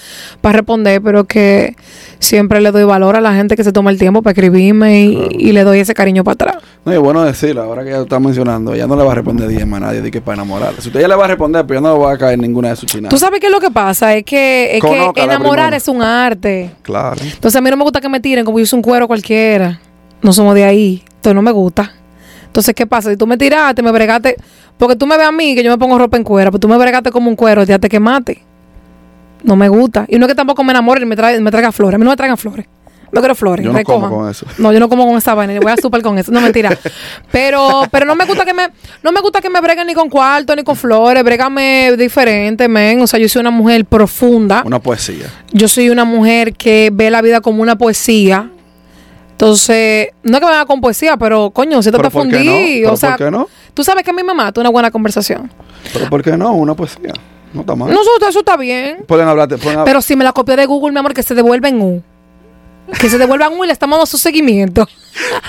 responder, 0.42 1.02
pero 1.02 1.24
que 1.24 1.74
siempre 2.20 2.60
le 2.60 2.70
doy 2.70 2.84
valor 2.84 3.16
a 3.16 3.20
la 3.20 3.34
gente 3.34 3.56
que 3.56 3.64
se 3.64 3.72
toma 3.72 3.90
el 3.90 3.98
tiempo 3.98 4.22
para 4.22 4.32
escribirme 4.32 5.02
y, 5.02 5.28
y 5.38 5.52
le 5.52 5.64
doy 5.64 5.80
ese 5.80 5.92
cariño 5.92 6.22
para 6.22 6.34
atrás. 6.34 6.56
No, 6.84 6.94
y 6.94 6.98
bueno 6.98 7.24
decirlo, 7.24 7.62
ahora 7.62 7.82
que 7.82 7.90
ya 7.90 7.96
lo 7.96 8.04
está 8.04 8.20
mencionando, 8.20 8.72
ella 8.72 8.86
no 8.86 8.94
le 8.94 9.02
va 9.02 9.10
a 9.10 9.14
responder 9.16 9.48
bien 9.48 9.74
a 9.74 9.80
nadie 9.80 10.02
de 10.02 10.10
que 10.12 10.20
para 10.20 10.36
enamorarla. 10.36 10.80
Si 10.80 10.86
usted 10.86 11.00
ya 11.00 11.08
le 11.08 11.16
va 11.16 11.24
a 11.24 11.28
responder, 11.28 11.66
pues 11.66 11.78
ya 11.78 11.80
no 11.80 11.98
va 11.98 12.12
a 12.12 12.18
caer 12.18 12.38
ninguna 12.38 12.68
de 12.68 12.76
sus 12.76 12.88
chinas. 12.88 13.10
Tú 13.10 13.18
sabes 13.18 13.40
qué 13.40 13.46
es 13.46 13.52
lo 13.52 13.58
que 13.58 13.72
pasa, 13.72 14.14
es 14.14 14.22
que, 14.22 14.76
es 14.76 14.82
que 14.82 15.12
enamorar 15.16 15.74
es 15.74 15.88
un 15.88 16.00
arte. 16.00 16.70
Claro. 16.82 17.20
Entonces 17.20 17.56
a 17.56 17.60
mí 17.60 17.70
no 17.70 17.76
me 17.76 17.82
gusta 17.82 18.00
que 18.00 18.08
me 18.08 18.20
tiren 18.20 18.44
como 18.44 18.60
yo 18.60 18.66
soy 18.66 18.76
un 18.76 18.82
cuero 18.82 19.08
cualquiera. 19.08 19.80
No 20.22 20.32
somos 20.32 20.54
de 20.54 20.64
ahí. 20.64 21.02
Entonces 21.06 21.34
no 21.34 21.42
me 21.42 21.52
gusta. 21.52 21.92
Entonces, 22.46 22.74
¿qué 22.74 22.86
pasa? 22.86 23.10
Si 23.10 23.16
tú 23.16 23.26
me 23.26 23.36
tiraste, 23.36 23.82
me 23.82 23.92
bregaste, 23.92 24.36
porque 24.78 24.96
tú 24.96 25.06
me 25.06 25.16
ves 25.18 25.26
a 25.26 25.32
mí 25.32 25.54
que 25.54 25.62
yo 25.62 25.70
me 25.70 25.78
pongo 25.78 25.98
ropa 25.98 26.16
en 26.16 26.24
cuero, 26.24 26.50
pero 26.50 26.60
tú 26.60 26.68
me 26.68 26.78
bregaste 26.78 27.10
como 27.10 27.28
un 27.28 27.36
cuero, 27.36 27.64
ya 27.64 27.78
te 27.78 27.88
quemaste. 27.88 28.42
No 29.42 29.56
me 29.56 29.68
gusta. 29.68 30.06
Y 30.08 30.18
no 30.18 30.26
es 30.26 30.30
que 30.30 30.34
tampoco 30.34 30.64
me 30.64 30.72
enamore 30.72 31.00
ni 31.00 31.06
me, 31.06 31.16
trae, 31.16 31.38
me 31.40 31.50
traiga 31.50 31.70
flores. 31.70 31.96
A 31.96 31.98
mí 31.98 32.04
no 32.04 32.10
me 32.10 32.16
traigan 32.16 32.38
flores. 32.38 32.66
No 33.12 33.20
quiero 33.20 33.34
flores. 33.34 33.64
Yo 33.64 33.72
no 33.72 33.82
como 33.84 33.98
recojan. 33.98 34.18
con 34.18 34.30
eso. 34.30 34.46
No, 34.58 34.72
yo 34.72 34.80
no 34.80 34.88
como 34.88 35.06
con 35.06 35.16
esa 35.16 35.34
vaina. 35.34 35.52
Ni 35.52 35.58
voy 35.58 35.72
a 35.72 35.76
super 35.76 36.02
con 36.02 36.18
eso. 36.18 36.32
No, 36.32 36.40
mentira. 36.40 36.76
Pero, 37.30 37.82
pero 37.90 38.04
no 38.06 38.14
me 38.14 38.24
gusta 38.24 38.44
que 38.44 38.52
me, 38.52 38.68
no 39.02 39.12
me 39.12 39.20
gusta 39.20 39.40
que 39.40 39.48
me 39.48 39.60
breguen 39.60 39.86
ni 39.86 39.94
con 39.94 40.08
cuarto 40.08 40.56
ni 40.56 40.64
con 40.64 40.76
flores. 40.76 41.22
Brégame 41.22 41.94
diferente, 41.96 42.68
men. 42.68 43.00
O 43.02 43.06
sea, 43.06 43.20
yo 43.20 43.28
soy 43.28 43.40
una 43.40 43.50
mujer 43.50 43.84
profunda. 43.84 44.62
Una 44.64 44.80
poesía. 44.80 45.26
Yo 45.52 45.68
soy 45.68 45.90
una 45.90 46.04
mujer 46.04 46.54
que 46.54 46.90
ve 46.92 47.10
la 47.10 47.22
vida 47.22 47.40
como 47.40 47.62
una 47.62 47.76
poesía. 47.76 48.50
Entonces, 49.40 50.08
no 50.22 50.38
es 50.38 50.40
que 50.40 50.46
me 50.46 50.52
haga 50.52 50.64
con 50.64 50.80
poesía, 50.80 51.18
pero 51.18 51.50
coño, 51.50 51.82
se 51.82 51.92
¿Pero 51.92 52.02
trata 52.04 52.18
de 52.20 52.24
no? 52.24 52.32
fundir. 52.32 52.82
¿Pero 52.84 52.92
O 52.94 52.96
sea, 52.96 53.10
por 53.10 53.26
qué 53.26 53.30
no? 53.30 53.48
tú 53.74 53.84
sabes 53.84 54.02
que 54.02 54.10
a 54.10 54.14
mí 54.14 54.22
me 54.22 54.32
mata 54.32 54.60
una 54.62 54.70
buena 54.70 54.90
conversación. 54.90 55.52
Pero 55.92 56.08
¿por 56.08 56.22
qué 56.22 56.38
no? 56.38 56.52
Una 56.54 56.74
poesía. 56.74 57.12
No 57.52 57.60
está 57.60 57.74
mal. 57.76 57.90
No, 57.92 58.00
eso, 58.00 58.10
eso 58.28 58.38
está 58.38 58.56
bien. 58.56 59.04
Pueden 59.06 59.28
hablarte, 59.28 59.58
pueden 59.58 59.80
hab- 59.80 59.84
Pero 59.84 60.00
si 60.00 60.16
me 60.16 60.24
la 60.24 60.32
copió 60.32 60.56
de 60.56 60.64
Google, 60.64 60.92
mi 60.92 60.98
amor, 61.00 61.12
que 61.12 61.22
se 61.22 61.34
devuelva 61.34 61.68
en 61.68 61.80
U. 61.82 62.02
Que 63.00 63.10
se 63.10 63.18
devuelva 63.18 63.46
en 63.46 63.58
U 63.58 63.64
y 63.64 63.66
le 63.66 63.72
estamos 63.72 63.96
dando 63.96 64.06
su 64.06 64.16
seguimiento. 64.18 64.88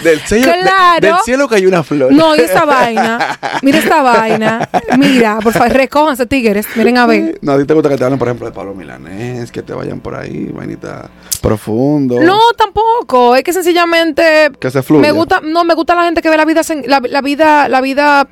del, 0.04 0.19
cielo, 0.21 0.52
de- 0.54 0.60
Claro. 0.62 1.00
del 1.02 1.15
cielo 1.26 1.47
que 1.47 1.56
hay 1.56 1.65
una 1.65 1.84
flor. 1.84 2.12
No, 2.12 2.36
y 2.36 2.39
esa 2.39 2.63
vaina. 2.65 3.38
Mira 3.62 3.80
esta 3.80 4.02
vaina. 4.02 4.69
Mira, 4.97 5.39
por 5.39 5.52
favor, 5.54 5.71
recójanse, 5.73 6.26
tigres. 6.26 6.65
Miren 6.76 6.97
a 6.97 7.06
ver. 7.06 7.38
No, 7.41 7.52
a 7.54 7.58
ti 7.58 7.65
te 7.65 7.73
gusta 7.73 7.89
que 7.89 7.97
te 7.97 8.04
hablen, 8.04 8.17
por 8.17 8.28
ejemplo, 8.28 8.45
de 8.47 8.54
Pablo 8.54 8.73
Milanés, 8.73 9.52
que 9.52 9.62
te 9.62 9.73
vayan 9.73 10.00
por 10.00 10.15
ahí, 10.15 10.45
vainita 10.54 11.10
profundo. 11.41 12.19
No, 12.21 12.39
tampoco. 12.58 13.36
Es 13.36 13.43
que 13.43 13.52
sencillamente 13.54 14.52
Que 14.60 14.71
se 14.71 14.82
fluya. 14.82 15.02
me 15.02 15.12
gusta, 15.12 15.41
no, 15.43 15.63
me 15.65 15.73
gusta 15.73 15.95
la 15.95 16.06
gente 16.06 16.21
que 16.21 16.30
ve 16.30 16.38
la 16.38 16.45
vida, 16.45 16.62
la 16.86 17.21
vida, 17.21 17.67
la 17.69 17.82
vida 17.82 18.28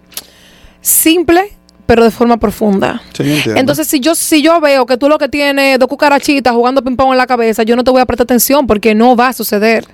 simple, 0.81 1.55
pero 1.85 2.03
de 2.03 2.11
forma 2.11 2.37
profunda. 2.37 3.01
Sí. 3.13 3.41
Entonces, 3.55 3.87
si 3.87 3.99
yo, 3.99 4.15
si 4.15 4.41
yo 4.41 4.59
veo 4.59 4.85
que 4.85 4.97
tú 4.97 5.07
lo 5.09 5.17
que 5.17 5.29
tienes 5.29 5.77
dos 5.79 5.87
cucarachitas 5.87 6.53
jugando 6.53 6.83
ping-pong 6.83 7.11
en 7.11 7.17
la 7.17 7.27
cabeza, 7.27 7.63
yo 7.63 7.75
no 7.75 7.83
te 7.83 7.91
voy 7.91 8.01
a 8.01 8.05
prestar 8.05 8.25
atención 8.25 8.65
porque 8.67 8.95
no 8.95 9.15
va 9.15 9.29
a 9.29 9.33
suceder. 9.33 9.85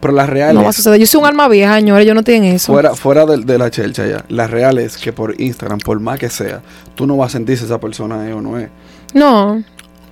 Pero 0.00 0.12
la 0.12 0.26
real 0.26 0.54
No 0.54 0.62
va 0.62 0.70
a 0.70 0.72
suceder. 0.72 1.00
Yo 1.00 1.06
soy 1.06 1.20
un 1.22 1.26
alma 1.26 1.48
vieja, 1.48 1.74
señores, 1.76 2.06
yo 2.06 2.14
no 2.14 2.22
tienen 2.22 2.54
eso. 2.54 2.72
fuera, 2.72 2.94
fuera 2.94 3.26
de, 3.26 3.38
de 3.38 3.58
la 3.58 3.70
chelcha 3.70 4.06
ya, 4.06 4.24
la 4.28 4.46
real 4.46 4.78
es 4.78 4.96
que 4.96 5.12
por 5.12 5.40
Instagram, 5.40 5.78
por 5.80 5.98
más 6.00 6.18
que 6.18 6.28
sea, 6.30 6.60
tú 6.94 7.06
no 7.06 7.16
vas 7.16 7.32
a 7.32 7.38
sentir 7.38 7.56
si 7.58 7.64
esa 7.64 7.80
persona 7.80 8.28
es 8.28 8.34
o 8.34 8.40
no 8.40 8.58
es. 8.58 8.68
No, 9.14 9.56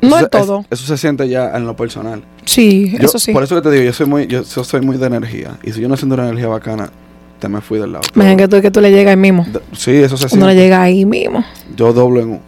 no 0.00 0.16
Eso 0.16 0.24
es 0.24 0.30
todo. 0.30 0.64
eso 0.70 0.86
se 0.86 0.96
siente 0.96 1.28
ya 1.28 1.50
en 1.54 1.66
lo 1.66 1.76
personal. 1.76 2.24
Sí, 2.46 2.92
Yo- 2.98 3.04
eso 3.06 3.18
sí. 3.18 3.32
Por 3.32 3.42
eso 3.44 3.54
que 3.56 3.62
te 3.62 3.70
digo, 3.70 3.84
yo 3.84 3.92
soy 3.92 4.06
muy, 4.06 4.26
yo, 4.26 4.42
yo 4.42 4.64
soy 4.64 4.80
muy 4.80 4.96
de 4.96 5.06
energía. 5.06 5.58
Y 5.62 5.72
si 5.72 5.80
yo 5.80 5.88
no 5.88 5.96
siento 5.96 6.14
una 6.14 6.24
energía 6.24 6.48
bacana, 6.48 6.90
te 7.38 7.48
me 7.48 7.60
fui 7.60 7.78
del 7.78 7.92
lado. 7.92 8.04
Miren 8.14 8.36
que 8.38 8.48
tú, 8.48 8.60
que 8.60 8.70
tú 8.70 8.80
le 8.80 8.90
llegas 8.90 9.10
ahí 9.12 9.16
mismo. 9.16 9.44
De- 9.46 9.60
Sí, 9.72 9.92
eso 9.92 10.16
se 10.16 10.26
Uno 10.36 10.46
le 10.46 10.52
siente. 10.52 10.62
llega 10.62 10.82
ahí 10.82 11.04
mismo. 11.04 11.44
Yo 11.76 11.92
doblo 11.92 12.20
en 12.20 12.30
un. 12.30 12.40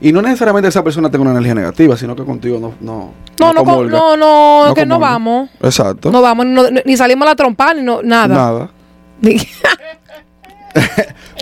Y 0.00 0.12
no 0.12 0.20
necesariamente 0.20 0.68
esa 0.68 0.82
persona 0.82 1.10
tenga 1.10 1.22
una 1.22 1.30
energía 1.30 1.54
negativa, 1.54 1.96
sino 1.96 2.16
que 2.16 2.24
contigo 2.24 2.58
no. 2.58 2.74
No, 2.80 3.12
No, 3.38 3.52
no, 3.52 3.64
comulga. 3.64 3.96
no, 3.96 4.16
no, 4.16 4.66
No 4.68 4.74
que 4.74 4.84
no 4.84 4.98
vamos. 4.98 5.48
Exacto. 5.62 6.10
No 6.10 6.20
vamos, 6.22 6.46
ni 6.84 6.96
salimos 6.96 7.24
a 7.26 7.30
la 7.30 7.36
trompa, 7.36 7.72
ni 7.72 7.82
no, 7.82 8.02
nada. 8.02 8.34
Nada. 8.34 8.70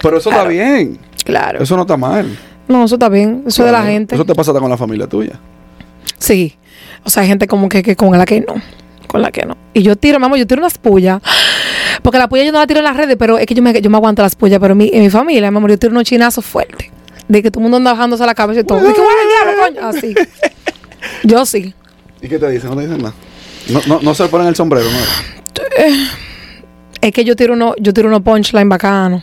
Pero 0.03 0.18
eso 0.18 0.31
está 0.31 0.44
bien. 0.44 0.98
claro. 1.24 1.62
Eso 1.62 1.76
no 1.76 1.83
está 1.83 1.96
mal. 1.96 2.37
No, 2.68 2.85
eso 2.85 2.96
está 2.96 3.09
bien. 3.09 3.44
Eso 3.46 3.62
es 3.62 3.66
de 3.66 3.72
la 3.72 3.79
Claro. 3.79 3.92
gente. 3.92 4.14
Eso 4.14 4.24
te 4.24 4.35
pasa 4.35 4.50
hasta 4.50 4.61
con 4.61 4.70
la 4.70 4.76
familia 4.76 5.07
tuya. 5.07 5.38
Sí. 6.18 6.57
O 7.05 7.11
sea, 7.11 7.22
hay 7.22 7.29
gente 7.29 7.46
como 7.46 7.68
que, 7.68 7.83
que 7.83 7.96
con 7.96 8.16
la 8.16 8.24
que 8.26 8.40
no. 8.40 8.55
Con 9.07 9.22
la 9.22 9.31
que 9.33 9.44
no. 9.46 9.57
Y 9.74 9.83
yo 9.83 9.96
tiro, 9.96 10.20
mamá, 10.20 10.37
yo 10.37 10.46
tiro 10.46 10.61
unas 10.61 10.79
pullas. 10.79 11.20
Porque 12.03 12.18
la 12.18 12.29
puya 12.29 12.44
yo 12.44 12.53
no 12.53 12.59
la 12.59 12.66
tiro 12.66 12.79
en 12.81 12.85
las 12.85 12.96
redes, 12.96 13.16
pero 13.18 13.38
es 13.38 13.46
que 13.46 13.55
yo 13.55 13.62
me, 13.62 13.81
yo 13.81 13.90
me 13.90 13.96
aguanto 13.96 14.22
las 14.22 14.35
pullas. 14.35 14.59
Pero 14.61 14.74
mi, 14.74 14.90
en 14.92 15.03
mi 15.03 15.11
familia, 15.11 15.50
mi 15.50 15.57
amor, 15.57 15.70
yo 15.70 15.79
tiro 15.79 15.92
unos 15.92 16.05
chinazos 16.05 16.44
fuertes. 16.44 16.88
De 17.29 17.42
que 17.42 17.50
todo 17.50 17.61
el 17.61 17.62
mundo 17.64 17.76
anda 17.76 17.92
bajándose 17.92 18.22
a 18.22 18.26
la 18.26 18.35
cabeza 18.35 18.61
y 18.61 18.64
todo. 18.64 18.79
De 18.79 18.85
bueno, 18.88 19.03
el 19.22 19.57
diablo, 19.57 19.81
coño. 19.81 19.88
Así. 19.88 20.14
Yo 21.22 21.46
sí. 21.46 21.74
¿Y 22.20 22.29
qué 22.29 22.38
te 22.38 22.50
dicen? 22.50 22.70
No 22.70 22.76
te 22.76 22.83
dicen 22.83 22.98
nada. 22.98 23.14
No, 23.68 23.81
no, 23.87 24.00
no 24.03 24.14
se 24.14 24.26
ponen 24.26 24.48
el 24.48 24.57
sombrero, 24.57 24.87
¿no? 24.90 24.98
Es 27.00 27.12
que 27.12 27.24
yo 27.24 27.37
tiro 27.37 27.55
uno, 27.55 27.74
yo 27.79 27.92
tiro 27.94 28.09
unos 28.09 28.22
punchline 28.22 28.68
bacanos. 28.68 29.22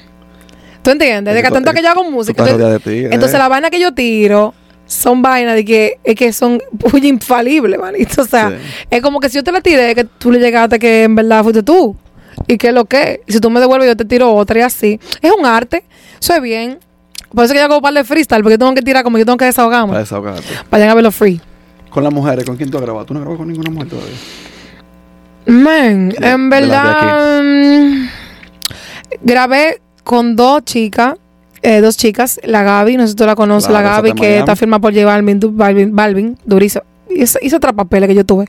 ¿Tú 0.82 0.92
entiendes? 0.92 1.34
De 1.36 1.44
que 1.44 1.50
tanto 1.52 1.74
que 1.74 1.82
yo 1.82 1.90
hago 1.90 2.10
música. 2.10 2.48
entonces- 2.48 2.84
ti. 2.84 3.06
Entonces 3.06 3.36
eh. 3.36 3.38
la 3.38 3.48
vaina 3.48 3.70
que 3.70 3.80
yo 3.80 3.94
tiro 3.94 4.54
son 4.86 5.22
vainas 5.22 5.56
de 5.56 5.66
que 5.66 5.98
es 6.04 6.16
que 6.16 6.32
son 6.32 6.62
muy 6.92 7.06
infalibles, 7.08 7.78
manito. 7.80 8.22
O 8.22 8.26
sea, 8.26 8.50
Sí. 8.50 8.56
es 8.90 9.02
como 9.02 9.20
que 9.20 9.30
si 9.30 9.36
yo 9.36 9.44
te 9.44 9.52
la 9.52 9.62
tiré, 9.62 9.94
que 9.94 10.06
tú 10.06 10.32
le 10.32 10.40
llegaste 10.40 10.80
que 10.80 11.04
en 11.04 11.16
verdad 11.16 11.44
fuiste 11.44 11.62
tú. 11.62 11.96
¿Y 12.45 12.58
qué 12.58 12.67
es 12.69 12.73
lo 12.73 12.86
que? 12.86 13.21
Si 13.28 13.39
tú 13.39 13.50
me 13.50 13.60
devuelves, 13.60 13.88
yo 13.88 13.95
te 13.97 14.06
tiro 14.06 14.34
otra 14.34 14.60
y 14.60 14.62
así. 14.62 15.00
Es 15.21 15.32
un 15.38 15.45
arte. 15.45 15.84
Eso 16.21 16.34
es 16.36 16.41
bien. 16.41 16.80
Por 17.34 17.43
eso 17.45 17.54
que 17.54 17.60
yo 17.60 17.65
hago 17.65 17.78
un 17.78 17.82
par 17.82 17.93
de 17.93 18.04
freestyle, 18.04 18.41
porque 18.43 18.54
yo 18.54 18.60
tengo 18.60 18.73
que 18.73 18.82
tirar 18.82 19.04
como 19.04 19.17
yo 19.17 19.26
tengo 19.26 19.38
que 19.38 19.45
desahogarme. 19.45 19.89
Para 19.89 20.00
desahogarte. 20.00 20.43
Vayan 20.71 20.89
a 20.89 20.93
verlo 20.95 21.12
free. 21.12 21.41
Con 21.89 22.04
las 22.04 22.13
mujeres, 22.13 22.45
¿con 22.45 22.56
quién 22.58 22.69
tú 22.69 22.78
has 22.78 22.84
grabado? 22.84 23.06
¿Tú 23.06 23.13
no 23.13 23.19
has 23.19 23.23
grabado 23.23 23.38
con 23.39 23.47
ninguna 23.47 23.71
mujer 23.71 23.89
todavía? 23.89 24.15
Man, 25.47 26.13
en 26.21 26.50
verdad, 26.50 27.41
mm, 27.41 28.08
grabé 29.21 29.82
con 30.04 30.36
dos 30.36 30.63
chicas, 30.65 31.15
eh, 31.62 31.80
dos 31.82 31.97
chicas, 31.97 32.39
la 32.43 32.63
Gaby, 32.63 32.97
no 32.97 33.04
sé 33.04 33.10
si 33.10 33.15
tú 33.15 33.26
la 33.26 33.36
conoces, 33.36 33.69
Claro, 33.69 33.86
la 33.86 33.91
Gaby, 33.95 34.12
que 34.13 34.21
Miami. 34.21 34.38
está 34.39 34.56
firmada 34.56 34.80
por 34.82 34.93
J 34.93 35.06
Balvin, 35.06 35.39
Balvin, 35.58 35.95
Balvin 35.95 36.38
durísimo. 36.45 36.84
Hizo, 37.10 37.39
hizo 37.41 37.58
otra 37.58 37.71
papeles 37.73 38.10
que 38.10 38.15
yo 38.15 38.26
tuve. 38.26 38.45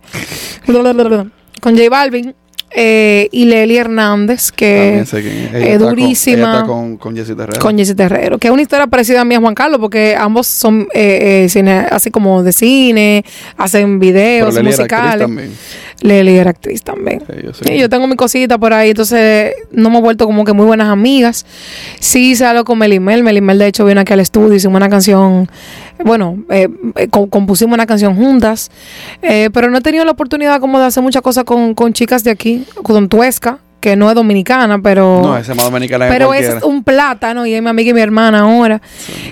con 1.61 1.77
J 1.77 1.89
Balvin 1.91 2.35
eh, 2.71 3.29
y 3.33 3.47
Leli 3.47 3.77
Hernández, 3.77 4.53
que 4.53 5.01
es. 5.01 5.79
Durísima. 5.79 6.65
con, 6.65 6.97
con 6.97 7.17
Jessy 7.17 7.35
Terrero. 7.35 7.61
con 7.61 7.79
Jessy 7.79 7.95
Terrero, 7.95 8.39
que 8.39 8.49
es 8.49 8.53
una 8.53 8.63
historia 8.63 8.87
parecida 8.87 9.23
a 9.23 9.25
mí 9.25 9.35
a 9.35 9.41
Juan 9.41 9.55
Carlos, 9.55 9.81
porque 9.81 10.15
ambos 10.19 10.47
son 10.47 10.87
eh, 10.95 11.45
eh, 11.45 11.49
cine, 11.49 11.87
así 11.91 12.11
como 12.11 12.43
de 12.43 12.53
cine, 12.53 13.25
hacen 13.57 13.99
Pero 13.99 14.13
videos 14.13 14.55
Leli 14.55 14.69
era 14.69 14.71
actriz 14.71 14.79
musicales. 14.81 15.27
también. 15.27 15.53
Leli 16.01 16.37
era 16.37 16.51
actriz 16.51 16.83
también. 16.83 17.21
Sí, 17.27 17.37
yo 17.45 17.53
sé. 17.53 17.65
Sí, 17.65 17.79
yo 17.79 17.89
tengo 17.89 18.07
mi 18.07 18.15
cosita 18.15 18.57
por 18.57 18.73
ahí, 18.73 18.91
entonces 18.91 19.53
no 19.73 19.89
hemos 19.89 20.01
vuelto 20.03 20.27
como 20.27 20.45
que 20.45 20.53
muy 20.53 20.65
buenas 20.67 20.89
amigas. 20.89 21.45
Sí 21.99 22.31
hice 22.31 22.45
algo 22.47 22.65
con 22.65 22.79
Melimel. 22.79 23.25
Melimel, 23.25 23.59
de 23.59 23.67
hecho, 23.67 23.85
vino 23.85 24.01
aquí 24.01 24.13
al 24.13 24.21
estudio, 24.21 24.55
hicimos 24.55 24.77
una 24.77 24.89
canción, 24.89 25.49
bueno, 26.05 26.39
eh, 26.51 26.69
eh, 26.97 27.09
co- 27.09 27.29
compusimos 27.29 27.75
una 27.75 27.87
canción 27.87 28.15
juntas, 28.15 28.71
eh, 29.23 29.51
pero 29.53 29.71
no 29.71 29.79
he 29.79 29.81
tenido 29.81 30.05
la 30.05 30.13
oportunidad 30.13 30.61
como 30.61 30.79
de 30.79 30.87
hacer 30.87 31.03
muchas 31.03 31.23
cosas 31.23 31.43
con, 31.45 31.75
con 31.75 31.93
chicas 31.93 32.23
de 32.23 32.31
aquí, 32.31 32.65
con 32.83 33.09
Tuesca, 33.09 33.59
que 33.81 33.95
no 33.97 34.09
es 34.09 34.15
dominicana, 34.15 34.81
pero... 34.81 35.21
No, 35.23 35.37
esa 35.39 35.53
es 35.53 35.57
más 35.57 35.65
dominicana 35.67 36.07
que 36.07 36.13
Pero 36.13 36.27
cualquiera. 36.27 36.59
es 36.59 36.65
un 36.65 36.83
plátano 36.85 37.47
y 37.47 37.55
es 37.55 37.63
mi 37.63 37.69
amiga 37.69 37.91
y 37.91 37.95
mi 37.95 38.01
hermana 38.01 38.41
ahora. 38.41 38.81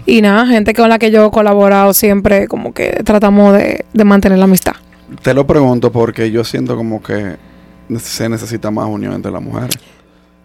Y 0.07 0.20
nada, 0.22 0.46
gente 0.46 0.72
con 0.72 0.88
la 0.88 0.98
que 1.00 1.11
yo 1.11 1.26
he 1.26 1.31
colaborado 1.31 1.92
siempre, 1.94 2.46
como 2.48 2.72
que 2.72 2.90
tratamos 3.05 3.52
de, 3.55 3.85
de 3.92 4.05
mantener 4.05 4.38
la 4.38 4.44
amistad. 4.44 4.74
Te 5.22 5.34
lo 5.34 5.46
pregunto 5.46 5.92
porque 5.92 6.30
yo 6.30 6.44
siento 6.44 6.76
como 6.76 7.02
que 7.02 7.36
se 7.98 8.28
necesita 8.28 8.70
más 8.70 8.86
unión 8.86 9.12
entre 9.14 9.30
las 9.32 9.42
mujeres. 9.42 9.76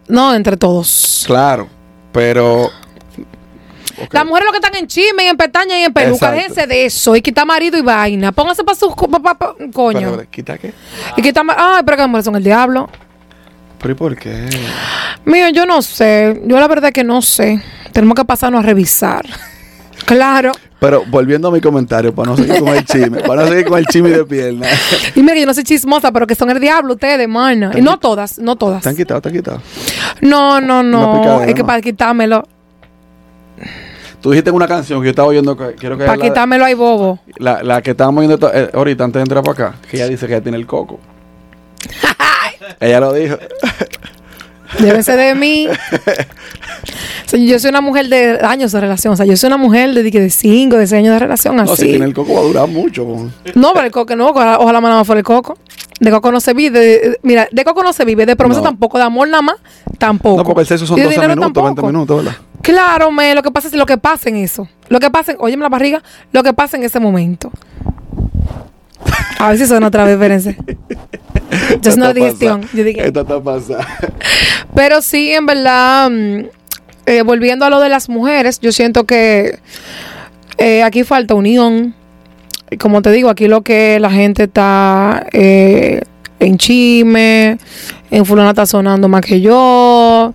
No, 0.08 0.34
entre 0.34 0.56
todos. 0.56 1.24
Claro, 1.26 1.68
pero... 2.12 2.70
Las 4.10 4.24
mujeres 4.24 4.46
lo 4.46 4.52
que 4.52 4.58
están 4.58 4.74
en 4.76 4.86
chisme 4.86 5.28
en 5.28 5.36
pestañas 5.36 5.78
y 5.78 5.82
en 5.84 5.92
peluca, 5.92 6.14
Exacto. 6.14 6.36
déjense 6.36 6.66
de 6.66 6.86
eso. 6.86 7.14
Y 7.14 7.22
quitar 7.22 7.46
marido 7.46 7.76
y 7.78 7.82
vaina. 7.82 8.32
Pónganse 8.32 8.64
para 8.64 8.76
sus 8.76 8.94
co- 8.96 9.08
pa- 9.08 9.20
pa- 9.20 9.38
pa- 9.38 9.54
coño. 9.72 10.18
¿Quita 10.30 10.58
qué? 10.58 10.72
Y 11.16 11.22
quitar 11.22 11.44
ma- 11.44 11.54
Ay, 11.56 11.82
pero 11.84 11.96
que 11.96 12.02
las 12.02 12.08
mujeres 12.08 12.24
son 12.24 12.34
el 12.36 12.42
diablo. 12.42 12.88
¿Pero 13.78 13.92
y 13.92 13.94
por 13.96 14.16
qué? 14.16 14.48
Mío, 15.24 15.48
yo 15.50 15.66
no 15.66 15.82
sé. 15.82 16.40
Yo 16.46 16.58
la 16.58 16.66
verdad 16.68 16.90
que 16.90 17.04
no 17.04 17.20
sé. 17.22 17.62
Tenemos 17.92 18.14
que 18.16 18.24
pasarnos 18.24 18.62
a 18.62 18.66
revisar. 18.66 19.24
Claro. 20.06 20.50
Pero 20.82 21.04
volviendo 21.06 21.46
a 21.46 21.52
mi 21.52 21.60
comentario, 21.60 22.12
para 22.12 22.30
no 22.30 22.36
seguir 22.36 22.58
con 22.58 22.68
el 22.70 22.84
chisme, 22.84 23.20
para 23.22 23.42
no 23.42 23.48
seguir 23.48 23.66
con 23.66 23.78
el 23.78 23.86
chisme 23.86 24.10
de 24.10 24.24
pierna. 24.24 24.66
Y 25.14 25.20
mira, 25.22 25.36
yo 25.36 25.46
no 25.46 25.54
soy 25.54 25.62
chismosa, 25.62 26.10
pero 26.10 26.26
que 26.26 26.34
son 26.34 26.50
el 26.50 26.58
diablo 26.58 26.94
ustedes, 26.94 27.28
mana. 27.28 27.70
Y 27.76 27.80
no 27.80 28.00
todas, 28.00 28.40
no 28.40 28.56
todas. 28.56 28.82
¿Te 28.82 28.88
han 28.88 28.96
quitado? 28.96 29.20
¿Te 29.20 29.28
han 29.28 29.34
quitado? 29.36 29.62
No, 30.22 30.60
no, 30.60 30.82
no. 30.82 31.20
picadera, 31.20 31.46
Es 31.46 31.54
que 31.54 31.62
para 31.64 31.80
quitármelo, 31.80 32.42
Tú 34.20 34.32
dijiste 34.32 34.50
en 34.50 34.56
una 34.56 34.66
canción 34.66 35.00
que 35.00 35.06
yo 35.06 35.10
estaba 35.10 35.28
oyendo, 35.28 35.56
que 35.56 35.74
quiero 35.76 35.96
que 35.96 36.04
para 36.04 36.20
quitármelo 36.20 36.64
hay 36.64 36.74
bobo. 36.74 37.20
la, 37.38 37.62
la 37.62 37.80
que 37.80 37.92
estábamos 37.92 38.24
oyendo 38.24 38.50
eh, 38.52 38.70
ahorita 38.74 39.04
antes 39.04 39.20
de 39.20 39.22
entrar 39.22 39.44
para 39.44 39.68
acá, 39.68 39.78
que 39.88 39.98
ella 39.98 40.08
dice 40.08 40.26
que 40.26 40.32
ella 40.34 40.42
tiene 40.42 40.58
el 40.58 40.66
coco. 40.66 40.98
ella 42.80 42.98
lo 42.98 43.12
dijo. 43.12 43.36
Llévense 44.78 45.16
de 45.16 45.34
mí. 45.34 45.68
O 47.24 47.28
sea, 47.34 47.38
yo 47.40 47.58
soy 47.58 47.70
una 47.70 47.80
mujer 47.80 48.08
de 48.08 48.38
años 48.42 48.72
de 48.72 48.80
relación. 48.80 49.14
O 49.14 49.16
sea, 49.16 49.24
yo 49.24 49.36
soy 49.36 49.46
una 49.46 49.56
mujer 49.56 49.94
de, 49.94 50.02
de 50.02 50.30
5, 50.30 50.76
de 50.76 50.86
6 50.86 50.98
años 50.98 51.14
de 51.14 51.18
relación. 51.20 51.56
No, 51.56 51.66
si 51.66 51.72
Así. 51.72 51.86
tiene 51.86 52.04
el 52.04 52.12
coco 52.12 52.34
va 52.34 52.40
a 52.40 52.42
durar 52.42 52.68
mucho. 52.68 53.06
No, 53.54 53.72
pero 53.72 53.86
el 53.86 53.92
coco 53.92 54.14
no, 54.16 54.28
ojalá, 54.30 54.58
ojalá 54.58 54.80
me 54.80 55.04
fuera 55.04 55.20
el 55.20 55.24
coco. 55.24 55.56
De 56.00 56.10
coco 56.10 56.30
no 56.32 56.40
se 56.40 56.52
vive. 56.52 56.78
de- 56.78 57.18
mira, 57.22 57.48
de 57.50 57.64
coco 57.64 57.82
no 57.82 57.92
se 57.92 58.04
vive, 58.04 58.26
de 58.26 58.36
promesa 58.36 58.60
No. 58.60 58.64
tampoco, 58.66 58.98
de 58.98 59.04
amor 59.04 59.28
nada 59.28 59.42
más, 59.42 59.56
tampoco. 59.98 60.38
No, 60.38 60.44
porque 60.44 60.62
el 60.62 60.66
sexo 60.66 60.86
son 60.86 60.98
Y 60.98 61.02
de 61.02 61.06
12 61.06 61.14
dinero 61.20 61.36
minutos, 61.36 61.62
20 61.62 61.68
tampoco. 61.80 61.86
minutos, 61.92 62.24
¿verdad? 62.24 62.40
Claro, 62.60 63.10
me, 63.12 63.34
lo 63.34 63.42
que 63.42 63.50
pasa 63.50 63.68
es 63.68 63.74
lo 63.74 63.86
que 63.86 63.96
pasa 63.98 64.28
en 64.28 64.36
eso. 64.36 64.68
Lo 64.88 65.00
que 65.00 65.10
pasa, 65.10 65.32
en, 65.32 65.38
óyeme 65.40 65.62
la 65.62 65.68
barriga, 65.70 66.02
lo 66.32 66.42
que 66.42 66.52
pasa 66.52 66.76
en 66.76 66.82
ese 66.82 66.98
momento. 67.00 67.50
A 69.38 69.48
ver 69.48 69.58
si 69.58 69.66
suena 69.66 69.86
otra 69.86 70.04
vez, 70.04 70.14
espérense. 70.14 70.56
Yo 71.82 71.90
es 71.90 71.96
una 71.96 72.12
digestión. 72.12 72.62
Yo 72.72 72.84
dije, 72.84 73.06
Esto 73.06 73.20
está 73.22 73.40
pasando. 73.40 73.84
Pero 74.74 75.02
sí, 75.02 75.32
en 75.32 75.46
verdad, 75.46 76.10
mm, 76.10 76.44
eh, 77.06 77.22
volviendo 77.22 77.64
a 77.64 77.70
lo 77.70 77.80
de 77.80 77.88
las 77.88 78.08
mujeres, 78.08 78.60
yo 78.60 78.72
siento 78.72 79.04
que 79.04 79.58
eh, 80.58 80.82
aquí 80.82 81.04
falta 81.04 81.34
unión. 81.34 81.94
Como 82.78 83.02
te 83.02 83.10
digo, 83.10 83.28
aquí 83.28 83.48
lo 83.48 83.62
que 83.62 84.00
la 84.00 84.10
gente 84.10 84.44
está 84.44 85.26
eh, 85.32 86.00
en 86.40 86.56
chisme, 86.56 87.58
en 88.10 88.24
fulana 88.24 88.50
está 88.50 88.64
sonando 88.64 89.08
más 89.08 89.20
que 89.20 89.40
yo. 89.40 90.32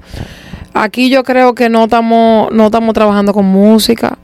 Aquí 0.73 1.09
yo 1.09 1.23
creo 1.23 1.55
que 1.55 1.69
no 1.69 1.85
estamos 1.85 2.51
no 2.51 2.67
estamos 2.67 2.93
trabajando 2.93 3.33
con 3.33 3.45
música. 3.45 4.17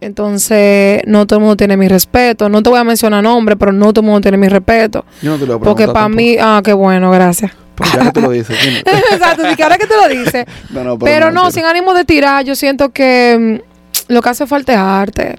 Entonces, 0.00 1.02
no 1.06 1.26
todo 1.26 1.38
el 1.38 1.42
mundo 1.42 1.56
tiene 1.56 1.76
mi 1.76 1.88
respeto. 1.88 2.48
No 2.48 2.62
te 2.62 2.70
voy 2.70 2.78
a 2.78 2.84
mencionar 2.84 3.22
nombres, 3.22 3.56
pero 3.58 3.72
no 3.72 3.92
todo 3.92 4.02
el 4.02 4.06
mundo 4.06 4.20
tiene 4.20 4.36
mi 4.36 4.48
respeto. 4.48 5.04
Yo 5.22 5.32
no 5.32 5.38
te 5.38 5.46
lo 5.46 5.58
voy 5.58 5.66
a 5.66 5.68
Porque 5.68 5.88
para 5.88 6.08
mí, 6.08 6.36
ah, 6.40 6.60
qué 6.64 6.72
bueno, 6.72 7.10
gracias. 7.10 7.52
Porque 7.74 7.96
ya 7.96 8.04
que 8.04 8.12
tú 8.12 8.20
lo 8.20 8.30
dices. 8.30 8.56
Exacto, 9.12 9.50
y 9.50 9.56
que 9.56 9.62
ahora 9.62 9.78
que 9.78 9.86
te 9.86 9.96
lo 9.96 10.08
dices. 10.08 10.46
No, 10.70 10.84
no, 10.84 10.98
Pero 10.98 11.30
no, 11.30 11.50
sin 11.50 11.64
ánimo 11.64 11.94
de 11.94 12.04
tirar, 12.04 12.44
yo 12.44 12.54
siento 12.54 12.90
que 12.90 13.60
mm, 14.08 14.12
lo 14.12 14.22
que 14.22 14.28
hace 14.28 14.46
falta 14.46 14.72
es 14.72 14.78
arte. 14.78 15.36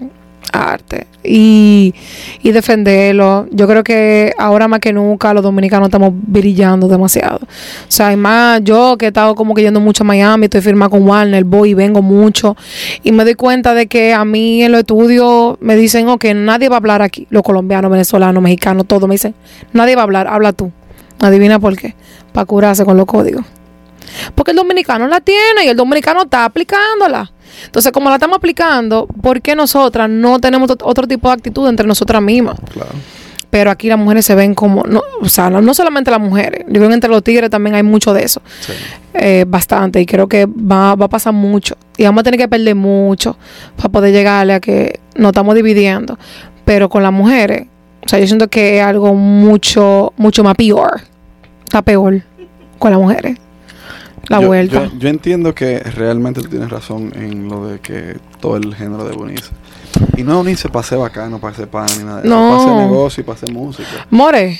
Arte. 0.52 1.06
Y, 1.22 1.94
y 2.42 2.52
defenderlo. 2.52 3.46
Yo 3.50 3.66
creo 3.66 3.84
que 3.84 4.32
ahora 4.38 4.68
más 4.68 4.80
que 4.80 4.92
nunca 4.92 5.34
los 5.34 5.42
dominicanos 5.42 5.88
estamos 5.88 6.12
brillando 6.14 6.88
demasiado. 6.88 7.38
O 7.38 7.46
sea, 7.88 8.12
y 8.12 8.16
más 8.16 8.60
yo 8.62 8.96
que 8.98 9.06
he 9.06 9.08
estado 9.08 9.34
como 9.34 9.54
que 9.54 9.62
yendo 9.62 9.80
mucho 9.80 10.02
a 10.02 10.06
Miami, 10.06 10.44
estoy 10.44 10.60
firmada 10.60 10.88
con 10.88 11.06
Warner, 11.06 11.44
voy 11.44 11.70
y 11.70 11.74
vengo 11.74 12.02
mucho. 12.02 12.56
Y 13.02 13.12
me 13.12 13.24
doy 13.24 13.34
cuenta 13.34 13.74
de 13.74 13.86
que 13.86 14.14
a 14.14 14.24
mí 14.24 14.62
en 14.62 14.72
los 14.72 14.80
estudios 14.80 15.56
me 15.60 15.76
dicen, 15.76 16.08
ok, 16.08 16.26
nadie 16.34 16.68
va 16.68 16.76
a 16.76 16.78
hablar 16.78 17.02
aquí. 17.02 17.26
Los 17.30 17.42
colombianos, 17.42 17.90
venezolanos, 17.90 18.42
mexicanos, 18.42 18.86
todos 18.86 19.08
me 19.08 19.14
dicen, 19.14 19.34
nadie 19.72 19.96
va 19.96 20.02
a 20.02 20.04
hablar, 20.04 20.26
habla 20.26 20.52
tú. 20.52 20.72
Adivina 21.20 21.58
por 21.58 21.76
qué. 21.76 21.94
Para 22.32 22.46
curarse 22.46 22.84
con 22.84 22.96
los 22.96 23.06
códigos. 23.06 23.44
Porque 24.34 24.52
el 24.52 24.56
dominicano 24.56 25.06
la 25.06 25.20
tiene 25.20 25.64
y 25.64 25.68
el 25.68 25.76
dominicano 25.76 26.22
está 26.22 26.44
aplicándola. 26.44 27.30
Entonces, 27.66 27.92
como 27.92 28.08
la 28.08 28.16
estamos 28.16 28.36
aplicando, 28.38 29.06
¿por 29.22 29.40
qué 29.42 29.54
nosotras 29.54 30.08
no 30.10 30.38
tenemos 30.38 30.68
ot- 30.70 30.82
otro 30.84 31.06
tipo 31.06 31.28
de 31.28 31.34
actitud 31.34 31.68
entre 31.68 31.86
nosotras 31.86 32.20
mismas? 32.22 32.56
Claro. 32.72 32.90
Pero 33.50 33.70
aquí 33.72 33.88
las 33.88 33.98
mujeres 33.98 34.24
se 34.24 34.36
ven 34.36 34.54
como, 34.54 34.84
no, 34.84 35.02
o 35.20 35.28
sea, 35.28 35.50
no, 35.50 35.60
no 35.60 35.74
solamente 35.74 36.08
las 36.10 36.20
mujeres, 36.20 36.64
yo 36.68 36.74
creo 36.74 36.86
que 36.88 36.94
entre 36.94 37.10
los 37.10 37.24
tigres 37.24 37.50
también 37.50 37.74
hay 37.74 37.82
mucho 37.82 38.14
de 38.14 38.22
eso, 38.22 38.40
Sí. 38.60 38.72
eh, 39.14 39.44
bastante, 39.48 40.00
y 40.00 40.06
creo 40.06 40.28
que 40.28 40.46
va, 40.46 40.94
va 40.94 41.06
a 41.06 41.08
pasar 41.08 41.32
mucho, 41.32 41.74
y 41.96 42.04
vamos 42.04 42.20
a 42.20 42.22
tener 42.24 42.38
que 42.38 42.46
perder 42.46 42.76
mucho 42.76 43.36
para 43.76 43.88
poder 43.88 44.12
llegarle 44.12 44.54
a 44.54 44.60
que 44.60 45.00
nos 45.16 45.30
estamos 45.30 45.56
dividiendo, 45.56 46.16
pero 46.64 46.88
con 46.88 47.02
las 47.02 47.12
mujeres, 47.12 47.66
o 48.06 48.08
sea, 48.08 48.20
yo 48.20 48.26
siento 48.28 48.46
que 48.46 48.78
es 48.78 48.84
algo 48.84 49.14
mucho, 49.16 50.12
mucho 50.16 50.44
más 50.44 50.54
peor, 50.54 51.00
está 51.64 51.82
peor 51.82 52.22
con 52.78 52.92
las 52.92 53.00
mujeres, 53.00 53.36
la 54.28 54.40
yo, 54.40 54.46
vuelta. 54.46 54.84
Yo, 54.86 54.98
yo 54.98 55.08
entiendo 55.08 55.54
que 55.54 55.78
realmente 55.80 56.40
tú 56.42 56.48
tienes 56.48 56.70
razón 56.70 57.12
en 57.14 57.48
lo 57.48 57.66
de 57.66 57.80
que 57.80 58.16
todo 58.40 58.56
el 58.56 58.74
género 58.74 59.04
de 59.04 59.16
Bonice. 59.16 59.50
Y 60.16 60.22
no 60.22 60.44
para 60.72 60.82
ser 60.82 60.98
bacano, 60.98 61.40
ser 61.54 61.68
pan 61.68 61.86
ni 61.98 62.04
nada. 62.04 62.22
No. 62.24 62.56
Hacer 62.56 62.86
negocio 62.88 63.24
y 63.26 63.30
hacer 63.30 63.52
música. 63.52 64.06
More, 64.10 64.58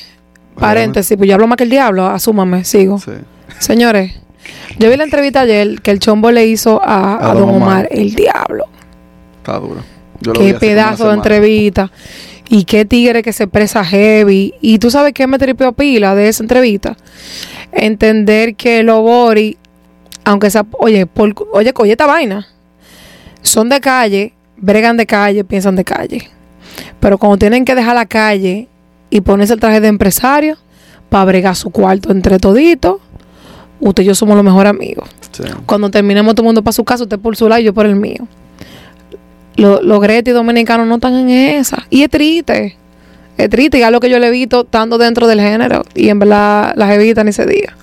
paréntesis, 0.58 1.16
pues 1.16 1.28
yo 1.28 1.34
hablo 1.34 1.46
más 1.46 1.56
que 1.56 1.64
el 1.64 1.70
diablo, 1.70 2.06
asúmame, 2.06 2.64
sigo. 2.64 2.98
Sí. 2.98 3.12
Señores, 3.58 4.20
yo 4.78 4.90
vi 4.90 4.96
la 4.96 5.04
entrevista 5.04 5.42
ayer 5.42 5.80
que 5.80 5.90
el 5.90 5.98
chombo 5.98 6.30
le 6.30 6.46
hizo 6.46 6.80
a, 6.82 7.14
a 7.14 7.30
A 7.30 7.34
Don 7.34 7.50
Omar, 7.50 7.56
Omar. 7.56 7.88
el 7.90 8.14
diablo. 8.14 8.66
Está 9.38 9.58
duro. 9.58 9.82
Yo 10.20 10.32
lo 10.34 10.40
Qué 10.40 10.54
pedazo 10.54 11.08
de 11.08 11.14
entrevista. 11.14 11.90
Y 12.52 12.64
qué 12.64 12.84
tigre 12.84 13.22
que 13.22 13.32
se 13.32 13.44
expresa 13.44 13.84
heavy. 13.84 14.54
Y 14.60 14.80
tú 14.80 14.90
sabes 14.90 15.12
qué 15.12 15.26
me 15.28 15.38
tripeó 15.38 15.72
pila 15.72 16.16
de 16.16 16.28
esa 16.28 16.42
entrevista. 16.42 16.96
Entender 17.72 18.54
que 18.56 18.82
los 18.82 19.00
Bori, 19.00 19.56
aunque 20.24 20.50
sea, 20.50 20.66
oye, 20.78 21.06
por, 21.06 21.34
oye, 21.52 21.72
oye 21.76 21.92
esta 21.92 22.06
vaina. 22.06 22.46
Son 23.42 23.68
de 23.68 23.80
calle, 23.80 24.32
bregan 24.56 24.96
de 24.96 25.06
calle, 25.06 25.44
piensan 25.44 25.76
de 25.76 25.84
calle. 25.84 26.28
Pero 27.00 27.18
cuando 27.18 27.38
tienen 27.38 27.64
que 27.64 27.74
dejar 27.74 27.94
la 27.94 28.06
calle 28.06 28.68
y 29.08 29.20
ponerse 29.22 29.54
el 29.54 29.60
traje 29.60 29.80
de 29.80 29.88
empresario 29.88 30.56
para 31.08 31.24
bregar 31.24 31.56
su 31.56 31.70
cuarto 31.70 32.12
entre 32.12 32.38
toditos, 32.38 32.96
usted 33.80 34.02
y 34.02 34.06
yo 34.06 34.14
somos 34.14 34.36
los 34.36 34.44
mejores 34.44 34.70
amigos. 34.70 35.08
Sí. 35.32 35.44
Cuando 35.66 35.90
terminemos 35.90 36.34
todo 36.34 36.42
el 36.42 36.46
mundo 36.48 36.62
para 36.62 36.72
su 36.72 36.84
casa, 36.84 37.04
usted 37.04 37.18
por 37.18 37.36
su 37.36 37.48
lado 37.48 37.60
y 37.60 37.64
yo 37.64 37.72
por 37.74 37.86
el 37.86 37.96
mío. 37.96 38.26
Lo- 39.56 39.82
Los 39.82 40.00
gretis 40.00 40.34
dominicanos 40.34 40.86
no 40.86 40.96
están 40.96 41.14
en 41.14 41.30
esa. 41.30 41.86
Y 41.90 42.02
es 42.02 42.10
triste. 42.10 42.76
Es 43.44 43.50
triste. 43.50 43.78
Y 43.78 43.82
es 43.82 43.90
lo 43.90 44.00
que 44.00 44.10
yo 44.10 44.18
le 44.18 44.28
he 44.28 44.30
visto 44.30 44.62
estando 44.62 44.98
dentro 44.98 45.26
del 45.26 45.40
género. 45.40 45.82
Y 45.94 46.08
en 46.08 46.18
verdad 46.18 46.72
las 46.76 46.90
evitan 46.92 47.26
ni 47.26 47.32
se 47.32 47.46
diga. 47.46 47.76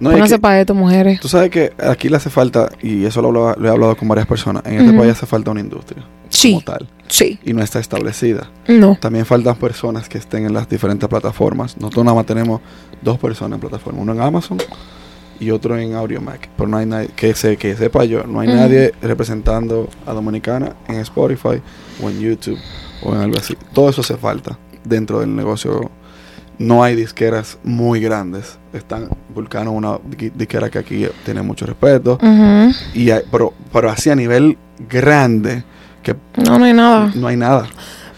No, 0.00 0.10
Pónganse 0.10 0.34
que- 0.34 0.40
para 0.40 0.60
esto, 0.60 0.74
mujeres. 0.74 1.20
Tú 1.20 1.28
sabes 1.28 1.50
que 1.50 1.72
aquí 1.78 2.08
le 2.08 2.16
hace 2.16 2.28
falta, 2.28 2.68
y 2.82 3.04
eso 3.04 3.22
lo, 3.22 3.28
hablaba- 3.28 3.54
lo 3.58 3.68
he 3.68 3.70
hablado 3.70 3.96
con 3.96 4.08
varias 4.08 4.26
personas, 4.26 4.62
en 4.66 4.80
este 4.80 4.92
país 4.98 5.12
hace 5.12 5.24
falta 5.24 5.52
una 5.52 5.60
industria 5.60 6.04
Sí, 6.28 6.50
como 6.54 6.64
tal. 6.64 6.88
sí. 7.06 7.38
Y 7.44 7.52
no 7.52 7.62
está 7.62 7.78
establecida. 7.78 8.50
No. 8.66 8.98
También 9.00 9.24
faltan 9.24 9.54
personas 9.54 10.08
que 10.08 10.18
estén 10.18 10.46
en 10.46 10.52
las 10.52 10.68
diferentes 10.68 11.08
plataformas. 11.08 11.76
Nosotros 11.78 12.04
nada 12.04 12.16
más 12.16 12.26
tenemos 12.26 12.60
dos 13.02 13.18
personas 13.18 13.56
en 13.56 13.60
plataforma, 13.60 14.02
uno 14.02 14.12
en 14.12 14.20
Amazon 14.20 14.58
y 15.38 15.50
otro 15.52 15.78
en 15.78 15.94
AudioMac. 15.94 16.48
Pero 16.56 16.68
no 16.68 16.76
hay 16.76 16.86
nadie, 16.86 17.08
que, 17.14 17.32
se, 17.34 17.56
que 17.56 17.76
sepa 17.76 18.04
yo, 18.04 18.24
no 18.24 18.40
hay 18.40 18.48
nadie 18.48 18.92
representando 19.00 19.88
a 20.06 20.12
Dominicana 20.12 20.74
en 20.88 20.96
Spotify 20.96 21.62
o 22.02 22.10
en 22.10 22.20
YouTube 22.20 22.58
o 23.04 23.14
en 23.14 23.20
algo 23.20 23.38
así. 23.38 23.56
Todo 23.72 23.90
eso 23.90 24.00
hace 24.00 24.16
falta 24.16 24.58
dentro 24.84 25.20
del 25.20 25.34
negocio. 25.34 25.90
No 26.58 26.84
hay 26.84 26.94
disqueras 26.94 27.58
muy 27.64 28.00
grandes. 28.00 28.58
Están 28.72 29.08
Vulcano, 29.34 29.72
una 29.72 29.98
di- 30.04 30.30
disquera 30.30 30.70
que 30.70 30.78
aquí 30.78 31.06
tiene 31.24 31.42
mucho 31.42 31.66
respeto. 31.66 32.18
Y 32.94 33.10
hay- 33.10 33.22
pero, 33.30 33.52
pero 33.72 33.90
así 33.90 34.10
a 34.10 34.14
nivel 34.14 34.56
grande, 34.88 35.64
que 36.02 36.14
No, 36.36 36.58
no 36.58 36.64
hay 36.64 36.72
nada. 36.72 37.12
no 37.14 37.26
hay 37.26 37.36
nada. 37.36 37.66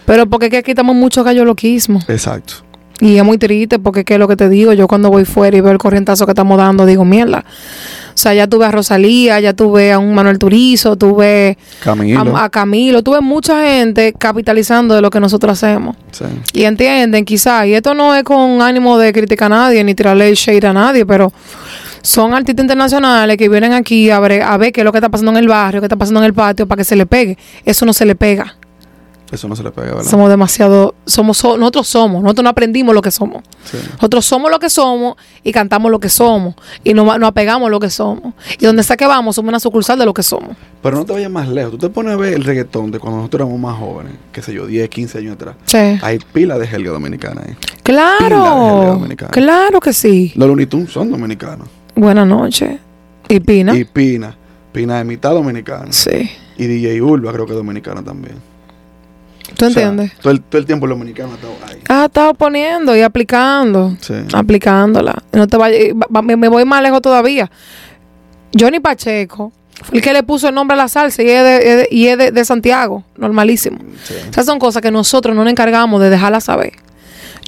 Pero 0.05 0.25
porque 0.27 0.55
aquí 0.55 0.71
estamos 0.71 0.95
mucho 0.95 1.23
gallo 1.23 1.43
loquismo. 1.45 1.99
Exacto. 2.07 2.53
Y 2.99 3.17
es 3.17 3.23
muy 3.23 3.37
triste 3.37 3.77
porque 3.77 4.03
qué 4.03 4.15
es 4.15 4.19
lo 4.19 4.27
que 4.27 4.35
te 4.35 4.49
digo, 4.49 4.73
yo 4.73 4.87
cuando 4.87 5.11
voy 5.11 5.23
fuera 5.23 5.55
y 5.55 5.61
veo 5.61 5.71
el 5.71 5.77
corrientazo 5.77 6.25
que 6.25 6.31
estamos 6.31 6.57
dando, 6.57 6.85
digo, 6.85 7.05
mierda. 7.05 7.45
O 7.47 8.17
sea, 8.19 8.33
ya 8.33 8.47
tuve 8.47 8.65
a 8.65 8.71
Rosalía, 8.71 9.39
ya 9.39 9.53
tuve 9.53 9.91
a 9.91 9.99
un 9.99 10.15
Manuel 10.15 10.39
Turizo, 10.39 10.95
tuve 10.95 11.59
Camilo. 11.83 12.35
a, 12.35 12.45
a 12.45 12.49
Camilo, 12.49 13.03
tuve 13.03 13.21
mucha 13.21 13.63
gente 13.63 14.13
capitalizando 14.17 14.95
de 14.95 15.01
lo 15.01 15.11
que 15.11 15.19
nosotros 15.19 15.51
hacemos. 15.53 15.95
sí. 16.11 16.25
Y 16.53 16.63
entienden, 16.63 17.23
quizás, 17.23 17.67
y 17.67 17.75
esto 17.75 17.93
no 17.93 18.15
es 18.15 18.23
con 18.23 18.63
ánimo 18.63 18.97
de 18.97 19.13
criticar 19.13 19.53
a 19.53 19.55
nadie 19.55 19.83
ni 19.83 19.93
tirarle 19.93 20.33
shade 20.33 20.65
a 20.65 20.73
nadie, 20.73 21.05
pero 21.05 21.31
son 22.01 22.33
artistas 22.33 22.63
internacionales 22.63 23.37
que 23.37 23.47
vienen 23.49 23.73
aquí 23.73 24.09
a 24.09 24.19
ver, 24.19 24.41
a 24.41 24.57
ver 24.57 24.71
qué 24.71 24.81
es 24.81 24.85
lo 24.85 24.91
que 24.91 24.97
está 24.97 25.09
pasando 25.09 25.31
en 25.33 25.37
el 25.37 25.47
barrio, 25.47 25.81
qué 25.81 25.85
está 25.85 25.97
pasando 25.97 26.19
en 26.21 26.25
el 26.25 26.33
patio, 26.33 26.65
para 26.65 26.77
que 26.79 26.83
se 26.85 26.95
le 26.95 27.05
pegue. 27.05 27.37
Eso 27.65 27.85
no 27.85 27.93
se 27.93 28.05
le 28.05 28.15
pega. 28.15 28.55
Eso 29.31 29.47
no 29.49 29.55
se 29.57 29.63
le 29.63 29.71
pega, 29.71 29.87
¿verdad? 29.95 30.09
Somos 30.09 30.29
demasiado, 30.29 30.95
somos, 31.05 31.37
so- 31.37 31.57
nosotros 31.57 31.85
somos, 31.87 32.23
nosotros 32.23 32.43
no 32.45 32.49
aprendimos 32.49 32.95
lo 32.95 33.01
que 33.01 33.11
somos. 33.11 33.43
Sí. 33.65 33.77
Nosotros 33.95 34.25
somos 34.25 34.49
lo 34.49 34.57
que 34.57 34.69
somos 34.69 35.15
y 35.43 35.51
cantamos 35.51 35.91
lo 35.91 35.99
que 35.99 36.07
somos 36.07 36.55
y 36.83 36.93
nos, 36.93 37.05
nos 37.19 37.27
apegamos 37.29 37.67
a 37.67 37.69
lo 37.69 37.79
que 37.79 37.89
somos. 37.89 38.33
Y 38.57 38.65
donde 38.65 38.83
sea 38.83 38.95
que 38.95 39.05
vamos, 39.05 39.35
somos 39.35 39.49
una 39.49 39.59
sucursal 39.59 39.99
de 39.99 40.05
lo 40.05 40.13
que 40.13 40.23
somos. 40.23 40.55
Pero 40.81 40.95
no 40.95 41.05
te 41.05 41.11
vayas 41.11 41.29
más 41.29 41.49
lejos. 41.49 41.71
Tú 41.71 41.77
te 41.77 41.89
pones 41.89 42.13
a 42.13 42.15
ver 42.15 42.33
el 42.35 42.43
reggaetón 42.45 42.89
de 42.91 42.99
cuando 42.99 43.17
nosotros 43.17 43.41
éramos 43.41 43.59
más 43.59 43.77
jóvenes, 43.77 44.13
qué 44.31 44.41
sé 44.41 44.53
yo, 44.53 44.65
10, 44.65 44.87
15 44.89 45.17
años 45.17 45.33
atrás. 45.33 45.55
Sí. 45.65 45.77
Hay 46.01 46.19
pila 46.31 46.57
de 46.57 46.65
jerga 46.65 46.91
dominicana 46.91 47.41
ahí. 47.45 47.55
Pila 47.83 48.03
de 48.03 48.17
gente 48.19 48.33
Claro, 48.35 48.85
dominicana. 48.93 49.31
claro 49.31 49.79
que 49.81 49.91
sí. 49.91 50.31
Los 50.35 50.47
Looney 50.47 50.67
Tunes 50.67 50.89
son 50.91 51.11
dominicanos. 51.11 51.67
Buenas 51.95 52.25
noches. 52.27 52.79
¿Y 53.27 53.41
Pina? 53.41 53.75
Y 53.77 53.83
Pina. 53.83 54.37
Pina 54.71 54.99
es 55.01 55.05
mitad 55.05 55.31
dominicana. 55.31 55.87
Sí. 55.91 56.29
Y 56.57 56.65
DJ 56.65 57.01
Urba 57.01 57.33
creo 57.33 57.45
que 57.45 57.51
es 57.51 57.57
dominicano 57.57 58.01
también. 58.03 58.35
¿Tú 59.55 59.65
O 59.65 59.69
sea, 59.69 59.87
entiendes? 59.87 60.11
todo, 60.19 60.31
el, 60.33 60.41
todo 60.41 60.59
el 60.59 60.65
tiempo 60.65 60.85
el 60.85 60.91
dominicano 60.91 61.31
ha 61.31 61.35
estado 61.35 61.53
ahí. 61.67 61.79
Ah, 61.89 62.05
estado 62.05 62.33
poniendo 62.33 62.95
y 62.95 63.01
aplicando. 63.01 63.95
Sí. 64.01 64.13
Aplicándola. 64.33 65.15
No 65.31 65.47
te 65.47 65.57
vayas- 65.57 65.79
y 65.81 65.91
va- 65.93 66.21
me, 66.21 66.47
voy 66.47 66.65
más 66.65 66.81
lejos 66.81 67.01
todavía. 67.01 67.49
Johnny 68.57 68.79
Pacheco 68.79 69.51
fue 69.83 69.97
el 69.97 70.03
que 70.03 70.13
le 70.13 70.23
puso 70.23 70.49
el 70.49 70.55
nombre 70.55 70.73
a 70.75 70.77
la 70.77 70.87
salsa 70.87 71.21
y 71.23 71.29
es 71.29 71.43
de, 71.43 71.87
y 71.91 72.07
es 72.07 72.17
de- 72.17 72.31
de 72.31 72.45
Santiago. 72.45 73.03
Normalísimo. 73.15 73.77
Sí. 74.03 74.13
Esas 74.29 74.45
son 74.45 74.59
cosas 74.59 74.81
que 74.81 74.91
nosotros 74.91 75.35
no 75.35 75.43
nos 75.43 75.51
encargamos 75.51 76.01
de 76.01 76.09
dejarlas 76.09 76.43
saber. 76.45 76.73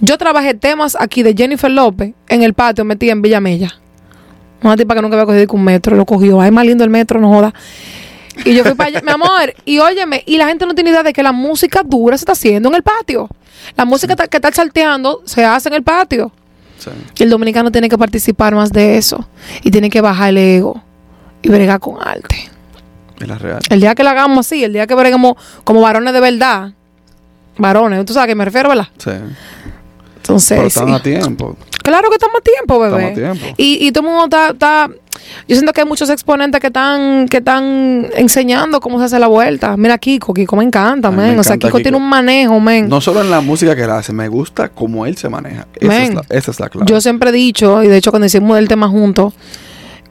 Yo 0.01 0.17
trabajé 0.17 0.53
temas 0.53 0.95
aquí 0.99 1.23
de 1.23 1.33
Jennifer 1.35 1.69
López 1.69 2.13
en 2.29 2.43
el 2.43 2.53
patio 2.53 2.85
metida 2.85 3.11
en 3.11 3.21
Villamella. 3.21 3.73
Una 4.63 4.75
tipa 4.77 4.95
que 4.95 5.01
nunca 5.01 5.15
había 5.15 5.25
cogido 5.25 5.47
un 5.53 5.63
metro, 5.63 5.95
lo 5.95 6.05
cogió. 6.05 6.39
Ay, 6.41 6.51
más 6.51 6.65
lindo 6.65 6.83
el 6.83 6.89
metro, 6.89 7.19
no 7.19 7.29
joda. 7.29 7.53
Y 8.45 8.55
yo 8.55 8.63
fui 8.63 8.73
para 8.73 8.89
allá, 8.89 9.01
mi 9.01 9.11
amor, 9.11 9.53
y 9.65 9.79
óyeme, 9.79 10.23
y 10.25 10.37
la 10.37 10.47
gente 10.47 10.65
no 10.65 10.73
tiene 10.73 10.89
idea 10.89 11.03
de 11.03 11.13
que 11.13 11.23
la 11.23 11.31
música 11.31 11.83
dura 11.85 12.17
se 12.17 12.23
está 12.23 12.31
haciendo 12.33 12.69
en 12.69 12.75
el 12.75 12.83
patio. 12.83 13.29
La 13.75 13.85
música 13.85 14.15
que 14.15 14.37
está 14.37 14.51
salteando 14.51 15.21
se 15.25 15.45
hace 15.45 15.69
en 15.69 15.75
el 15.75 15.83
patio. 15.83 16.31
Sí. 16.77 16.91
Y 17.17 17.23
el 17.23 17.29
dominicano 17.29 17.71
tiene 17.71 17.89
que 17.89 17.97
participar 17.97 18.55
más 18.55 18.71
de 18.71 18.97
eso. 18.97 19.27
Y 19.63 19.71
tiene 19.71 19.89
que 19.89 20.01
bajar 20.01 20.29
el 20.29 20.37
ego 20.37 20.81
y 21.41 21.49
bregar 21.49 21.79
con 21.79 21.97
arte. 22.01 22.49
La 23.19 23.37
real. 23.37 23.59
El 23.69 23.81
día 23.81 23.95
que 23.95 24.03
lo 24.03 24.09
hagamos 24.11 24.47
así, 24.47 24.63
el 24.63 24.71
día 24.71 24.87
que 24.87 24.95
bregamos 24.95 25.35
como 25.65 25.81
varones 25.81 26.13
de 26.13 26.21
verdad, 26.21 26.71
varones, 27.57 28.05
tú 28.05 28.13
sabes 28.13 28.25
a 28.25 28.27
qué 28.27 28.35
me 28.35 28.45
refiero, 28.45 28.69
¿verdad? 28.69 28.87
Sí. 28.97 29.11
Entonces, 30.29 30.57
Pero 30.57 30.67
están 30.67 30.87
sí. 30.87 30.93
a 30.93 31.01
tiempo. 31.01 31.55
claro 31.83 32.09
que 32.09 32.15
estamos 32.15 32.37
a 32.39 32.43
tiempo, 32.43 32.79
bebé. 32.79 33.09
Estamos 33.09 33.33
a 33.33 33.35
tiempo. 33.39 33.55
Y, 33.57 33.87
y 33.87 33.91
todo 33.91 34.03
el 34.07 34.09
mundo 34.13 34.25
está, 34.25 34.49
está- 34.51 34.89
Yo 35.47 35.55
siento 35.55 35.73
que 35.73 35.81
hay 35.81 35.87
muchos 35.87 36.09
exponentes 36.09 36.61
que 36.61 36.67
están 36.67 37.27
que 37.27 37.37
están 37.37 38.07
enseñando 38.15 38.79
cómo 38.79 38.99
se 38.99 39.05
hace 39.05 39.19
la 39.19 39.27
vuelta. 39.27 39.75
Mira, 39.75 39.97
Kiko, 39.97 40.33
Kiko 40.33 40.55
me 40.55 40.63
encanta, 40.63 41.11
me 41.11 41.17
men. 41.29 41.39
O 41.39 41.43
sea, 41.43 41.55
Kiko, 41.57 41.67
Kiko. 41.77 41.79
tiene 41.81 41.97
un 41.97 42.07
manejo, 42.07 42.59
men. 42.59 42.87
No 42.87 43.01
solo 43.01 43.21
en 43.21 43.29
la 43.29 43.41
música 43.41 43.75
que 43.75 43.83
él 43.83 43.89
hace, 43.91 44.13
me 44.13 44.27
gusta 44.27 44.69
cómo 44.69 45.05
él 45.05 45.17
se 45.17 45.29
maneja. 45.29 45.67
Esa, 45.79 46.03
es 46.03 46.13
la, 46.13 46.21
esa 46.29 46.51
es 46.51 46.59
la 46.59 46.69
clave. 46.69 46.85
Yo 46.89 47.01
siempre 47.01 47.29
he 47.31 47.33
dicho, 47.33 47.83
y 47.83 47.87
de 47.87 47.97
hecho 47.97 48.11
cuando 48.11 48.27
hicimos 48.27 48.57
el 48.57 48.67
tema 48.67 48.87
juntos, 48.87 49.33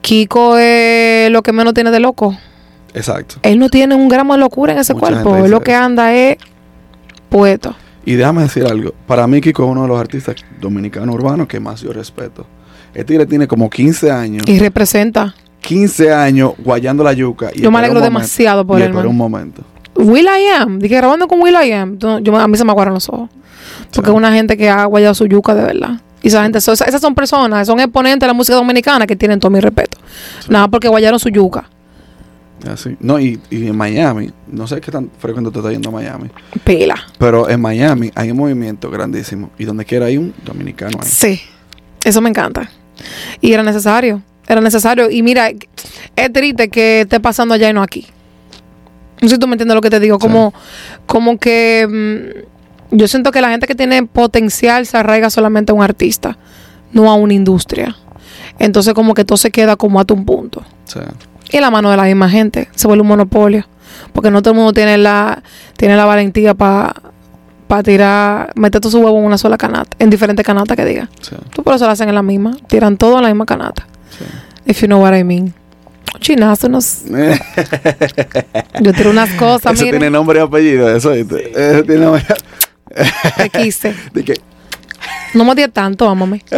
Kiko 0.01 0.57
es 0.59 1.31
lo 1.31 1.43
que 1.43 1.53
menos 1.53 1.75
tiene 1.75 1.91
de 1.91 2.01
loco. 2.01 2.37
Exacto. 2.95 3.37
Él 3.43 3.59
no 3.59 3.69
tiene 3.69 3.95
un 3.95 4.09
gramo 4.09 4.35
de 4.35 4.41
locura 4.41 4.73
en 4.73 4.79
ese 4.79 4.95
Mucha 4.95 5.07
cuerpo. 5.07 5.37
Él 5.37 5.51
lo 5.51 5.61
que 5.61 5.75
anda 5.75 6.13
es 6.15 6.37
puesto. 7.29 7.75
Y 8.09 8.15
déjame 8.17 8.43
decir 8.43 8.65
algo. 8.65 8.95
Para 9.07 9.27
mí, 9.27 9.39
Kiko 9.41 9.65
es 9.65 9.71
uno 9.71 9.83
de 9.83 9.89
los 9.89 10.01
artistas 10.01 10.37
dominicanos 10.61 11.15
urbanos 11.15 11.47
que 11.47 11.61
más 11.61 11.83
yo 11.83 11.93
respeto. 11.93 12.47
El 12.95 13.05
tigre 13.05 13.27
tiene 13.27 13.47
como 13.47 13.69
15 13.69 14.11
años. 14.11 14.45
Y 14.47 14.59
representa. 14.59 15.35
15 15.61 16.11
años 16.13 16.53
guayando 16.59 17.05
la 17.05 17.13
yuca. 17.13 17.51
Y 17.55 17.61
Yo 17.61 17.71
me 17.71 17.79
alegro 17.81 18.01
demasiado 18.01 18.67
por 18.67 18.81
y 18.81 18.85
él, 18.85 18.95
man. 18.95 19.07
un 19.07 19.17
momento. 19.17 19.63
Will 19.95 20.25
I 20.27 20.47
Am, 20.59 20.79
dije 20.79 20.97
grabando 20.97 21.29
con 21.29 21.43
Will 21.43 21.55
I 21.63 21.73
Am, 21.73 21.99
yo, 21.99 22.37
a 22.39 22.49
mí 22.49 22.57
se 22.57 22.65
me 22.65 22.71
aguaron 22.71 22.95
los 22.95 23.09
ojos. 23.11 23.29
Porque 23.93 24.09
Sí. 24.09 24.13
es 24.13 24.17
una 24.17 24.33
gente 24.33 24.57
que 24.57 24.71
ha 24.71 24.87
guayado 24.87 25.15
su 25.15 25.27
yuca 25.27 25.55
de 25.55 25.63
verdad. 25.65 26.01
Y 26.23 26.29
esa 26.29 26.43
gente, 26.45 26.59
esas 26.59 27.01
son 27.03 27.15
personas, 27.15 27.67
son 27.67 27.79
exponentes 27.79 28.21
de 28.21 28.27
la 28.29 28.33
música 28.33 28.57
dominicana 28.57 29.07
que 29.07 29.17
tienen 29.17 29.39
todo 29.39 29.51
mi 29.51 29.61
respeto. 29.61 29.99
Nada 30.49 30.69
porque 30.69 30.89
guayaron 30.89 31.19
su 31.21 31.29
yuca. 31.29 31.69
Así. 32.67 32.97
No, 33.01 33.21
y, 33.21 33.41
y 33.51 33.69
en 33.69 33.77
Miami, 33.77 34.31
no 34.49 34.67
sé 34.67 34.81
qué 34.81 34.91
tan 34.91 35.11
frecuente 35.19 35.51
te 35.51 35.59
está 35.59 35.71
yendo 35.71 35.91
a 35.91 35.93
Miami, 35.93 36.29
Pila. 36.65 36.97
pero 37.19 37.49
en 37.49 37.61
Miami 37.61 38.11
hay 38.15 38.31
un 38.31 38.37
movimiento 38.37 38.91
grandísimo 38.91 39.51
y 39.59 39.65
donde 39.65 39.85
quiera 39.85 40.07
hay 40.07 40.17
un 40.17 40.35
dominicano 40.45 40.99
ahí. 41.01 41.09
Sí, 41.09 41.41
eso 42.05 42.21
me 42.21 42.31
encanta. 42.31 42.69
Y 43.41 43.53
era 43.53 43.63
necesario, 43.63 44.23
era 44.47 44.61
necesario. 44.61 45.09
Y 45.11 45.23
mira, 45.23 45.51
es 46.17 46.33
triste 46.33 46.69
que 46.69 47.03
esté 47.03 47.21
pasando 47.21 47.55
allá 47.55 47.71
y 47.71 47.73
no 47.73 47.83
aquí. 47.83 48.07
No 49.21 49.29
sé 49.29 49.37
si 49.37 49.39
tú 49.39 49.47
me 49.47 49.55
entiendes 49.55 49.75
lo 49.75 49.81
que 49.81 49.91
te 49.91 50.01
digo. 50.01 50.19
Como, 50.19 50.53
como 51.07 51.39
que 51.39 51.87
mm, 52.91 52.97
yo 52.97 53.07
siento 53.09 53.31
que 53.31 53.41
la 53.41 53.51
gente 53.51 53.67
que 53.67 53.75
tiene 53.75 54.05
potencial 54.05 54.87
se 54.87 54.97
arraiga 54.97 55.31
solamente 55.31 55.73
a 55.73 55.75
un 55.75 55.83
artista, 55.83 56.39
no 56.93 57.11
a 57.11 57.15
una 57.15 57.35
industria. 57.35 57.97
Entonces 58.59 58.95
como 58.95 59.15
que 59.15 59.25
todo 59.25 59.37
se 59.37 59.51
queda 59.51 59.77
como 59.77 60.01
hasta 60.01 60.15
un 60.15 60.25
punto. 60.25 60.63
Sí. 60.85 61.01
Y 61.51 61.57
en 61.57 61.63
la 61.63 61.71
mano 61.71 61.91
de 61.91 61.97
la 61.97 62.05
misma 62.05 62.29
gente. 62.29 62.69
Se 62.75 62.87
vuelve 62.87 63.03
un 63.03 63.09
monopolio. 63.09 63.67
Porque 64.13 64.31
no 64.31 64.43
todo 64.43 64.53
el 64.53 64.57
mundo 64.57 64.73
tiene 64.73 64.99
la, 64.99 65.43
tiene 65.77 65.97
la 65.97 66.05
valentía 66.05 66.55
para 66.55 66.95
para 67.69 67.83
tirar, 67.83 68.51
meter 68.57 68.81
todo 68.81 68.91
su 68.91 68.99
huevo 68.99 69.19
en 69.19 69.25
una 69.27 69.37
sola 69.37 69.59
canasta, 69.59 69.95
en 69.99 70.09
diferentes 70.09 70.45
canatas 70.45 70.75
que 70.75 70.87
diga. 70.87 71.11
Sí. 71.21 71.37
Tú 71.53 71.63
por 71.63 71.75
eso 71.75 71.85
lo 71.85 71.91
hacen 71.91 72.09
en 72.09 72.15
la 72.15 72.23
misma. 72.23 72.57
Tiran 72.67 72.97
todo 72.97 73.19
en 73.19 73.25
la 73.25 73.29
misma 73.29 73.45
canasta. 73.45 73.87
sí. 74.19 74.25
If 74.65 74.81
you 74.81 74.87
know 74.87 75.03
what 75.03 75.15
I 75.15 75.23
mean. 75.25 75.53
Chinazo, 76.21 76.67
unos. 76.67 77.03
Yo 78.81 78.93
tiro 78.95 79.11
unas 79.11 79.31
cosas, 79.35 79.75
Eso 79.75 79.85
mira. 79.85 79.99
tiene 79.99 80.11
nombre 80.11 80.39
y 80.41 80.43
apellido, 80.43 80.95
eso. 80.95 81.11
¿viste? 81.11 81.51
Eso 81.51 81.85
tiene 81.85 82.01
nombre. 82.07 82.25
Te 83.37 83.51
quise. 83.51 83.95
De 84.13 84.41
No 85.35 85.45
me 85.45 85.53
odies 85.53 85.73
tanto, 85.73 86.09
ámame. 86.09 86.43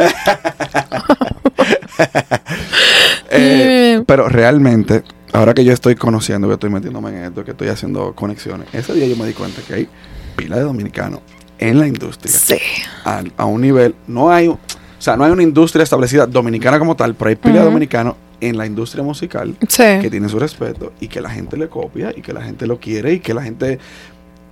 eh, 3.31 3.99
Mm. 4.01 4.05
pero 4.05 4.29
realmente, 4.29 5.03
ahora 5.33 5.55
que 5.55 5.65
yo 5.65 5.73
estoy 5.73 5.95
conociendo, 5.95 6.49
que 6.49 6.55
estoy 6.55 6.71
metiéndome 6.71 7.11
en 7.11 7.25
esto, 7.25 7.45
que 7.45 7.53
estoy 7.53 7.69
haciendo 7.69 8.15
conexiones, 8.15 8.69
ese 8.73 8.95
día 8.95 9.07
yo 9.07 9.17
me 9.17 9.27
di 9.27 9.33
cuenta 9.33 9.61
que 9.63 9.75
hay 9.75 9.89
pila 10.37 10.57
de 10.57 10.63
dominicanos 10.63 11.21
en 11.59 11.79
la 11.79 11.87
industria. 11.87 12.33
Sí. 12.33 12.59
A, 13.05 13.23
a 13.37 13.45
un 13.45 13.61
nivel, 13.61 13.95
no 14.07 14.31
hay, 14.31 14.49
o 14.49 14.59
sea, 14.99 15.17
no 15.17 15.25
hay 15.25 15.31
una 15.33 15.43
industria 15.43 15.83
establecida 15.83 16.27
dominicana 16.27 16.79
como 16.79 16.97
tal, 16.97 17.15
pero 17.15 17.29
hay 17.31 17.37
pila 17.37 17.59
de 17.61 17.65
dominicanos 17.65 18.15
en 18.41 18.57
la 18.57 18.65
industria 18.65 19.05
musical 19.05 19.55
Sí. 19.69 19.83
que 20.01 20.09
tiene 20.11 20.29
su 20.29 20.39
respeto 20.39 20.93
y 21.01 21.09
que 21.09 21.21
la 21.21 21.29
gente 21.29 21.57
le 21.59 21.69
copia 21.69 22.13
y 22.17 22.23
que 22.23 22.33
la 22.33 22.41
gente 22.43 22.67
lo 22.67 22.81
quiere 22.81 23.13
y 23.15 23.21
que 23.21 23.35
la 23.35 23.43
gente 23.43 23.79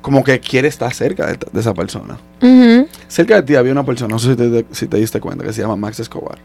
como 0.02 0.22
que 0.22 0.38
quiere 0.40 0.68
estar 0.68 0.92
cerca 0.94 1.26
de, 1.26 1.38
de 1.52 1.60
esa 1.60 1.72
persona. 1.74 2.18
Cerca 3.08 3.36
de 3.36 3.42
ti 3.42 3.56
había 3.56 3.72
una 3.72 3.84
persona, 3.84 4.12
no 4.12 4.18
sé 4.18 4.30
si 4.30 4.36
te, 4.36 4.66
si 4.72 4.86
te 4.86 4.96
diste 4.98 5.18
cuenta, 5.20 5.44
que 5.44 5.52
se 5.52 5.62
llama 5.62 5.76
Max 5.76 5.98
Escobar. 6.00 6.38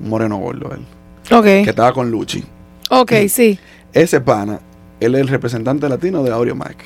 Moreno 0.00 0.36
gordo 0.38 0.72
él. 0.72 0.80
Que 1.28 1.34
Ok. 1.34 1.46
estaba 1.68 1.92
con 1.92 2.10
Luchi. 2.10 2.44
Ok, 2.90 3.12
sí. 3.28 3.58
Ese 3.92 4.20
pana, 4.20 4.60
él 5.00 5.14
es 5.14 5.20
el 5.22 5.28
representante 5.28 5.88
latino 5.88 6.22
de 6.22 6.30
Audio 6.32 6.54
Mac. 6.54 6.76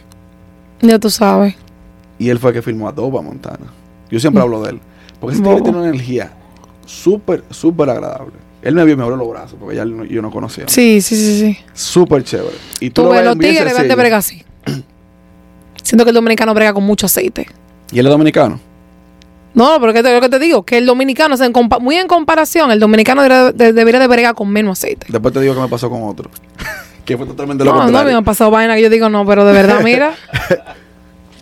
Ya 0.81 0.99
tú 0.99 1.11
sabes. 1.11 1.55
Y 2.19 2.29
él 2.29 2.39
fue 2.39 2.51
el 2.51 2.55
que 2.57 2.63
firmó 2.63 2.89
a 2.89 2.93
Doba 2.93 3.21
Montana. 3.23 3.67
Yo 4.11 4.19
siempre 4.21 4.43
hablo 4.43 4.63
de 4.63 4.71
él. 4.71 4.81
Porque 5.21 5.37
ese 5.37 5.43
tiene 5.43 5.79
una 5.79 5.89
energía 5.89 6.33
súper, 6.87 7.45
súper 7.51 7.91
agradable. 7.91 8.33
Él 8.63 8.75
me 8.75 8.85
vio 8.85 8.95
y 8.95 8.97
me 8.97 9.03
abrió 9.03 9.17
los 9.17 9.29
brazos 9.29 9.57
porque 9.59 9.77
ya 9.77 9.85
no- 9.85 10.05
yo 10.05 10.21
no 10.23 10.31
conocía. 10.31 10.65
Sí, 10.69 11.01
sí, 11.01 11.17
sí, 11.17 11.39
sí. 11.41 11.59
Súper 11.75 12.23
chévere. 12.25 12.57
Y 12.81 12.91
tú, 12.91 13.03
Tú 13.03 13.09
lo 13.09 13.15
ves, 13.15 13.25
los 13.25 13.39
tigres 13.39 13.65
deben 13.65 13.89
de 13.89 13.95
bregar 13.95 14.19
así. 14.19 14.43
Siento 15.83 16.05
que 16.05 16.11
el 16.11 16.15
dominicano 16.15 16.55
brega 16.55 16.73
con 16.73 16.85
mucho 16.85 17.07
aceite. 17.07 17.47
¿Y 17.93 17.99
él 17.99 18.07
es 18.07 18.11
dominicano? 18.13 18.61
No, 19.55 19.79
pero 19.81 19.93
que 19.93 20.03
te, 20.03 20.13
lo 20.15 20.21
que 20.21 20.29
te 20.29 20.39
digo, 20.39 20.63
que 20.65 20.79
el 20.79 20.87
dominicano, 20.87 21.35
o 21.35 21.37
sea, 21.37 21.47
en 21.47 21.53
muy 21.81 21.97
en 21.97 22.07
comparación, 22.07 22.71
el 22.71 22.79
dominicano 22.79 23.23
debería 23.23 23.53
de, 23.53 23.73
debería 23.73 24.01
de 24.01 24.07
bregar 24.07 24.35
con 24.35 24.49
menos 24.49 24.79
aceite. 24.79 25.07
Después 25.09 25.35
te 25.35 25.41
digo 25.41 25.55
que 25.55 25.61
me 25.61 25.69
pasó 25.69 25.91
con 25.91 26.05
otro. 26.05 26.31
que 27.05 27.17
fue 27.17 27.27
totalmente 27.27 27.65
lo 27.65 27.73
No, 27.73 27.79
no 27.79 27.85
me 27.87 27.93
contrario. 27.93 28.19
han 28.19 28.25
pasado 28.25 28.51
vaina 28.53 28.77
que 28.77 28.83
yo 28.83 28.91
digo, 28.91 29.09
no, 29.09 29.27
pero 29.27 29.45
de 29.45 29.53
verdad, 29.53 29.81
mira, 29.85 30.13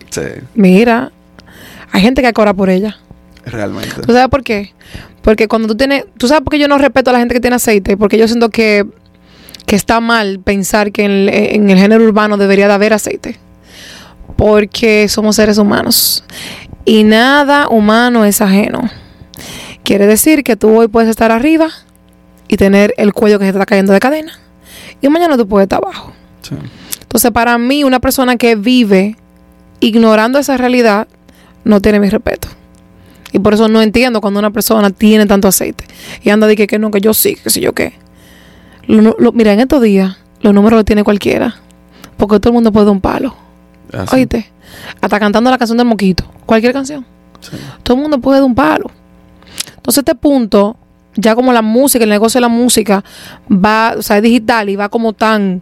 Sí, 0.09 0.21
mira, 0.55 1.11
hay 1.91 2.01
gente 2.01 2.21
que 2.23 2.33
cobra 2.33 2.53
por 2.53 2.69
ella. 2.69 2.97
realmente. 3.45 4.01
¿Tú 4.01 4.11
sabes 4.13 4.27
por 4.29 4.43
qué? 4.43 4.73
Porque 5.21 5.47
cuando 5.47 5.67
tú 5.67 5.75
tienes, 5.77 6.05
tú 6.17 6.27
sabes 6.27 6.41
por 6.43 6.51
qué 6.51 6.59
yo 6.59 6.67
no 6.67 6.77
respeto 6.79 7.11
a 7.11 7.13
la 7.13 7.19
gente 7.19 7.35
que 7.35 7.41
tiene 7.41 7.57
aceite, 7.57 7.95
porque 7.97 8.17
yo 8.17 8.27
siento 8.27 8.49
que, 8.49 8.85
que 9.67 9.75
está 9.75 9.99
mal 9.99 10.39
pensar 10.39 10.91
que 10.91 11.03
en, 11.03 11.11
el- 11.11 11.29
en 11.29 11.69
el 11.69 11.77
género 11.77 12.03
urbano 12.03 12.37
debería 12.37 12.67
de 12.67 12.73
haber 12.73 12.93
aceite. 12.93 13.37
Porque 14.35 15.07
somos 15.09 15.35
seres 15.35 15.57
humanos. 15.57 16.23
Y 16.85 17.03
nada 17.03 17.67
humano 17.69 18.25
es 18.25 18.41
ajeno. 18.41 18.89
Quiere 19.83 20.07
decir 20.07 20.43
que 20.43 20.55
tú 20.55 20.77
hoy 20.77 20.87
puedes 20.87 21.09
estar 21.09 21.31
arriba 21.31 21.69
y 22.47 22.57
tener 22.57 22.93
el 22.97 23.13
cuello 23.13 23.39
que 23.39 23.45
se 23.45 23.51
te 23.51 23.57
está 23.57 23.65
cayendo 23.65 23.93
de 23.93 23.99
cadena. 23.99 24.33
Y 25.01 25.09
mañana 25.09 25.37
tú 25.37 25.47
puedes 25.47 25.65
estar 25.65 25.81
abajo. 25.83 26.11
Sí. 26.41 26.55
Entonces, 27.01 27.31
para 27.31 27.57
mí, 27.57 27.83
una 27.83 27.99
persona 27.99 28.35
que 28.37 28.55
vive 28.55 29.15
ignorando 29.79 30.39
esa 30.39 30.57
realidad 30.57 31.07
no 31.63 31.81
tiene 31.81 31.99
mi 31.99 32.09
respeto. 32.09 32.47
Y 33.31 33.39
por 33.39 33.53
eso 33.53 33.67
no 33.67 33.81
entiendo 33.81 34.21
cuando 34.21 34.39
una 34.39 34.51
persona 34.51 34.89
tiene 34.89 35.25
tanto 35.25 35.47
aceite 35.47 35.85
y 36.23 36.29
anda 36.31 36.47
de 36.47 36.55
que, 36.55 36.65
que 36.67 36.79
no, 36.79 36.89
que 36.91 36.99
yo 37.01 37.13
sí, 37.13 37.35
que 37.35 37.49
sé 37.49 37.61
yo 37.61 37.73
qué. 37.73 37.93
Lo- 38.87 39.01
lo- 39.01 39.15
lo- 39.19 39.31
mira, 39.31 39.53
en 39.53 39.59
estos 39.59 39.81
días 39.81 40.17
los 40.41 40.53
números 40.53 40.77
los 40.77 40.85
tiene 40.85 41.03
cualquiera. 41.03 41.55
Porque 42.17 42.39
todo 42.39 42.49
el 42.49 42.55
mundo 42.55 42.71
puede 42.71 42.85
dar 42.87 42.93
un 42.93 43.01
palo. 43.01 43.35
Así. 43.93 44.15
Oíste, 44.15 44.51
hasta 45.01 45.19
cantando 45.19 45.49
la 45.49 45.57
canción 45.57 45.77
del 45.77 45.87
moquito. 45.87 46.25
Cualquier 46.45 46.73
canción. 46.73 47.05
Sí. 47.39 47.57
Todo 47.83 47.97
el 47.97 48.01
mundo 48.03 48.19
puede 48.19 48.39
dar 48.39 48.45
un 48.45 48.55
palo. 48.55 48.91
Entonces, 49.75 49.99
este 49.99 50.15
punto, 50.15 50.77
ya 51.15 51.35
como 51.35 51.53
la 51.53 51.61
música, 51.61 52.03
el 52.03 52.09
negocio 52.09 52.37
de 52.37 52.41
la 52.41 52.49
música 52.49 53.03
va, 53.49 53.95
o 53.97 54.01
sea, 54.01 54.17
es 54.17 54.23
digital 54.23 54.69
y 54.69 54.75
va 54.75 54.89
como 54.89 55.13
tan, 55.13 55.61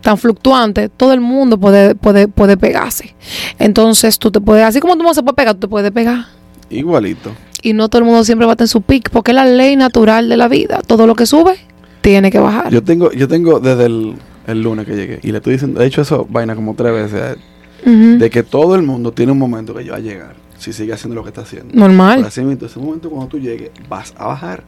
tan 0.00 0.18
fluctuante, 0.18 0.88
todo 0.88 1.12
el 1.12 1.20
mundo 1.20 1.58
puede, 1.58 1.94
puede, 1.94 2.28
puede 2.28 2.56
pegarse. 2.56 3.14
Entonces, 3.58 4.18
tú 4.18 4.30
te 4.30 4.40
puedes, 4.40 4.64
así 4.64 4.80
como 4.80 4.96
tú 4.96 5.02
no 5.02 5.14
se 5.14 5.22
puede 5.22 5.34
pegar, 5.34 5.54
tú 5.54 5.60
te 5.60 5.68
puedes 5.68 5.90
pegar. 5.90 6.26
Igualito. 6.70 7.32
Y 7.62 7.72
no 7.72 7.88
todo 7.88 8.00
el 8.00 8.04
mundo 8.04 8.24
siempre 8.24 8.46
va 8.46 8.52
a 8.52 8.56
en 8.58 8.68
su 8.68 8.82
pick, 8.82 9.10
porque 9.10 9.32
es 9.32 9.34
la 9.34 9.44
ley 9.44 9.76
natural 9.76 10.28
de 10.28 10.36
la 10.36 10.48
vida. 10.48 10.80
Todo 10.86 11.06
lo 11.06 11.14
que 11.14 11.26
sube, 11.26 11.58
tiene 12.00 12.30
que 12.30 12.38
bajar. 12.38 12.70
Yo 12.70 12.82
tengo, 12.82 13.10
yo 13.12 13.26
tengo 13.26 13.58
desde 13.58 13.86
el, 13.86 14.14
el 14.46 14.62
lunes 14.62 14.86
que 14.86 14.94
llegué, 14.94 15.20
y 15.22 15.32
le 15.32 15.38
estoy 15.38 15.54
diciendo, 15.54 15.82
he 15.82 15.86
hecho 15.86 16.02
eso 16.02 16.26
vaina 16.30 16.54
como 16.54 16.74
tres 16.74 16.92
veces 16.92 17.36
de 17.84 18.30
que 18.30 18.42
todo 18.42 18.74
el 18.74 18.82
mundo 18.82 19.12
tiene 19.12 19.32
un 19.32 19.38
momento 19.38 19.74
que 19.74 19.88
va 19.90 19.96
a 19.96 20.00
llegar, 20.00 20.34
si 20.58 20.72
sigue 20.72 20.92
haciendo 20.92 21.14
lo 21.14 21.22
que 21.22 21.28
está 21.28 21.42
haciendo. 21.42 21.74
Normal. 21.74 22.16
Pero 22.16 22.28
así 22.28 22.40
mismo, 22.42 22.66
ese 22.66 22.78
momento 22.78 23.10
cuando 23.10 23.28
tú 23.28 23.38
llegues, 23.38 23.70
vas 23.88 24.14
a 24.16 24.26
bajar, 24.26 24.64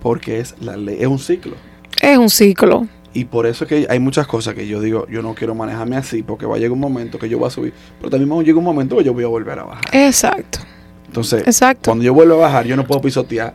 porque 0.00 0.40
es 0.40 0.54
la 0.60 0.76
ley, 0.76 0.96
es 1.00 1.06
un 1.06 1.18
ciclo. 1.18 1.54
Es 2.00 2.18
un 2.18 2.30
ciclo. 2.30 2.86
Y 3.14 3.24
por 3.24 3.46
eso 3.46 3.64
es 3.64 3.68
que 3.68 3.86
hay 3.88 3.98
muchas 3.98 4.26
cosas 4.26 4.54
que 4.54 4.66
yo 4.66 4.80
digo, 4.80 5.06
yo 5.08 5.22
no 5.22 5.34
quiero 5.34 5.54
manejarme 5.54 5.96
así, 5.96 6.22
porque 6.22 6.46
va 6.46 6.56
a 6.56 6.58
llegar 6.58 6.72
un 6.72 6.80
momento 6.80 7.18
que 7.18 7.28
yo 7.28 7.38
voy 7.38 7.48
a 7.48 7.50
subir, 7.50 7.72
pero 7.98 8.10
también 8.10 8.30
va 8.30 8.40
a 8.40 8.42
llegar 8.42 8.58
un 8.58 8.64
momento 8.64 8.96
que 8.96 9.04
yo 9.04 9.12
voy 9.14 9.24
a 9.24 9.28
volver 9.28 9.58
a 9.58 9.64
bajar. 9.64 9.84
Exacto. 9.92 10.58
Entonces, 11.06 11.42
Exacto. 11.46 11.90
cuando 11.90 12.04
yo 12.04 12.12
vuelvo 12.12 12.34
a 12.34 12.38
bajar, 12.38 12.66
yo 12.66 12.76
no 12.76 12.86
puedo 12.86 13.00
pisotear 13.00 13.54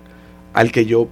al 0.54 0.72
que 0.72 0.86
yo... 0.86 1.08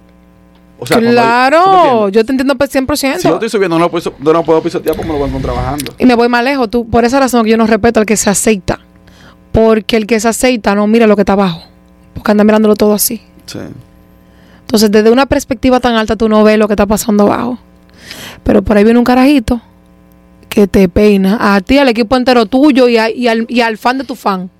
O 0.82 0.86
sea, 0.86 0.96
cuando- 0.96 1.10
¿tú 1.10 1.16
me 1.16 1.22
claro, 1.22 2.08
yo 2.08 2.24
te 2.24 2.32
entiendo 2.32 2.56
pues 2.56 2.70
100%. 2.70 3.18
Si 3.22 3.28
yo 3.28 3.34
estoy 3.34 3.48
subiendo, 3.48 3.78
no 3.78 3.84
lo 3.84 3.90
puedo, 3.90 4.14
no 4.18 4.32
lo 4.32 4.42
puedo 4.42 4.62
pisotear 4.62 4.96
porque 4.96 5.06
me 5.06 5.12
lo 5.14 5.18
voy 5.20 5.26
a 5.26 5.28
encontrar 5.30 5.54
bajando. 5.54 5.94
Y 5.98 6.06
me 6.06 6.14
voy 6.14 6.28
más 6.28 6.42
lejos. 6.44 6.68
Tú, 6.70 6.88
por 6.88 7.04
esa 7.04 7.20
razón 7.20 7.44
que 7.44 7.50
yo 7.50 7.56
no 7.56 7.66
respeto 7.66 8.00
al 8.00 8.06
que 8.06 8.16
se 8.16 8.28
aceita. 8.30 8.80
Porque 9.52 9.96
el 9.96 10.06
que 10.06 10.18
se 10.18 10.28
aceita 10.28 10.74
no 10.74 10.86
mira 10.86 11.06
lo 11.06 11.14
que 11.14 11.22
está 11.22 11.34
abajo. 11.34 11.62
Porque 12.14 12.30
anda 12.30 12.42
mirándolo 12.44 12.74
todo 12.74 12.94
así. 12.94 13.20
Sí. 13.46 13.58
Entonces, 14.62 14.90
desde 14.90 15.10
una 15.10 15.26
perspectiva 15.26 15.78
tan 15.80 15.94
alta, 15.94 16.16
tú 16.16 16.28
no 16.28 16.42
ves 16.42 16.58
lo 16.58 16.66
que 16.66 16.72
está 16.72 16.86
pasando 16.86 17.24
abajo. 17.24 17.58
Pero 18.42 18.62
por 18.62 18.76
ahí 18.76 18.84
viene 18.84 18.98
un 18.98 19.04
carajito 19.04 19.60
que 20.48 20.66
te 20.66 20.88
peina 20.88 21.54
a 21.54 21.60
ti, 21.60 21.78
al 21.78 21.88
equipo 21.88 22.16
entero 22.16 22.46
tuyo 22.46 22.88
y, 22.88 22.96
a- 22.96 23.10
y 23.10 23.28
al, 23.28 23.46
y 23.48 23.60
al 23.60 23.78
fan 23.78 23.98
de 23.98 24.04
tu 24.04 24.14
fan. 24.16 24.50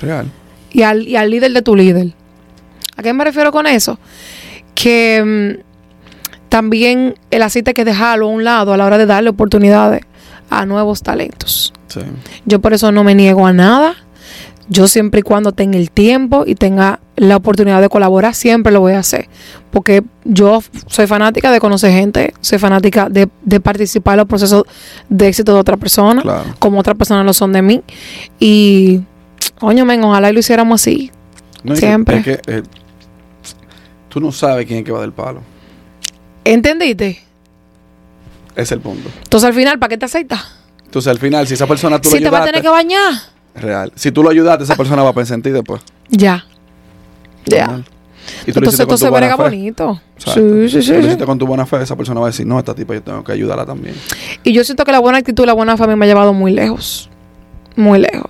Real. 0.00 0.26
y 0.72 0.82
al, 0.82 1.06
y 1.08 1.16
al 1.16 1.30
líder 1.30 1.52
de 1.52 1.62
tu 1.62 1.74
líder. 1.76 2.12
¿A 2.96 3.02
qué 3.02 3.12
me 3.12 3.24
refiero 3.24 3.50
con 3.52 3.66
eso? 3.66 3.98
Que 4.74 5.56
mm, 5.58 5.69
también 6.50 7.14
el 7.30 7.42
aceite 7.42 7.72
que 7.72 7.86
dejarlo 7.86 8.26
a 8.26 8.28
un 8.28 8.44
lado 8.44 8.74
a 8.74 8.76
la 8.76 8.84
hora 8.84 8.98
de 8.98 9.06
darle 9.06 9.30
oportunidades 9.30 10.02
a 10.50 10.66
nuevos 10.66 11.02
talentos. 11.02 11.72
Sí. 11.86 12.00
Yo 12.44 12.60
por 12.60 12.74
eso 12.74 12.92
no 12.92 13.02
me 13.04 13.14
niego 13.14 13.46
a 13.46 13.52
nada. 13.54 13.94
Yo 14.68 14.86
siempre 14.86 15.20
y 15.20 15.22
cuando 15.22 15.50
tenga 15.50 15.78
el 15.78 15.90
tiempo 15.90 16.44
y 16.46 16.54
tenga 16.54 17.00
la 17.16 17.36
oportunidad 17.36 17.80
de 17.80 17.88
colaborar, 17.88 18.34
siempre 18.36 18.72
lo 18.72 18.80
voy 18.80 18.92
a 18.92 19.00
hacer. 19.00 19.28
Porque 19.72 20.04
yo 20.24 20.62
soy 20.86 21.08
fanática 21.08 21.50
de 21.50 21.58
conocer 21.58 21.90
gente, 21.92 22.34
soy 22.40 22.58
fanática 22.58 23.08
de, 23.08 23.28
de 23.42 23.58
participar 23.60 24.14
en 24.14 24.18
los 24.18 24.26
procesos 24.28 24.62
de 25.08 25.26
éxito 25.26 25.54
de 25.54 25.58
otra 25.60 25.76
persona, 25.76 26.22
Claro. 26.22 26.44
como 26.60 26.78
otras 26.78 26.96
personas 26.96 27.24
lo 27.26 27.32
son 27.32 27.52
de 27.52 27.62
mí. 27.62 27.82
Y, 28.38 29.00
coño, 29.58 29.84
men, 29.84 30.04
ojalá 30.04 30.30
y 30.30 30.34
lo 30.34 30.38
hiciéramos 30.40 30.80
así. 30.80 31.10
No, 31.64 31.74
Siempre. 31.74 32.18
es 32.18 32.24
que, 32.24 32.40
eh, 32.46 32.62
tú 34.08 34.20
no 34.20 34.30
sabes 34.30 34.66
quién 34.66 34.80
es 34.80 34.84
que 34.84 34.92
va 34.92 35.00
del 35.00 35.12
palo. 35.12 35.40
¿Entendiste? 36.44 37.22
Es 38.56 38.72
el 38.72 38.80
punto. 38.80 39.10
Entonces 39.22 39.46
al 39.46 39.54
final, 39.54 39.78
¿para 39.78 39.90
qué 39.90 39.98
te 39.98 40.06
aceitas? 40.06 40.60
Entonces, 40.90 41.08
al 41.08 41.20
final, 41.20 41.46
si 41.46 41.54
esa 41.54 41.68
persona 41.68 42.00
tú 42.00 42.10
Si 42.10 42.18
lo 42.18 42.24
te 42.24 42.30
vas 42.30 42.42
a 42.42 42.46
tener 42.46 42.62
que 42.62 42.68
bañar. 42.68 43.12
Real. 43.54 43.92
Si 43.94 44.10
tú 44.10 44.24
lo 44.24 44.30
ayudaste, 44.30 44.64
esa 44.64 44.74
persona 44.74 45.04
va 45.04 45.10
a 45.10 45.12
pensar 45.12 45.36
en 45.36 45.42
ti 45.42 45.50
después. 45.50 45.80
Ya. 46.08 46.44
Ya. 47.46 47.80
Y 48.44 48.52
tú 48.52 48.58
Entonces 48.58 48.86
buena 49.08 49.28
verga 49.28 49.36
fe. 49.36 49.42
bonito. 49.44 50.00
Sí, 50.16 50.30
sí, 50.34 50.68
Si 50.68 50.82
sí, 50.82 50.94
hiciste 50.94 51.24
con 51.24 51.38
tu 51.38 51.46
buena 51.46 51.64
fe, 51.64 51.80
esa 51.80 51.94
persona 51.96 52.18
va 52.18 52.26
a 52.26 52.30
decir, 52.30 52.44
no, 52.44 52.58
esta 52.58 52.74
tipa 52.74 52.94
yo 52.94 53.02
tengo 53.04 53.22
que 53.22 53.30
ayudarla 53.30 53.64
también. 53.64 53.94
Y 54.42 54.52
yo 54.52 54.64
siento 54.64 54.84
que 54.84 54.90
la 54.90 54.98
buena 54.98 55.18
actitud, 55.18 55.46
la 55.46 55.52
buena 55.52 55.76
familia 55.76 55.96
me 55.96 56.06
ha 56.06 56.08
llevado 56.08 56.32
muy 56.32 56.50
lejos. 56.50 57.08
Muy 57.76 58.00
lejos. 58.00 58.28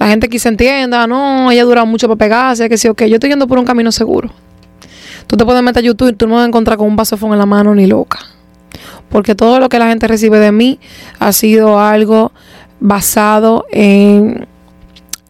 La 0.00 0.08
gente 0.08 0.26
aquí 0.26 0.40
se 0.40 0.48
entienda, 0.48 1.06
no, 1.06 1.52
ella 1.52 1.62
ha 1.62 1.64
durado 1.64 1.86
mucho 1.86 2.08
para 2.08 2.18
pegarse, 2.18 2.68
que 2.68 2.76
sí 2.76 2.88
o 2.88 2.94
qué. 2.94 3.08
Yo 3.08 3.16
estoy 3.16 3.30
yendo 3.30 3.46
por 3.46 3.56
un 3.58 3.64
camino 3.64 3.92
seguro. 3.92 4.30
Tú 5.30 5.36
te 5.36 5.44
puedes 5.44 5.62
meter 5.62 5.84
a 5.84 5.86
YouTube 5.86 6.08
y 6.08 6.12
tú 6.14 6.26
no 6.26 6.34
vas 6.34 6.42
a 6.42 6.48
encontrar 6.48 6.76
con 6.76 6.88
un 6.88 6.96
vasofón 6.96 7.30
en 7.30 7.38
la 7.38 7.46
mano 7.46 7.72
ni 7.72 7.86
loca. 7.86 8.18
Porque 9.08 9.36
todo 9.36 9.60
lo 9.60 9.68
que 9.68 9.78
la 9.78 9.86
gente 9.86 10.08
recibe 10.08 10.40
de 10.40 10.50
mí 10.50 10.80
ha 11.20 11.32
sido 11.32 11.78
algo 11.78 12.32
basado 12.80 13.64
en, 13.70 14.48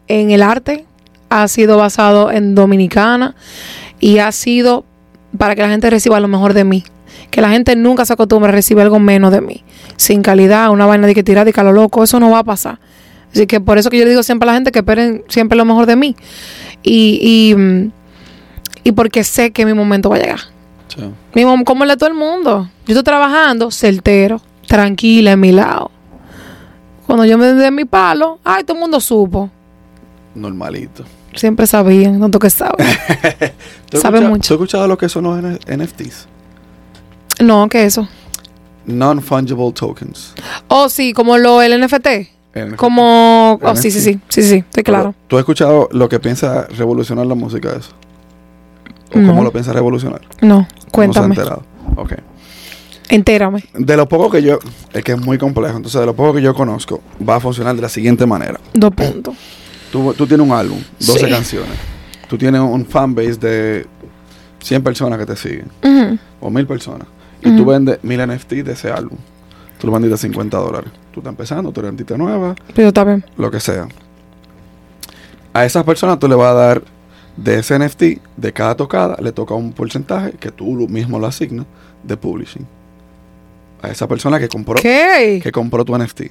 en 0.07 0.31
el 0.31 0.41
arte, 0.41 0.85
ha 1.29 1.47
sido 1.47 1.77
basado 1.77 2.31
en 2.31 2.55
Dominicana 2.55 3.35
y 3.99 4.17
ha 4.17 4.31
sido 4.31 4.85
para 5.37 5.53
que 5.53 5.61
la 5.61 5.69
gente 5.69 5.87
reciba 5.91 6.19
lo 6.19 6.27
mejor 6.27 6.55
de 6.55 6.63
mí. 6.63 6.83
Que 7.29 7.41
la 7.41 7.51
gente 7.51 7.75
nunca 7.75 8.03
se 8.03 8.13
acostumbre 8.13 8.49
a 8.49 8.53
recibir 8.53 8.81
algo 8.81 8.97
menos 8.97 9.31
de 9.31 9.41
mí. 9.41 9.63
Sin 9.97 10.23
calidad, 10.23 10.71
una 10.71 10.87
vaina 10.87 11.05
de 11.05 11.13
que 11.13 11.21
tirar 11.21 11.47
y 11.47 11.53
que 11.53 11.59
a 11.59 11.63
lo 11.63 11.73
loco, 11.73 12.03
eso 12.03 12.19
no 12.19 12.31
va 12.31 12.39
a 12.39 12.43
pasar. 12.43 12.79
Así 13.31 13.45
que 13.45 13.61
por 13.61 13.77
eso 13.77 13.91
que 13.91 13.99
yo 13.99 14.05
le 14.05 14.09
digo 14.09 14.23
siempre 14.23 14.49
a 14.49 14.53
la 14.53 14.55
gente 14.55 14.71
que 14.71 14.79
esperen 14.79 15.23
siempre 15.27 15.55
lo 15.59 15.63
mejor 15.63 15.85
de 15.85 15.95
mí. 15.95 16.15
Y, 16.81 17.19
y, 17.21 17.55
mm, 17.55 17.91
y 18.83 18.91
porque 18.91 19.23
sé 19.23 19.51
que 19.51 19.65
mi 19.65 19.73
momento 19.73 20.09
va 20.09 20.17
a 20.17 20.19
llegar. 20.19 20.39
Sí. 20.87 21.01
Mi 21.33 21.43
mom- 21.45 21.63
como 21.63 21.83
el 21.83 21.89
de 21.89 21.97
todo 21.97 22.09
el 22.09 22.15
mundo. 22.15 22.69
Yo 22.85 22.93
estoy 22.93 23.03
trabajando 23.03 23.71
certero, 23.71 24.41
tranquila 24.67 25.31
en 25.33 25.39
mi 25.39 25.51
lado. 25.51 25.91
Cuando 27.07 27.25
yo 27.25 27.37
me 27.37 27.47
dé 27.53 27.71
mi 27.71 27.85
palo, 27.85 28.39
ay, 28.43 28.63
todo 28.63 28.75
el 28.75 28.81
mundo 28.81 28.99
supo. 28.99 29.49
Normalito. 30.35 31.03
Siempre 31.33 31.65
sabían, 31.67 32.19
tanto 32.19 32.39
que 32.39 32.49
saben. 32.49 32.85
¿Tú 33.89 33.97
has 33.97 34.01
Sabe 34.01 34.17
escuchado- 34.19 34.29
mucho. 34.29 34.47
¿Tú 34.47 34.53
has 34.53 34.59
escuchado 34.59 34.87
lo 34.87 34.97
que 34.97 35.09
son 35.09 35.23
los 35.23 35.37
NFTs? 35.67 36.27
no, 37.41 37.67
¿qué 37.69 37.81
es 37.81 37.87
eso? 37.97 38.07
Non-fungible 38.85 39.71
tokens. 39.73 40.33
Oh, 40.67 40.89
sí, 40.89 41.13
como 41.13 41.37
lo 41.37 41.61
el 41.61 41.79
NFT. 41.79 42.07
NFT. 42.55 42.75
Como. 42.75 43.59
Oh, 43.61 43.75
sí, 43.75 43.91
sí, 43.91 44.01
sí, 44.01 44.19
sí, 44.27 44.41
sí, 44.43 44.55
estoy 44.57 44.83
claro. 44.83 45.13
¿Tú 45.27 45.37
has 45.37 45.41
escuchado 45.41 45.87
lo 45.91 46.09
que 46.09 46.19
piensa 46.19 46.67
revolucionar 46.67 47.25
la 47.25 47.35
música 47.35 47.71
eso? 47.77 47.91
¿O 49.13 49.19
No. 49.19 49.27
cómo 49.29 49.43
lo 49.43 49.51
piensa 49.51 49.73
revolucionar? 49.73 50.21
No, 50.41 50.59
No 50.59 50.67
se 50.67 50.85
ha 50.87 50.91
cuéntame. 50.91 51.35
enterado. 51.35 51.63
Ok. 51.97 52.13
Entérame. 53.09 53.63
De 53.73 53.97
lo 53.97 54.07
poco 54.07 54.29
que 54.29 54.41
yo... 54.41 54.59
Es 54.93 55.03
que 55.03 55.11
es 55.13 55.19
muy 55.19 55.37
complejo. 55.37 55.75
Entonces, 55.75 55.99
de 55.99 56.05
lo 56.05 56.15
poco 56.15 56.33
que 56.35 56.41
yo 56.41 56.53
conozco, 56.53 57.01
va 57.27 57.35
a 57.35 57.39
funcionar 57.41 57.75
de 57.75 57.81
la 57.81 57.89
siguiente 57.89 58.25
manera. 58.25 58.59
Dos 58.73 58.93
puntos. 58.93 59.35
Tú, 59.91 60.13
tú 60.13 60.25
tienes 60.25 60.45
un 60.47 60.53
álbum, 60.53 60.79
12 60.99 61.25
Sí. 61.25 61.29
canciones. 61.29 61.71
Tú 62.29 62.37
tienes 62.37 62.61
un 62.61 62.85
fanbase 62.85 63.35
de 63.35 63.85
100 64.61 64.81
personas 64.83 65.19
que 65.19 65.25
te 65.25 65.35
siguen. 65.35 65.69
O 66.39 66.49
mil 66.49 66.65
personas. 66.65 67.05
Y 67.43 67.55
tú 67.57 67.65
vendes 67.65 67.99
mil 68.03 68.19
NFT 68.25 68.63
de 68.63 68.71
ese 68.73 68.89
álbum. 68.91 69.17
Tú 69.77 69.87
lo 69.87 69.93
vendiste 69.93 70.13
a 70.13 70.17
50 70.17 70.57
dólares. 70.57 70.91
Tú 71.11 71.19
estás 71.19 71.31
empezando, 71.31 71.71
tú 71.73 71.81
eres 71.81 71.91
artista 71.91 72.15
nueva, 72.15 72.55
Pero 72.73 72.87
está 72.89 73.03
bien. 73.03 73.25
lo 73.35 73.51
que 73.51 73.59
sea. 73.59 73.87
A 75.53 75.65
esas 75.65 75.83
personas 75.83 76.17
tú 76.19 76.27
le 76.29 76.35
vas 76.35 76.51
a 76.51 76.53
dar 76.53 76.81
de 77.43 77.59
ese 77.59 77.77
NFT, 77.79 78.03
de 78.37 78.53
cada 78.53 78.75
tocada, 78.75 79.17
le 79.21 79.31
toca 79.31 79.53
un 79.53 79.73
porcentaje 79.73 80.31
que 80.33 80.51
tú 80.51 80.65
mismo 80.87 81.19
lo 81.19 81.27
asignas 81.27 81.65
de 82.03 82.17
publishing. 82.17 82.67
A 83.81 83.89
esa 83.89 84.07
persona 84.07 84.39
que 84.39 84.47
compró, 84.47 84.75
¿Qué? 84.79 85.39
que 85.41 85.51
compró 85.51 85.83
tu 85.83 85.97
NFT. 85.97 86.21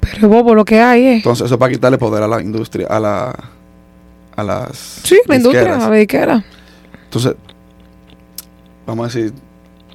Pero 0.00 0.14
es 0.16 0.22
bobo 0.28 0.54
lo 0.54 0.64
que 0.64 0.80
hay, 0.80 1.02
¿eh? 1.06 1.14
Entonces 1.16 1.46
eso 1.46 1.54
es 1.54 1.58
para 1.58 1.72
quitarle 1.72 1.96
poder 1.98 2.22
a 2.22 2.28
la 2.28 2.42
industria, 2.42 2.86
a 2.88 3.00
la 3.00 3.34
a 4.36 4.42
las 4.44 4.76
Sí, 5.02 5.18
la 5.26 5.36
industria, 5.36 5.84
a 5.84 5.88
ver 5.88 6.06
qué 6.06 6.18
era. 6.18 6.44
Entonces, 7.04 7.34
vamos 8.86 9.04
a 9.04 9.18
decir, 9.18 9.32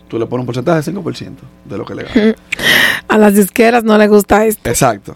tú 0.08 0.18
le 0.20 0.26
pones 0.26 0.42
un 0.42 0.46
porcentaje 0.48 0.92
de 0.92 0.98
5% 1.00 1.32
de 1.66 1.78
lo 1.78 1.86
que 1.86 1.96
le 1.96 2.04
ganas. 2.04 2.36
A 3.08 3.18
las 3.18 3.36
disqueras 3.36 3.84
no 3.84 3.96
les 3.98 4.10
gusta 4.10 4.46
esto. 4.46 4.68
Exacto. 4.68 5.14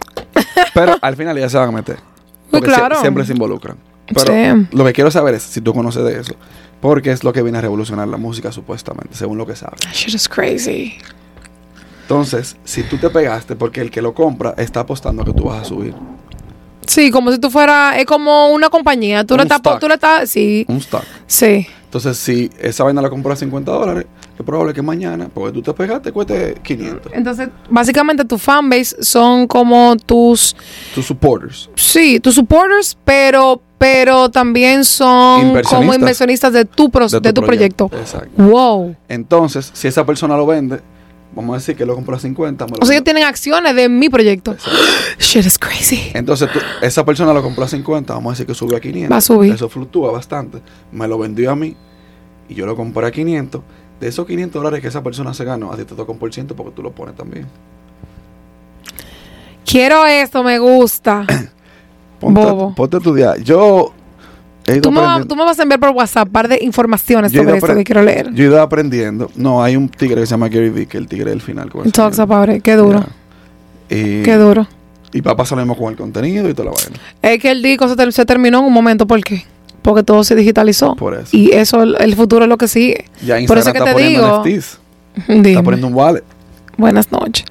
Pero 0.73 0.97
al 1.01 1.15
final 1.15 1.35
ya 1.39 1.49
se 1.49 1.57
van 1.57 1.69
a 1.69 1.71
meter. 1.71 1.95
Muy 1.95 2.03
Porque 2.61 2.69
sie- 2.69 2.75
claro. 2.75 3.01
siempre 3.01 3.25
se 3.25 3.33
involucran. 3.33 3.77
Pero 4.13 4.33
Sí. 4.33 4.67
lo 4.71 4.85
que 4.85 4.93
quiero 4.93 5.11
saber 5.11 5.35
es 5.35 5.43
si 5.43 5.61
tú 5.61 5.73
conoces 5.73 6.03
de 6.03 6.19
eso. 6.19 6.33
Porque 6.81 7.11
es 7.11 7.23
lo 7.23 7.33
que 7.33 7.41
viene 7.41 7.57
a 7.57 7.61
revolucionar 7.61 8.07
la 8.07 8.17
música, 8.17 8.51
supuestamente, 8.51 9.15
según 9.15 9.37
lo 9.37 9.45
que 9.47 9.55
sabes. 9.55 9.79
That 9.81 9.91
shit 9.93 10.13
is 10.13 10.29
crazy. 10.29 10.93
Entonces, 12.03 12.55
si 12.63 12.83
tú 12.83 12.97
te 12.97 13.09
pegaste, 13.09 13.55
porque 13.55 13.81
el 13.81 13.91
que 13.91 14.01
lo 14.01 14.13
compra 14.13 14.53
está 14.57 14.81
apostando 14.81 15.23
a 15.23 15.25
que 15.25 15.33
tú 15.33 15.45
vas 15.45 15.61
a 15.61 15.65
subir 15.65 15.93
Sí, 16.85 17.11
como 17.11 17.33
si 17.33 17.37
tú 17.39 17.49
fueras, 17.51 17.97
es 17.97 18.05
como 18.05 18.47
una 18.53 18.69
compañía. 18.69 19.25
Tú 19.25 19.33
Un 19.33 19.39
le 19.39 19.43
estás, 19.43 19.61
tú 19.79 19.87
le 19.89 19.95
estás, 19.95 20.29
sí, 20.29 20.63
un 20.69 20.77
stock. 20.77 21.03
sí. 21.25 21.67
Entonces, 21.87 22.17
si 22.17 22.49
esa 22.59 22.83
vaina 22.83 23.01
la 23.01 23.09
compras 23.09 23.37
a 23.37 23.39
50 23.39 23.71
dólares, 23.71 24.05
es 24.37 24.45
probable 24.45 24.73
que 24.73 24.81
mañana, 24.81 25.29
porque 25.33 25.53
tú 25.53 25.61
te 25.61 25.73
pegaste, 25.73 26.11
cueste 26.11 26.55
500. 26.61 27.13
Entonces, 27.13 27.47
básicamente 27.69 28.25
tu 28.25 28.37
fanbase 28.37 29.01
son 29.01 29.47
como 29.47 29.95
tus, 30.05 30.53
Tus 30.93 31.05
supporters. 31.05 31.69
sí, 31.75 32.19
tus 32.19 32.35
supporters, 32.35 32.97
pero, 33.05 33.61
pero 33.77 34.29
también 34.29 34.83
son 34.83 35.37
como 35.39 35.47
Inversionistas. 35.47 35.95
inversionistas 35.99 36.53
de 36.53 36.65
tu, 36.65 36.89
pro- 36.89 37.07
de 37.07 37.31
tu, 37.33 37.41
proyecto. 37.41 37.89
Exacto. 37.93 38.43
Wow. 38.43 38.95
Entonces, 39.07 39.71
si 39.73 39.87
esa 39.87 40.05
persona 40.05 40.35
lo 40.35 40.45
vende, 40.45 40.81
vamos 41.37 41.53
a 41.55 41.57
decir 41.59 41.75
que 41.77 41.85
lo 41.85 41.95
compra 41.95 42.17
a 42.17 42.19
50. 42.19 42.65
me 42.65 42.71
lo 42.71 42.77
O 42.77 42.85
sea, 42.85 42.95
ellos 42.95 43.01
vende- 43.01 43.03
tienen 43.05 43.23
acciones 43.23 43.75
de 43.75 43.87
mi 43.87 44.09
proyecto. 44.09 44.51
Exacto. 44.51 44.77
Shit 45.19 45.45
is 45.45 45.57
crazy. 45.57 46.11
Entonces, 46.13 46.51
tú- 46.51 46.59
esa 46.81 47.05
persona 47.05 47.33
lo 47.33 47.41
compró 47.41 47.63
a 47.63 47.67
50, 47.69 48.13
vamos 48.13 48.31
a 48.31 48.33
decir 48.33 48.45
que 48.45 48.53
subió 48.53 48.75
a 48.77 48.79
500. 48.81 49.11
Va 49.13 49.17
a 49.17 49.21
subir. 49.21 49.53
Eso 49.53 49.69
fluctúa 49.69 50.11
bastante. 50.11 50.59
Me 50.91 51.07
lo 51.07 51.17
vendió 51.17 51.51
a 51.51 51.55
mí 51.55 51.75
y 52.49 52.55
yo 52.55 52.65
lo 52.65 52.75
compré 52.75 53.07
a 53.07 53.11
500. 53.11 53.61
De 54.01 54.07
esos 54.07 54.27
500 54.27 54.61
dólares 54.61 54.81
que 54.81 54.89
esa 54.89 55.01
persona 55.01 55.33
se 55.33 55.43
ganó, 55.45 55.71
a 55.71 55.75
ti 55.77 55.83
te 55.85 55.95
toca 55.95 56.11
un 56.11 56.19
por 56.19 56.31
ciento 56.33 56.55
porque 56.55 56.71
tú 56.75 56.83
lo 56.83 56.91
pones 56.91 57.15
también. 57.15 57.47
Quiero 59.65 60.05
esto, 60.05 60.43
me 60.43 60.59
gusta. 60.59 61.25
Ponte, 62.19 62.39
Bobo. 62.41 62.73
ponte 62.73 62.95
a 62.97 62.99
estudiar. 62.99 63.39
Yo 63.41 63.93
Tú 64.81 64.91
me, 64.91 65.01
tú 65.25 65.35
me 65.35 65.43
vas 65.45 65.57
a 65.59 65.63
enviar 65.63 65.79
por 65.79 65.89
WhatsApp 65.91 66.27
un 66.27 66.33
par 66.33 66.47
de 66.47 66.59
informaciones 66.61 67.31
Yo 67.31 67.41
sobre 67.43 67.57
esto 67.57 67.73
que 67.73 67.83
quiero 67.83 68.01
leer. 68.01 68.33
Yo 68.33 68.43
he 68.43 68.47
ido 68.47 68.61
aprendiendo. 68.61 69.31
No, 69.35 69.63
hay 69.63 69.75
un 69.77 69.87
tigre 69.87 70.15
que 70.21 70.25
se 70.27 70.31
llama 70.31 70.49
Gary 70.49 70.71
es 70.89 70.95
el 70.95 71.07
tigre 71.07 71.29
del 71.31 71.41
final. 71.41 71.71
Talks 71.93 72.19
about 72.19 72.49
it. 72.49 72.61
Qué 72.61 72.75
duro. 72.75 73.03
Y, 73.89 74.23
Qué 74.23 74.35
duro. 74.35 74.67
y 75.13 75.21
va 75.21 75.31
a 75.31 75.35
pasar 75.37 75.57
lo 75.57 75.63
mismo 75.63 75.77
con 75.77 75.91
el 75.91 75.97
contenido 75.97 76.49
y 76.49 76.53
toda 76.53 76.71
la 76.71 76.75
vaina. 76.75 76.99
Es 77.21 77.41
que 77.41 77.51
el 77.51 77.61
disco 77.63 77.87
se, 77.87 77.95
ter- 77.95 78.11
se 78.11 78.25
terminó 78.25 78.59
en 78.59 78.65
un 78.65 78.73
momento. 78.73 79.07
¿Por 79.07 79.23
qué? 79.23 79.45
Porque 79.81 80.03
todo 80.03 80.25
se 80.25 80.35
digitalizó. 80.35 80.95
Por 80.97 81.13
eso. 81.13 81.29
Y 81.31 81.51
eso, 81.53 81.83
el, 81.83 81.95
el 81.99 82.15
futuro 82.15 82.43
es 82.43 82.49
lo 82.49 82.57
que 82.57 82.67
sigue. 82.67 83.05
Ya 83.25 83.35
Por 83.47 83.57
Instagram 83.57 83.59
eso 83.59 83.71
que 83.71 83.77
está 83.77 83.85
te 83.85 83.93
poniendo 83.93 84.43
digo. 84.43 84.57
NFTs. 84.59 84.79
Está 85.47 85.63
poniendo 85.63 85.87
un 85.87 85.93
wallet. 85.93 86.23
Buenas 86.77 87.11
noches. 87.11 87.45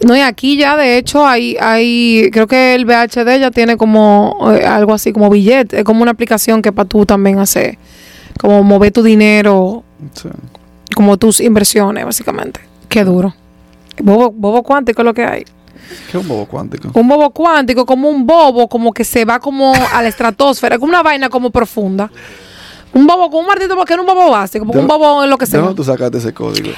No, 0.00 0.16
y 0.16 0.20
aquí 0.20 0.56
ya, 0.56 0.76
de 0.76 0.96
hecho, 0.96 1.26
hay, 1.26 1.56
hay 1.60 2.30
creo 2.32 2.46
que 2.46 2.74
el 2.74 2.86
VHD 2.86 3.38
ya 3.38 3.50
tiene 3.50 3.76
como 3.76 4.52
eh, 4.54 4.64
algo 4.66 4.94
así 4.94 5.12
como 5.12 5.28
billete. 5.30 5.78
Es 5.78 5.84
como 5.84 6.02
una 6.02 6.12
aplicación 6.12 6.62
que 6.62 6.72
para 6.72 6.88
tú 6.88 7.04
también 7.04 7.38
hacer, 7.38 7.78
como 8.38 8.62
mover 8.62 8.92
tu 8.92 9.02
dinero, 9.02 9.84
Sí. 10.14 10.28
como 10.94 11.18
tus 11.18 11.40
inversiones, 11.40 12.04
básicamente. 12.04 12.60
Qué 12.88 13.04
duro. 13.04 13.34
Bobo, 14.02 14.30
bobo 14.30 14.62
cuántico 14.62 15.02
es 15.02 15.06
lo 15.06 15.12
que 15.14 15.24
hay. 15.24 15.44
¿Qué 16.10 16.16
es 16.16 16.22
un 16.22 16.28
bobo 16.28 16.46
cuántico? 16.46 16.90
Un 16.94 17.06
bobo 17.08 17.30
cuántico, 17.30 17.84
como 17.84 18.08
un 18.08 18.26
bobo, 18.26 18.68
como 18.68 18.92
que 18.92 19.04
se 19.04 19.24
va 19.26 19.38
como 19.38 19.74
a 19.74 20.00
la 20.02 20.08
estratosfera, 20.08 20.78
como 20.78 20.90
una 20.90 21.02
vaina 21.02 21.28
como 21.28 21.50
profunda. 21.50 22.10
Un 22.92 23.06
bobo 23.06 23.30
con 23.30 23.40
un 23.40 23.46
martito 23.46 23.76
porque 23.76 23.92
era 23.92 24.02
un 24.02 24.06
bobo 24.08 24.30
básico, 24.30 24.64
¿De 24.64 24.78
un 24.78 24.86
bobo 24.86 25.22
en 25.24 25.30
lo 25.30 25.38
que 25.38 25.44
¿De 25.44 25.50
sea. 25.52 25.60
dónde 25.60 25.74
tú 25.76 25.84
sacaste 25.84 26.18
ese 26.18 26.32
código? 26.34 26.70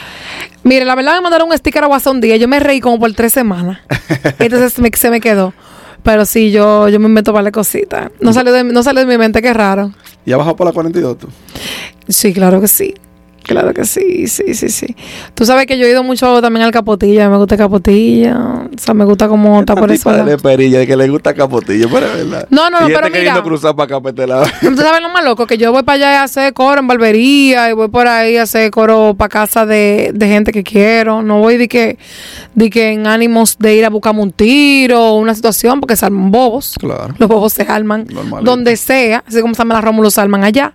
Mire, 0.63 0.85
la 0.85 0.95
verdad 0.95 1.15
me 1.15 1.23
mandaron 1.23 1.49
un 1.51 1.57
sticker 1.57 1.85
a 1.85 1.89
WhatsApp 1.89 2.13
un 2.15 2.21
día. 2.21 2.37
Yo 2.37 2.47
me 2.49 2.61
reí 2.61 2.81
como 2.81 2.99
por 2.99 3.13
tres 3.15 3.33
semanas. 3.33 3.79
Entonces 4.39 4.79
me- 4.79 4.91
se 4.95 5.11
me 5.11 5.21
quedó. 5.21 5.55
Pero 6.03 6.25
sí, 6.25 6.51
yo, 6.51 6.89
yo 6.89 6.99
me 7.01 7.07
invento 7.07 7.33
para 7.33 7.51
cositas. 7.51 8.11
No 8.21 8.33
salió, 8.33 8.53
de, 8.53 8.65
no 8.65 8.83
salió 8.83 9.01
de 9.01 9.07
mi 9.07 9.17
mente, 9.19 9.41
qué 9.41 9.53
raro. 9.55 9.93
¿Y 10.27 10.33
has 10.33 10.39
bajado 10.39 10.57
por 10.57 10.67
la 10.67 10.73
42 10.73 11.17
tú? 11.19 11.29
Sí, 12.09 12.33
claro 12.33 12.61
que 12.61 12.69
sí. 12.69 12.93
Claro 13.53 13.75
que 13.75 13.85
sí, 13.85 14.27
sí, 14.29 14.55
sí, 14.55 14.71
sí. 14.71 14.97
Tú 15.35 15.45
sabes 15.45 15.67
que 15.67 15.77
yo 15.77 15.87
he 15.87 15.91
ido 15.91 16.03
mucho 16.03 16.41
también 16.41 16.65
al 16.65 16.73
Capotilla. 16.73 17.29
Me 17.29 17.37
gusta 17.37 17.55
el 17.55 17.59
Capotilla. 17.61 18.35
O 18.75 18.79
sea, 18.79 18.95
me 18.95 19.05
gusta 19.05 19.29
como 19.29 19.61
está 19.61 19.75
por 19.75 19.91
eso. 19.91 20.11
de 20.11 20.39
perilla, 20.39 20.79
de 20.79 20.87
que 20.87 20.97
le 20.97 21.09
gusta 21.09 21.35
capotillo, 21.35 21.89
pero 21.93 22.07
es 22.07 22.31
verdad. 22.31 22.47
No, 22.51 22.71
no, 22.71 22.81
no, 22.81 22.89
y 22.89 22.93
pero 22.95 23.09
queriendo 23.09 23.33
mira. 23.33 23.43
cruzar 23.43 23.77
para 23.77 23.97
acá, 23.97 24.01
para 24.01 24.45
este. 24.45 24.69
¿Tú 24.69 24.77
sabes 24.77 25.03
lo 25.03 25.11
más 25.11 25.23
loco? 25.23 25.47
Que 25.47 25.59
yo 25.59 25.71
voy 25.71 25.83
para 25.83 25.97
allá 25.97 26.21
a 26.21 26.25
hacer 26.25 26.53
coro 26.55 26.81
en 26.81 26.87
barbería 26.87 27.69
y 27.69 27.75
voy 27.75 27.89
por 27.89 28.09
ahí 28.09 28.39
a 28.39 28.45
hacer 28.45 28.71
coro 28.71 29.15
para 29.17 29.29
casa 29.29 29.67
de, 29.67 30.13
de 30.15 30.27
gente 30.27 30.51
que 30.53 30.63
quiero. 30.63 31.23
No 31.23 31.41
voy 31.41 31.59
de 31.59 31.69
que, 31.69 31.99
de 32.55 32.71
que 32.71 32.93
en 32.93 33.07
ánimos 33.07 33.59
de 33.59 33.77
ir 33.77 33.85
a 33.85 33.91
buscarme 33.91 34.23
un 34.23 34.33
tiro 34.33 34.99
o 34.99 35.19
una 35.19 35.35
situación 35.35 35.81
porque 35.81 35.97
se 35.97 36.07
arman 36.07 36.31
bobos. 36.31 36.75
Claro. 36.79 37.15
Los 37.19 37.29
bobos 37.29 37.53
se 37.53 37.63
arman 37.63 38.07
donde 38.43 38.77
sea, 38.77 39.23
así 39.27 39.41
como 39.43 39.55
se 39.55 39.59
llama 39.59 39.75
la 39.75 39.81
Rómulo, 39.83 40.11
se 40.11 40.21
arman 40.21 40.43
allá. 40.45 40.73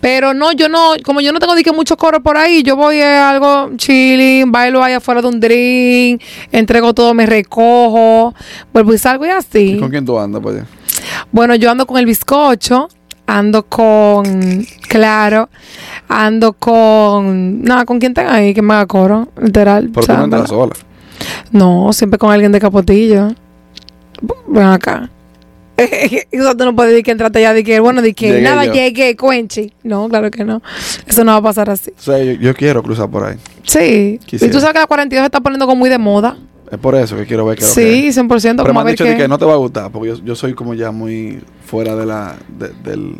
Pero 0.00 0.32
no, 0.32 0.52
yo 0.52 0.68
no, 0.68 0.92
como 1.04 1.20
yo 1.20 1.32
no 1.32 1.40
tengo 1.40 1.54
que 1.56 1.72
mucho 1.72 1.96
coro 1.96 2.22
por 2.22 2.36
ahí, 2.36 2.62
yo 2.62 2.76
voy 2.76 3.00
a 3.00 3.28
algo 3.30 3.70
chilling, 3.76 4.50
bailo 4.52 4.82
ahí 4.82 4.92
afuera 4.94 5.20
de 5.20 5.28
un 5.28 5.40
drink, 5.40 6.22
entrego 6.52 6.94
todo, 6.94 7.14
me 7.14 7.26
recojo, 7.26 8.32
vuelvo 8.72 8.94
y 8.94 8.98
salgo 8.98 9.26
y 9.26 9.30
así. 9.30 9.72
¿Y 9.72 9.80
con 9.80 9.90
quién 9.90 10.04
tú 10.04 10.18
andas, 10.18 10.40
pues? 10.40 10.62
Bueno, 11.32 11.54
yo 11.56 11.70
ando 11.70 11.84
con 11.86 11.98
el 11.98 12.06
bizcocho, 12.06 12.88
ando 13.26 13.64
con, 13.64 14.64
claro, 14.88 15.48
ando 16.08 16.52
con, 16.52 17.62
nada, 17.62 17.84
con 17.84 17.98
quien 17.98 18.14
tenga 18.14 18.34
ahí 18.34 18.54
que 18.54 18.62
me 18.62 18.74
haga 18.74 18.86
coro, 18.86 19.28
literal. 19.40 19.90
Sea, 20.00 20.16
tú 20.16 20.22
no 20.22 20.28
¿verdad? 20.28 20.46
sola. 20.46 20.74
No, 21.50 21.92
siempre 21.92 22.18
con 22.18 22.30
alguien 22.30 22.52
de 22.52 22.60
capotillo. 22.60 23.28
Ven 24.48 24.64
acá. 24.64 25.10
Eso 26.30 26.56
tú 26.56 26.64
no 26.64 26.74
puedes 26.74 26.92
decir 26.92 27.04
que 27.04 27.10
entraste 27.12 27.40
ya 27.40 27.52
de 27.54 27.62
que, 27.64 27.78
bueno, 27.80 28.02
de 28.02 28.12
que 28.14 28.28
Llegué 28.28 28.42
nada, 28.42 28.64
yo. 28.66 28.72
llegué, 28.72 29.16
cuenchi. 29.16 29.72
No, 29.84 30.08
claro 30.08 30.30
que 30.30 30.44
no. 30.44 30.60
Eso 31.06 31.24
no 31.24 31.32
va 31.32 31.38
a 31.38 31.42
pasar 31.42 31.70
así. 31.70 31.92
O 31.96 32.02
sea, 32.02 32.18
yo, 32.22 32.32
yo 32.32 32.54
quiero 32.54 32.82
cruzar 32.82 33.08
por 33.10 33.24
ahí. 33.24 33.36
Sí. 33.62 34.18
Quisiera. 34.26 34.50
Y 34.50 34.54
tú 34.54 34.60
sabes 34.60 34.74
que 34.74 34.80
la 34.80 34.86
42 34.86 35.22
se 35.22 35.26
está 35.26 35.40
poniendo 35.40 35.66
como 35.66 35.78
muy 35.78 35.88
de 35.90 35.98
moda. 35.98 36.36
Es 36.70 36.78
por 36.78 36.94
eso 36.96 37.16
que 37.16 37.24
quiero 37.24 37.46
ver 37.46 37.56
que 37.56 37.64
que 37.64 37.70
Sí, 37.70 38.08
es. 38.08 38.18
100%. 38.18 38.28
Pero 38.28 38.56
como 38.64 38.74
me 38.74 38.80
han 38.80 38.86
dicho 38.88 39.04
de 39.04 39.12
qué. 39.12 39.16
que 39.22 39.28
no 39.28 39.38
te 39.38 39.44
va 39.46 39.54
a 39.54 39.56
gustar, 39.56 39.90
porque 39.90 40.08
yo, 40.08 40.16
yo 40.24 40.34
soy 40.34 40.52
como 40.54 40.74
ya 40.74 40.90
muy 40.90 41.40
fuera 41.64 41.96
de 41.96 42.04
la, 42.04 42.36
de, 42.58 42.68
del, 42.84 43.14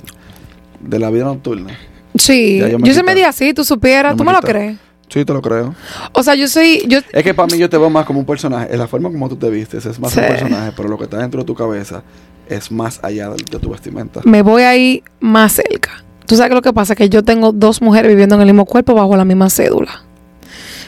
de 0.80 0.98
la 0.98 1.08
vida 1.10 1.24
nocturna. 1.24 1.72
Sí, 2.14 2.58
Ya 2.58 2.66
yo, 2.66 2.72
yo 2.72 2.78
me 2.80 2.86
soy 2.88 2.94
quito. 2.94 3.04
media 3.06 3.28
así, 3.28 3.54
tú 3.54 3.64
supieras, 3.64 4.12
Yo 4.12 4.16
tú 4.18 4.24
me 4.24 4.32
me 4.32 4.36
lo 4.36 4.42
crees. 4.42 4.76
Sí, 5.08 5.24
te 5.24 5.32
lo 5.32 5.40
creo. 5.40 5.74
O 6.12 6.22
sea, 6.22 6.34
yo 6.34 6.46
soy, 6.48 6.84
yo, 6.86 6.98
Es 7.12 7.22
que 7.24 7.32
para 7.32 7.46
mí 7.46 7.56
yo 7.56 7.70
te 7.70 7.78
veo 7.78 7.88
más 7.88 8.04
como 8.04 8.20
un 8.20 8.26
personaje. 8.26 8.68
En 8.70 8.78
la 8.78 8.86
forma 8.86 9.08
como 9.10 9.26
tú 9.30 9.36
te 9.36 9.48
vistes 9.48 9.86
es 9.86 9.98
más 9.98 10.12
Sí. 10.12 10.20
un 10.20 10.26
personaje, 10.26 10.72
pero 10.76 10.88
lo 10.90 10.98
que 10.98 11.04
está 11.04 11.16
dentro 11.16 11.40
de 11.40 11.46
tu 11.46 11.54
cabeza 11.54 12.02
es 12.48 12.70
más 12.70 13.00
allá 13.02 13.30
de, 13.30 13.36
tu 13.58 13.70
vestimenta. 13.70 14.20
me 14.24 14.42
voy 14.42 14.62
ahí 14.62 15.02
más 15.20 15.52
cerca. 15.52 16.04
Tú 16.26 16.36
sabes 16.36 16.50
que 16.50 16.54
lo 16.56 16.62
que 16.62 16.72
pasa 16.72 16.92
es 16.92 16.96
que 16.98 17.08
yo 17.08 17.22
tengo 17.22 17.52
dos 17.52 17.80
mujeres 17.80 18.10
viviendo 18.10 18.34
en 18.34 18.42
el 18.42 18.46
mismo 18.48 18.66
cuerpo 18.66 18.94
bajo 18.94 19.16
la 19.16 19.24
misma 19.24 19.48
cédula. 19.48 20.02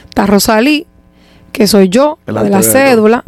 Está 0.05 0.27
Rosalí, 0.27 0.87
que 1.53 1.67
soy 1.67 1.89
yo, 1.89 2.19
la 2.27 2.43
de 2.43 2.51
la 2.51 2.63
cédula, 2.63 3.25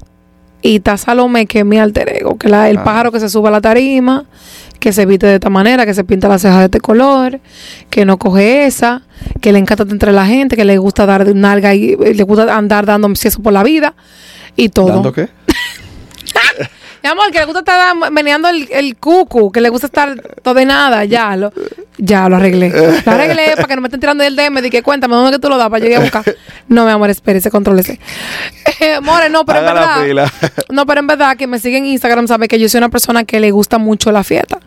y 0.60 0.76
está 0.76 0.96
Salomé, 0.96 1.46
que 1.46 1.60
es 1.60 1.64
mi 1.64 1.78
alter 1.78 2.08
ego, 2.14 2.36
que 2.36 2.48
es 2.48 2.52
el 2.52 2.78
Ah. 2.78 2.84
pájaro 2.84 3.10
que 3.12 3.18
se 3.20 3.28
sube 3.28 3.48
a 3.48 3.50
la 3.50 3.60
tarima, 3.60 4.26
que 4.78 4.92
se 4.92 5.06
viste 5.06 5.26
de 5.26 5.34
esta 5.34 5.48
manera, 5.48 5.86
que 5.86 5.94
se 5.94 6.04
pinta 6.04 6.28
las 6.28 6.42
cejas 6.42 6.58
de 6.58 6.64
este 6.66 6.80
color, 6.80 7.40
que 7.88 8.04
no 8.04 8.18
coge 8.18 8.66
esa, 8.66 9.02
que 9.40 9.52
le 9.52 9.58
encanta 9.58 9.84
entre 9.88 10.12
la 10.12 10.26
gente, 10.26 10.54
que 10.56 10.64
le 10.64 10.76
gusta 10.78 11.06
dar 11.06 11.24
de 11.24 11.34
nalga 11.34 11.74
y 11.74 11.92
y 11.94 12.14
le 12.14 12.22
gusta 12.24 12.56
andar 12.56 12.84
dando 12.84 13.08
eso 13.10 13.40
por 13.42 13.52
la 13.52 13.62
vida 13.62 13.94
y 14.56 14.68
todo. 14.68 14.88
¿Dando 14.88 15.12
qué? 15.12 15.28
Mi 17.02 17.08
amor, 17.08 17.30
que 17.32 17.38
le 17.38 17.44
gusta 17.46 17.60
estar 17.60 18.10
meneando 18.10 18.48
el, 18.48 18.68
el 18.70 18.96
cucu, 18.96 19.50
que 19.50 19.60
le 19.60 19.68
gusta 19.68 19.86
estar 19.86 20.20
todo 20.42 20.54
de 20.54 20.64
nada, 20.64 21.04
ya 21.04 21.36
lo, 21.36 21.52
ya 21.98 22.28
lo 22.28 22.36
arreglé. 22.36 22.70
Lo 23.04 23.12
arreglé 23.12 23.52
para 23.56 23.68
que 23.68 23.76
no 23.76 23.82
me 23.82 23.88
estén 23.88 24.00
tirando 24.00 24.24
el 24.24 24.36
DM 24.36 24.70
que 24.70 24.82
cuéntame 24.82 25.14
dónde 25.14 25.32
que 25.32 25.38
tú 25.38 25.48
lo 25.48 25.56
das 25.56 25.68
para 25.68 25.84
ir 25.84 25.96
a 25.96 26.00
buscar. 26.00 26.24
No, 26.68 26.84
mi 26.84 26.90
amor, 26.90 27.10
espérese, 27.10 27.50
contrólese. 27.50 27.98
Eh, 28.80 29.00
more, 29.00 29.28
no, 29.28 29.44
pero 29.44 29.58
Haga 29.58 29.70
en 29.70 29.74
la 30.16 30.22
verdad. 30.22 30.32
No, 30.70 30.86
pero 30.86 31.00
en 31.00 31.06
verdad 31.06 31.36
que 31.36 31.46
me 31.46 31.58
sigue 31.58 31.76
en 31.76 31.86
Instagram 31.86 32.26
sabe 32.26 32.48
que 32.48 32.58
yo 32.58 32.68
soy 32.68 32.78
una 32.78 32.88
persona 32.88 33.24
que 33.24 33.38
le 33.40 33.50
gusta 33.50 33.78
mucho 33.78 34.10
la 34.10 34.24
fiesta. 34.24 34.58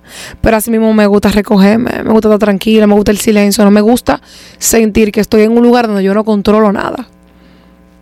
Pero 0.42 0.58
así 0.58 0.72
mismo 0.72 0.94
me 0.94 1.08
gusta 1.08 1.30
recogerme, 1.30 2.04
me 2.04 2.12
gusta 2.12 2.30
estar 2.30 2.40
tranquila, 2.40 2.86
me 2.88 2.94
gusta 2.94 3.12
el 3.12 3.18
silencio, 3.18 3.64
no 3.66 3.72
me 3.72 3.82
gusta 3.82 4.22
sentir 4.58 5.12
que 5.12 5.20
estoy 5.20 5.44
en 5.44 5.52
un 5.52 5.64
lugar 5.64 5.88
donde 5.88 6.04
yo 6.04 6.14
no 6.14 6.24
controlo 6.24 6.72
nada. 6.72 7.08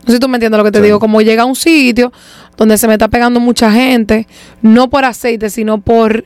No 0.04 0.08
sé 0.08 0.14
si 0.14 0.20
tú 0.20 0.28
me 0.28 0.38
entiendes 0.38 0.58
lo 0.58 0.64
que 0.64 0.72
te 0.72 0.80
Sí. 0.80 0.86
digo. 0.86 1.00
Como 1.00 1.22
llega 1.22 1.44
a 1.44 1.46
un 1.46 1.56
sitio 1.56 2.12
donde 2.58 2.78
se 2.78 2.88
me 2.88 2.94
está 2.94 3.08
pegando 3.08 3.40
mucha 3.40 3.72
gente, 3.72 4.28
no 4.62 4.90
por 4.90 5.06
aceite, 5.06 5.50
sino 5.50 5.80
por 5.82 6.26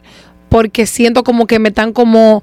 porque 0.50 0.86
siento 0.86 1.26
como 1.26 1.46
que 1.46 1.60
me 1.60 1.68
están 1.68 1.92
como 1.92 2.42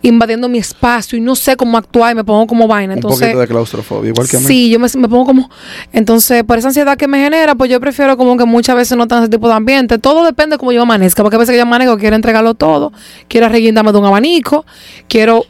invadiendo 0.00 0.48
mi 0.48 0.56
espacio 0.56 1.18
y 1.18 1.20
no 1.20 1.34
sé 1.36 1.54
cómo 1.54 1.76
actuar 1.76 2.12
y 2.12 2.14
me 2.14 2.24
pongo 2.24 2.46
como 2.46 2.66
vaina. 2.66 2.94
un 2.94 2.98
Entonces, 2.98 3.20
poquito 3.20 3.40
de 3.40 3.46
claustrofobia, 3.46 4.08
igual 4.08 4.26
que 4.26 4.38
a 4.38 4.40
mí. 4.40 4.46
Sí, 4.46 4.70
yo 4.70 4.78
me, 4.78 4.88
me 4.96 5.06
pongo 5.06 5.26
como. 5.26 5.50
Entonces, 5.92 6.44
por 6.44 6.56
esa 6.56 6.68
ansiedad 6.68 6.96
que 6.96 7.06
me 7.08 7.18
genera, 7.22 7.54
pues 7.54 7.70
yo 7.70 7.78
prefiero 7.78 8.16
como 8.16 8.38
que 8.38 8.46
muchas 8.46 8.74
veces 8.74 8.96
no 8.96 9.06
tan 9.06 9.22
ese 9.22 9.28
tipo 9.30 9.48
de 9.48 9.54
ambiente. 9.54 9.98
Todo 9.98 10.24
depende 10.24 10.54
de 10.54 10.58
cómo 10.58 10.72
yo 10.72 10.80
amanezca. 10.80 11.22
Porque 11.22 11.36
a 11.36 11.38
veces 11.38 11.52
que 11.52 11.58
yo 11.58 11.64
amanezco, 11.64 11.98
quiero 11.98 12.16
entregarlo 12.16 12.54
todo. 12.54 12.90
Quiero 13.28 13.46
arreguindarme 13.46 13.92
de 13.92 13.98
un 13.98 14.06
abanico. 14.06 14.64
Quiero. 15.06 15.44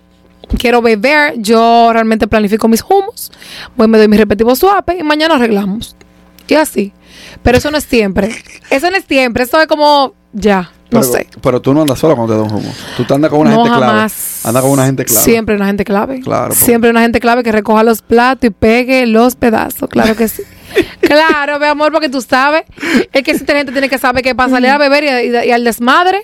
Quiero 0.58 0.82
beber, 0.82 1.34
yo 1.38 1.90
realmente 1.92 2.26
planifico 2.26 2.68
mis 2.68 2.82
humos, 2.82 3.32
voy 3.76 3.88
me 3.88 3.98
doy 3.98 4.08
mi 4.08 4.16
respectivo 4.16 4.54
suape 4.54 4.98
y 4.98 5.02
mañana 5.02 5.34
arreglamos. 5.36 5.96
Y 6.48 6.54
así. 6.54 6.92
Pero 7.42 7.58
eso 7.58 7.70
no 7.70 7.78
es 7.78 7.84
siempre. 7.84 8.30
Eso 8.70 8.90
no 8.90 8.96
es 8.96 9.04
siempre. 9.08 9.44
Eso 9.44 9.60
es 9.60 9.66
como 9.66 10.12
ya, 10.32 10.70
no 10.90 11.00
pero, 11.00 11.02
sé. 11.04 11.26
pero 11.40 11.62
tú 11.62 11.72
no 11.72 11.82
andas 11.82 11.98
sola 11.98 12.14
cuando 12.14 12.34
te 12.34 12.38
da 12.38 12.44
un 12.44 12.54
humo. 12.62 12.74
Tú 12.96 13.04
te 13.04 13.14
andas 13.14 13.30
con 13.30 13.40
una 13.40 13.50
no 13.50 13.56
gente 13.64 13.70
clave. 13.76 13.86
jamás. 13.92 14.40
Andas 14.46 14.62
con 14.62 14.70
una 14.72 14.86
gente 14.86 15.04
clave. 15.04 15.24
Siempre 15.24 15.54
una 15.56 15.66
gente 15.66 15.84
clave. 15.84 16.20
Claro, 16.20 16.48
porque- 16.48 16.64
Siempre 16.64 16.90
una 16.90 17.00
gente 17.02 17.20
clave 17.20 17.42
que 17.42 17.52
recoja 17.52 17.82
los 17.84 18.02
platos 18.02 18.48
y 18.48 18.50
pegue 18.50 19.06
los 19.06 19.34
pedazos. 19.36 19.88
Claro 19.88 20.14
que 20.16 20.28
sí. 20.28 20.42
claro, 21.00 21.58
mi 21.58 21.66
amor, 21.66 21.92
porque 21.92 22.08
tú 22.08 22.20
sabes. 22.22 22.64
Es 23.12 23.22
que 23.22 23.30
esta 23.30 23.54
gente 23.54 23.72
tiene 23.72 23.88
que 23.88 23.98
saber 23.98 24.22
que 24.22 24.34
para 24.34 24.50
salir 24.50 24.70
a 24.70 24.78
beber 24.78 25.04
y, 25.04 25.28
y- 25.28 25.48
y 25.48 25.50
al 25.52 25.64
desmadre. 25.64 26.22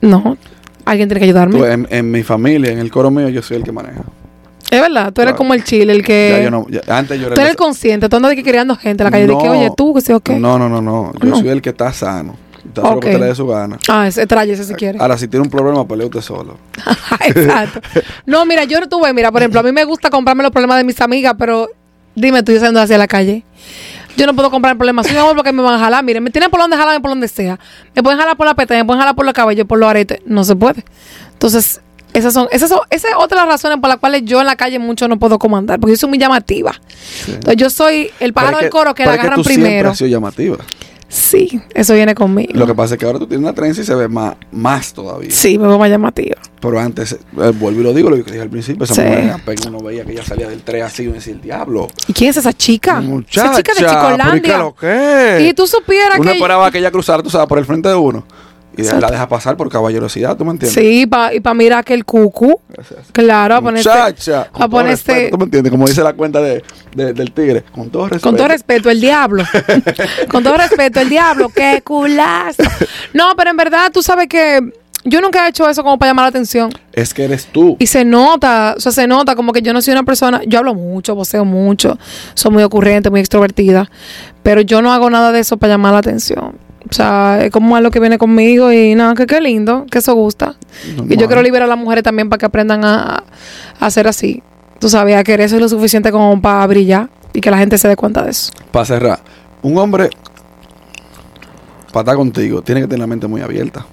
No. 0.00 0.36
Alguien 0.86 1.08
tiene 1.08 1.18
que 1.20 1.24
ayudarme. 1.26 1.58
Tú, 1.58 1.64
en, 1.66 1.86
en 1.90 2.10
mi 2.10 2.22
familia, 2.22 2.72
en 2.72 2.78
el 2.78 2.90
coro 2.90 3.10
mío, 3.10 3.28
yo 3.28 3.42
soy 3.42 3.58
el 3.58 3.62
que 3.64 3.72
maneja. 3.72 4.02
es 4.70 4.80
verdad. 4.80 5.12
Tú 5.12 5.20
eres 5.20 5.32
Claro. 5.32 5.36
como 5.36 5.52
el 5.52 5.62
chile, 5.64 5.92
el 5.92 6.02
que. 6.02 6.36
Ya 6.38 6.44
yo 6.44 6.50
no, 6.50 6.66
ya- 6.70 6.80
antes 6.96 7.20
yo 7.20 7.26
era 7.26 7.34
Tú 7.34 7.40
eres 7.42 7.50
el 7.50 7.56
consciente. 7.56 8.08
Tú 8.08 8.16
andas 8.16 8.30
de 8.30 8.36
que 8.36 8.42
criando 8.42 8.74
gente 8.76 9.02
en 9.02 9.04
la 9.04 9.10
calle. 9.10 9.26
de 9.26 9.36
que, 9.36 9.44
No. 9.44 9.50
oye, 9.52 9.70
tú, 9.76 9.92
que 9.94 10.00
sé 10.00 10.14
o 10.14 10.20
qué. 10.20 10.36
No, 10.38 10.58
no, 10.58 10.68
no, 10.68 10.80
no. 10.80 11.12
Yo 11.20 11.28
No. 11.28 11.36
soy 11.38 11.48
el 11.50 11.60
que 11.60 11.70
está 11.70 11.92
sano. 11.92 12.36
Está 12.66 12.80
solo 12.82 12.94
Ok. 12.96 13.02
que 13.02 13.08
usted 13.10 13.20
le 13.20 13.26
dé 13.26 13.34
su 13.34 13.46
gana. 13.46 13.78
Ah, 13.88 14.08
ese 14.08 14.26
tráyese 14.26 14.64
si 14.64 14.74
quiere. 14.74 14.98
Ahora, 14.98 15.16
si 15.18 15.28
tiene 15.28 15.44
un 15.44 15.50
problema, 15.50 15.86
pelea 15.86 16.06
usted 16.06 16.20
solo. 16.20 16.56
Exacto. 17.24 17.80
No, 18.26 18.44
mira, 18.44 18.64
yo 18.64 18.80
no 18.80 18.88
tuve, 18.88 19.12
mira, 19.12 19.30
por 19.30 19.40
ejemplo, 19.42 19.60
a 19.60 19.62
mí 19.62 19.70
me 19.72 19.84
gusta 19.84 20.10
comprarme 20.10 20.42
los 20.42 20.50
problemas 20.52 20.78
de 20.78 20.84
mis 20.84 21.00
amigas, 21.00 21.34
pero 21.38 21.68
dime 22.16 22.42
tú, 22.42 22.50
yo 22.52 22.58
saliendo 22.58 22.80
hacia 22.80 22.98
la 22.98 23.06
calle. 23.06 23.44
Yo 24.16 24.26
no 24.26 24.34
puedo 24.34 24.50
comprar 24.50 24.76
problemas. 24.76 25.06
Soy 25.06 25.16
amor 25.16 25.36
porque 25.36 25.52
me 25.52 25.62
van 25.62 25.74
a 25.74 25.78
jalar. 25.78 26.02
Miren, 26.04 26.22
me 26.22 26.30
tienen 26.30 26.50
por 26.50 26.60
donde 26.60 26.76
jalarme 26.76 27.00
por 27.00 27.10
donde 27.10 27.28
sea. 27.28 27.58
Me 27.94 28.02
pueden 28.02 28.18
jalar 28.18 28.36
por 28.36 28.46
la 28.46 28.54
peta, 28.54 28.74
me 28.74 28.84
pueden 28.84 29.00
jalar 29.00 29.14
por 29.14 29.24
los 29.24 29.34
cabellos, 29.34 29.66
por 29.66 29.78
los 29.78 29.88
aretes. 29.88 30.20
No 30.24 30.42
se 30.44 30.56
puede. 30.56 30.84
Entonces, 31.32 31.80
esas 32.14 32.32
son, 32.32 32.48
esas 32.50 32.70
son, 32.70 32.80
esas 32.88 33.10
son 33.10 33.20
otras 33.22 33.46
razones 33.46 33.78
por 33.78 33.90
las 33.90 33.98
cuales 33.98 34.22
yo 34.24 34.40
en 34.40 34.46
la 34.46 34.56
calle 34.56 34.78
mucho 34.78 35.06
no 35.06 35.18
puedo 35.18 35.38
comandar, 35.38 35.78
porque 35.78 35.92
yo 35.92 35.96
soy 35.98 36.08
muy 36.08 36.18
llamativa. 36.18 36.72
Entonces, 37.26 37.56
yo 37.56 37.68
soy 37.68 38.10
el 38.20 38.32
pájaro 38.32 38.56
es 38.56 38.62
del 38.62 38.70
coro 38.70 38.94
que 38.94 39.04
la 39.04 39.14
es 39.14 39.18
agarran 39.20 39.36
tú 39.36 39.44
siempre 39.44 39.66
primero. 39.66 39.90
has 39.90 39.98
sido 39.98 40.08
llamativa. 40.08 40.56
Sí, 41.08 41.60
eso 41.74 41.94
viene 41.94 42.14
conmigo. 42.14 42.52
Lo 42.54 42.66
que 42.66 42.74
pasa 42.74 42.94
es 42.94 43.00
que 43.00 43.06
ahora 43.06 43.18
tú 43.20 43.26
tienes 43.26 43.44
una 43.44 43.54
trenza 43.54 43.80
y 43.80 43.84
se 43.84 43.94
ve 43.94 44.08
más, 44.08 44.34
más 44.50 44.92
todavía. 44.92 45.30
Sí, 45.30 45.56
me 45.58 45.68
veo 45.68 45.78
más 45.78 45.88
llamativa. 45.88 46.36
Pero 46.60 46.80
antes, 46.80 47.12
eh, 47.12 47.18
vuelvo 47.54 47.80
y 47.80 47.84
lo 47.84 47.94
digo, 47.94 48.10
lo 48.10 48.16
que 48.16 48.24
dije 48.24 48.40
al 48.42 48.50
principio, 48.50 48.84
esa 48.84 48.94
Sí. 48.94 49.00
mujer 49.02 49.30
apenas 49.30 49.66
uno 49.66 49.78
veía 49.80 50.04
que 50.04 50.12
ella 50.12 50.24
salía 50.24 50.48
del 50.48 50.62
3 50.62 50.82
así 50.82 51.04
y 51.04 51.06
uno 51.06 51.14
decía, 51.16 51.32
el 51.34 51.40
diablo. 51.40 51.86
¿Y 52.08 52.12
quién 52.12 52.30
es 52.30 52.36
esa 52.38 52.52
chica? 52.52 53.00
Muchacha, 53.00 53.52
esa 53.52 53.62
chica 53.62 53.72
de 53.74 53.78
¿pero 53.80 53.88
y 53.88 53.92
qué 53.92 54.48
Chicolandia. 54.48 54.58
lo 54.58 54.74
que? 54.74 55.46
Y 55.48 55.54
tú 55.54 55.66
supieras 55.66 56.18
Uno 56.18 56.30
que... 56.30 56.36
esperaba 56.38 56.70
que 56.72 56.78
ella 56.78 56.90
cruzara, 56.90 57.22
tú 57.22 57.30
sabes, 57.30 57.46
por 57.46 57.58
el 57.58 57.64
frente 57.64 57.88
de 57.88 57.94
uno. 57.94 58.24
Y 58.76 58.82
la 59.00 59.10
deja 59.10 59.28
pasar 59.28 59.56
por 59.56 59.70
caballerosidad, 59.70 60.36
¿tú 60.36 60.44
me 60.44 60.52
entiendes? 60.52 60.74
Sí, 60.82 61.06
pa- 61.06 61.32
y 61.34 61.40
para 61.40 61.54
mirar 61.54 61.84
que 61.84 61.94
el 61.94 62.04
cucu. 62.04 62.60
Gracias. 62.68 63.00
Claro, 63.12 63.56
a 63.56 63.60
ponerse. 63.60 63.88
Muchacha, 63.88 64.48
a 64.52 64.82
respeto, 64.82 65.30
¿tú 65.30 65.38
me 65.38 65.44
entiendes? 65.44 65.70
Como 65.70 65.86
dice 65.86 66.02
la 66.02 66.12
cuenta 66.12 66.40
de, 66.40 66.62
de- 66.94 67.12
del 67.12 67.32
tigre, 67.32 67.64
con 67.72 67.90
todo 67.90 68.04
respeto. 68.08 68.28
Con 68.28 68.36
todo 68.36 68.48
respeto, 68.48 68.90
el 68.90 69.00
diablo. 69.00 69.44
con 70.30 70.42
todo 70.42 70.56
respeto, 70.56 71.00
el 71.00 71.08
diablo. 71.08 71.48
¡Qué 71.54 71.80
culazo! 71.84 72.62
No, 73.14 73.34
pero 73.36 73.50
en 73.50 73.56
verdad, 73.56 73.90
tú 73.92 74.02
sabes 74.02 74.28
que 74.28 74.60
yo 75.04 75.20
nunca 75.20 75.46
he 75.46 75.50
hecho 75.50 75.68
eso 75.68 75.82
como 75.84 75.98
para 75.98 76.10
llamar 76.10 76.24
la 76.24 76.28
atención. 76.30 76.70
Es 76.92 77.14
que 77.14 77.24
eres 77.24 77.46
tú. 77.46 77.76
Y 77.78 77.86
se 77.86 78.04
nota, 78.04 78.74
o 78.76 78.80
sea, 78.80 78.90
se 78.92 79.06
nota 79.06 79.36
como 79.36 79.52
que 79.52 79.62
yo 79.62 79.72
no 79.72 79.80
soy 79.80 79.92
una 79.92 80.02
persona. 80.02 80.40
Yo 80.46 80.58
hablo 80.58 80.74
mucho, 80.74 81.14
voceo 81.14 81.44
mucho, 81.44 81.96
soy 82.34 82.50
muy 82.50 82.62
ocurrente, 82.64 83.08
muy 83.10 83.20
extrovertida. 83.20 83.88
Pero 84.42 84.60
yo 84.62 84.82
no 84.82 84.92
hago 84.92 85.08
nada 85.08 85.30
de 85.32 85.40
eso 85.40 85.56
para 85.56 85.74
llamar 85.74 85.92
la 85.92 85.98
atención. 86.00 86.56
O 86.88 86.92
sea, 86.92 87.40
es 87.44 87.50
como 87.50 87.74
algo 87.76 87.90
que 87.90 88.00
viene 88.00 88.18
conmigo 88.18 88.72
y 88.72 88.94
nada, 88.94 89.14
que 89.14 89.26
qué 89.26 89.40
lindo, 89.40 89.86
que 89.90 89.98
eso 89.98 90.14
gusta. 90.14 90.54
Y 91.08 91.16
yo 91.16 91.26
quiero 91.26 91.42
liberar 91.42 91.66
a 91.66 91.68
las 91.74 91.78
mujeres 91.78 92.04
también 92.04 92.28
para 92.28 92.38
que 92.38 92.46
aprendan 92.46 92.84
a, 92.84 93.24
a 93.80 93.90
ser 93.90 94.06
así. 94.08 94.42
Tú 94.78 94.88
sabes, 94.88 95.16
a 95.16 95.24
querer 95.24 95.46
eso 95.46 95.56
es 95.56 95.60
lo 95.62 95.68
suficiente 95.68 96.12
como 96.12 96.40
para 96.40 96.66
brillar 96.66 97.08
y 97.32 97.40
que 97.40 97.50
la 97.50 97.58
gente 97.58 97.76
se 97.78 97.88
dé 97.88 97.96
cuenta 97.96 98.22
de 98.22 98.30
eso. 98.30 98.52
Para 98.70 98.84
cerrar, 98.84 99.20
un 99.62 99.76
hombre 99.78 100.10
para 101.92 102.02
estar 102.02 102.16
contigo 102.16 102.62
tiene 102.62 102.82
que 102.82 102.86
tener 102.86 103.00
la 103.00 103.06
mente 103.06 103.26
muy 103.26 103.40
abierta. 103.40 103.86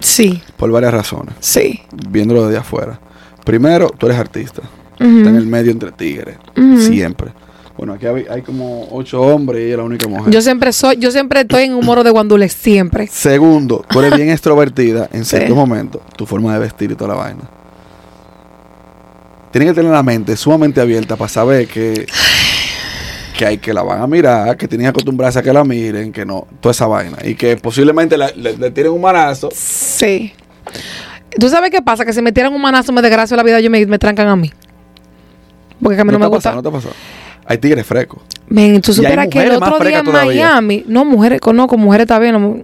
Sí, 0.00 0.42
Por 0.56 0.70
varias 0.70 0.92
razones. 0.92 1.34
sí. 1.40 1.80
Viéndolo 2.08 2.46
desde 2.46 2.58
afuera. 2.58 2.98
Primero, 3.44 3.88
tú 3.90 4.06
eres 4.06 4.18
artista. 4.18 4.62
Está 4.92 5.30
en 5.30 5.36
el 5.36 5.46
medio 5.46 5.72
entre 5.72 5.90
tigres. 5.92 6.36
Siempre. 6.78 7.32
Bueno, 7.76 7.94
aquí 7.94 8.06
hay, 8.06 8.26
hay 8.30 8.42
como 8.42 8.86
ocho 8.92 9.20
hombres 9.22 9.60
y 9.60 9.64
ella 9.64 9.72
es 9.72 9.78
la 9.78 9.84
única 9.84 10.06
mujer. 10.08 10.32
Yo 10.32 10.40
siempre 10.42 10.72
soy, 10.72 10.96
yo 10.98 11.10
siempre 11.10 11.40
estoy 11.40 11.64
en 11.64 11.74
un 11.74 11.84
moro 11.84 12.04
de 12.04 12.10
guandules, 12.10 12.52
siempre. 12.52 13.06
Segundo, 13.06 13.84
tú 13.88 14.00
eres 14.00 14.14
bien 14.16 14.30
extrovertida 14.30 15.08
en 15.12 15.24
Sí. 15.24 15.36
ciertos 15.36 15.56
momentos. 15.56 16.02
Tu 16.16 16.26
forma 16.26 16.52
de 16.52 16.58
vestir 16.60 16.90
y 16.90 16.94
toda 16.94 17.14
la 17.14 17.20
vaina. 17.22 17.40
Tienes 19.50 19.70
que 19.70 19.74
tener 19.74 19.90
la 19.92 20.02
mente 20.02 20.36
sumamente 20.36 20.80
abierta 20.80 21.16
para 21.16 21.28
saber 21.28 21.66
que, 21.68 22.06
que 23.36 23.44
hay 23.46 23.58
que 23.58 23.74
la 23.74 23.82
van 23.82 24.00
a 24.00 24.06
mirar, 24.06 24.56
que 24.56 24.66
tienes 24.68 24.86
que 24.86 24.88
acostumbrarse 24.90 25.38
a 25.38 25.42
que 25.42 25.52
la 25.52 25.62
miren, 25.64 26.10
que 26.12 26.24
no, 26.24 26.46
toda 26.60 26.70
esa 26.72 26.86
vaina. 26.86 27.18
Y 27.24 27.34
que 27.34 27.56
posiblemente 27.58 28.16
la- 28.16 28.30
le, 28.34 28.56
le 28.56 28.70
tiren 28.70 28.92
un 28.92 29.00
manazo. 29.02 29.50
Sí. 29.54 30.32
¿Tú 31.38 31.48
sabes 31.48 31.70
qué 31.70 31.82
pasa? 31.82 32.04
Que 32.04 32.12
si 32.12 32.22
me 32.22 32.32
tiran 32.32 32.52
un 32.54 32.60
manazo, 32.62 32.92
me 32.92 33.02
desgracio 33.02 33.36
la 33.36 33.42
vida, 33.42 33.58
ellos 33.58 33.70
me, 33.70 33.84
me 33.86 33.98
trancan 33.98 34.28
a 34.28 34.36
mí. 34.36 34.50
Porque 35.82 36.00
a 36.00 36.04
mí 36.04 36.12
no, 36.12 36.18
¿No, 36.18 36.24
me 36.24 36.26
gusta. 36.28 36.50
pasado? 36.50 36.56
¿No 36.56 36.62
te 36.62 36.68
ha 36.68 36.72
pasado? 36.72 36.94
Hay 37.52 37.58
tigres 37.58 37.84
frescos. 37.86 38.22
Men, 38.48 38.80
tú 38.80 38.92
Y 38.92 38.94
supieras 38.94 39.28
que 39.28 39.42
el 39.42 39.52
otro 39.52 39.78
día 39.84 39.98
en 39.98 40.04
todavía. 40.06 40.44
Miami, 40.46 40.84
no, 40.86 41.04
mujeres, 41.04 41.38
no, 41.52 41.66
con 41.66 41.80
mujeres 41.80 42.06
bien. 42.18 42.32
no, 42.32 42.62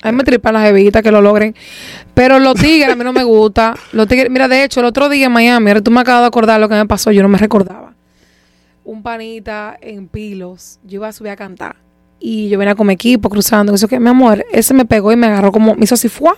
a 0.00 0.12
mí 0.12 0.16
me 0.16 0.22
tripan 0.22 0.54
las 0.54 0.68
evitas 0.68 1.02
que 1.02 1.10
lo 1.10 1.20
logren. 1.20 1.56
Pero 2.14 2.38
los 2.38 2.54
tigres 2.54 2.92
a 2.92 2.94
mí 2.94 3.02
no 3.02 3.12
me 3.12 3.24
gusta. 3.24 3.74
Los 3.90 4.06
tigres, 4.06 4.30
mira, 4.30 4.46
de 4.46 4.62
hecho, 4.62 4.78
el 4.78 4.86
otro 4.86 5.08
día 5.08 5.26
en 5.26 5.32
Miami, 5.32 5.70
ahora 5.70 5.80
tú 5.80 5.90
me 5.90 6.00
acabas 6.00 6.22
de 6.22 6.26
acordar 6.28 6.60
lo 6.60 6.68
que 6.68 6.76
me 6.76 6.86
pasó, 6.86 7.10
yo 7.10 7.20
no 7.22 7.28
me 7.28 7.36
recordaba. 7.38 7.94
Un 8.84 9.02
panita 9.02 9.76
en 9.80 10.06
pilos, 10.06 10.78
yo 10.84 10.96
iba 10.98 11.08
a 11.08 11.12
subir 11.12 11.32
a 11.32 11.36
cantar. 11.36 11.76
Y 12.20 12.48
yo 12.48 12.58
venía 12.60 12.76
con 12.76 12.86
mi 12.86 12.94
equipo 12.94 13.28
cruzando. 13.28 13.74
Eso 13.74 13.88
que, 13.88 13.98
mi 13.98 14.08
amor, 14.08 14.46
ese 14.52 14.72
me 14.72 14.84
pegó 14.84 15.10
y 15.10 15.16
me 15.16 15.26
agarró 15.26 15.50
como, 15.50 15.74
me 15.74 15.82
hizo 15.82 15.94
así, 15.96 16.08
¡fua! 16.08 16.36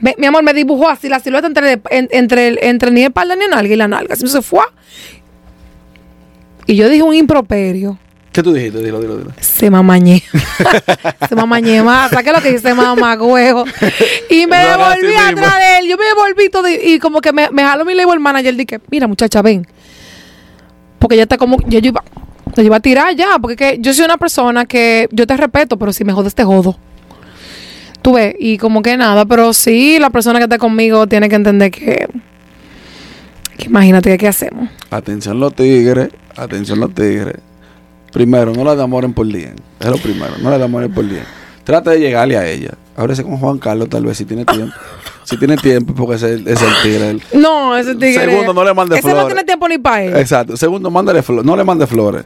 Me- 0.00 0.16
mi 0.18 0.26
amor, 0.26 0.42
me 0.42 0.52
dibujó 0.52 0.88
así 0.88 1.08
la 1.08 1.20
silueta 1.20 1.46
entre, 1.46 1.80
en- 1.90 2.08
entre, 2.10 2.48
el- 2.48 2.58
entre 2.60 2.90
ni 2.90 3.02
el 3.02 3.06
espalda 3.06 3.36
ni 3.36 3.44
el 3.44 3.50
nalga 3.50 3.72
y 3.72 3.76
la 3.76 3.86
nalga. 3.88 4.14
Así 4.14 4.24
me 4.24 4.30
hizo, 4.30 4.42
¡fua! 4.42 4.66
Y 6.66 6.74
yo 6.76 6.88
dije 6.88 7.02
un 7.02 7.14
improperio. 7.14 7.98
¿Qué 8.32 8.42
tú 8.42 8.52
dijiste? 8.52 8.82
Dilo, 8.82 9.00
dilo, 9.00 9.16
dilo. 9.16 9.32
Se 9.40 9.70
mamañé. 9.70 10.22
se 11.28 11.34
mamañé 11.34 11.82
más. 11.82 12.10
¿Sabes 12.10 12.32
lo 12.34 12.42
que 12.42 12.52
dice 12.52 12.74
mamá, 12.74 13.14
huevo? 13.14 13.64
Y 14.28 14.46
me 14.46 14.62
No 14.62 14.70
devolví 14.72 15.06
mismo. 15.06 15.22
atrás 15.22 15.54
de 15.58 15.78
él. 15.78 15.88
Yo 15.88 15.96
me 15.96 16.04
devolví 16.04 16.50
todo 16.50 16.68
y, 16.68 16.74
y 16.74 16.98
como 16.98 17.20
que 17.22 17.32
me, 17.32 17.48
me 17.50 17.62
jaló 17.62 17.84
mi 17.86 17.94
label 17.94 18.20
manager. 18.20 18.54
Dije, 18.54 18.80
mira, 18.90 19.06
muchacha, 19.06 19.40
ven. 19.40 19.66
Porque 20.98 21.16
ya 21.16 21.22
está 21.22 21.38
como. 21.38 21.56
Yo, 21.66 21.78
yo 21.78 21.88
iba, 21.88 22.02
yo 22.56 22.62
iba 22.62 22.76
a 22.76 22.80
tirar 22.80 23.14
ya. 23.16 23.38
Porque 23.40 23.56
que 23.56 23.78
yo 23.80 23.94
soy 23.94 24.04
una 24.04 24.18
persona 24.18 24.66
que 24.66 25.08
yo 25.12 25.26
te 25.26 25.34
respeto, 25.36 25.78
pero 25.78 25.92
si 25.94 26.04
me 26.04 26.12
jodes, 26.12 26.34
te 26.34 26.44
jodo. 26.44 26.76
Tú 28.02 28.12
ves, 28.12 28.34
y 28.38 28.58
como 28.58 28.82
que 28.82 28.96
nada, 28.98 29.24
pero 29.24 29.52
sí, 29.54 29.98
la 29.98 30.10
persona 30.10 30.38
que 30.38 30.44
está 30.44 30.58
conmigo 30.58 31.06
tiene 31.06 31.28
que 31.30 31.36
entender 31.36 31.70
que. 31.70 32.06
que 33.56 33.64
imagínate 33.64 34.10
que 34.10 34.18
qué 34.18 34.28
hacemos. 34.28 34.68
Atención 34.90 35.40
los 35.40 35.54
tigres, 35.54 36.10
atención 36.36 36.80
los 36.80 36.94
tigres. 36.94 37.36
Primero, 38.12 38.52
no 38.52 38.64
la 38.64 38.72
enamoren 38.72 39.12
por 39.12 39.26
día. 39.26 39.52
Es 39.80 39.86
lo 39.86 39.98
primero, 39.98 40.32
no 40.40 40.50
la 40.50 40.56
enamoren 40.56 40.92
por 40.92 41.06
día. 41.08 41.24
Trata 41.64 41.90
de 41.90 42.00
llegarle 42.00 42.36
a 42.36 42.46
ella. 42.48 42.70
Ábrese 42.96 43.22
con 43.24 43.36
Juan 43.36 43.58
Carlos 43.58 43.88
tal 43.88 44.04
vez 44.06 44.16
si 44.16 44.24
tiene 44.24 44.44
tiempo. 44.44 44.74
si 45.24 45.36
tiene 45.36 45.56
tiempo, 45.56 45.94
porque 45.94 46.14
es 46.14 46.22
el, 46.22 46.46
es 46.48 46.62
el 46.62 46.68
tigre. 46.82 47.18
No, 47.34 47.76
ese 47.76 47.94
tigre. 47.94 48.24
Segundo, 48.24 48.54
no 48.54 48.64
le 48.64 48.72
mande 48.72 48.96
Ese 48.98 49.06
no 49.08 49.12
flores. 49.14 49.28
tiene 49.34 49.44
tiempo 49.44 49.68
ni 49.68 49.76
para 49.78 50.02
él. 50.04 50.16
Exacto. 50.16 50.56
Segundo, 50.56 50.90
mándale 50.90 51.22
flores. 51.22 51.44
No 51.44 51.56
le 51.56 51.64
mande 51.64 51.86
flores. 51.86 52.24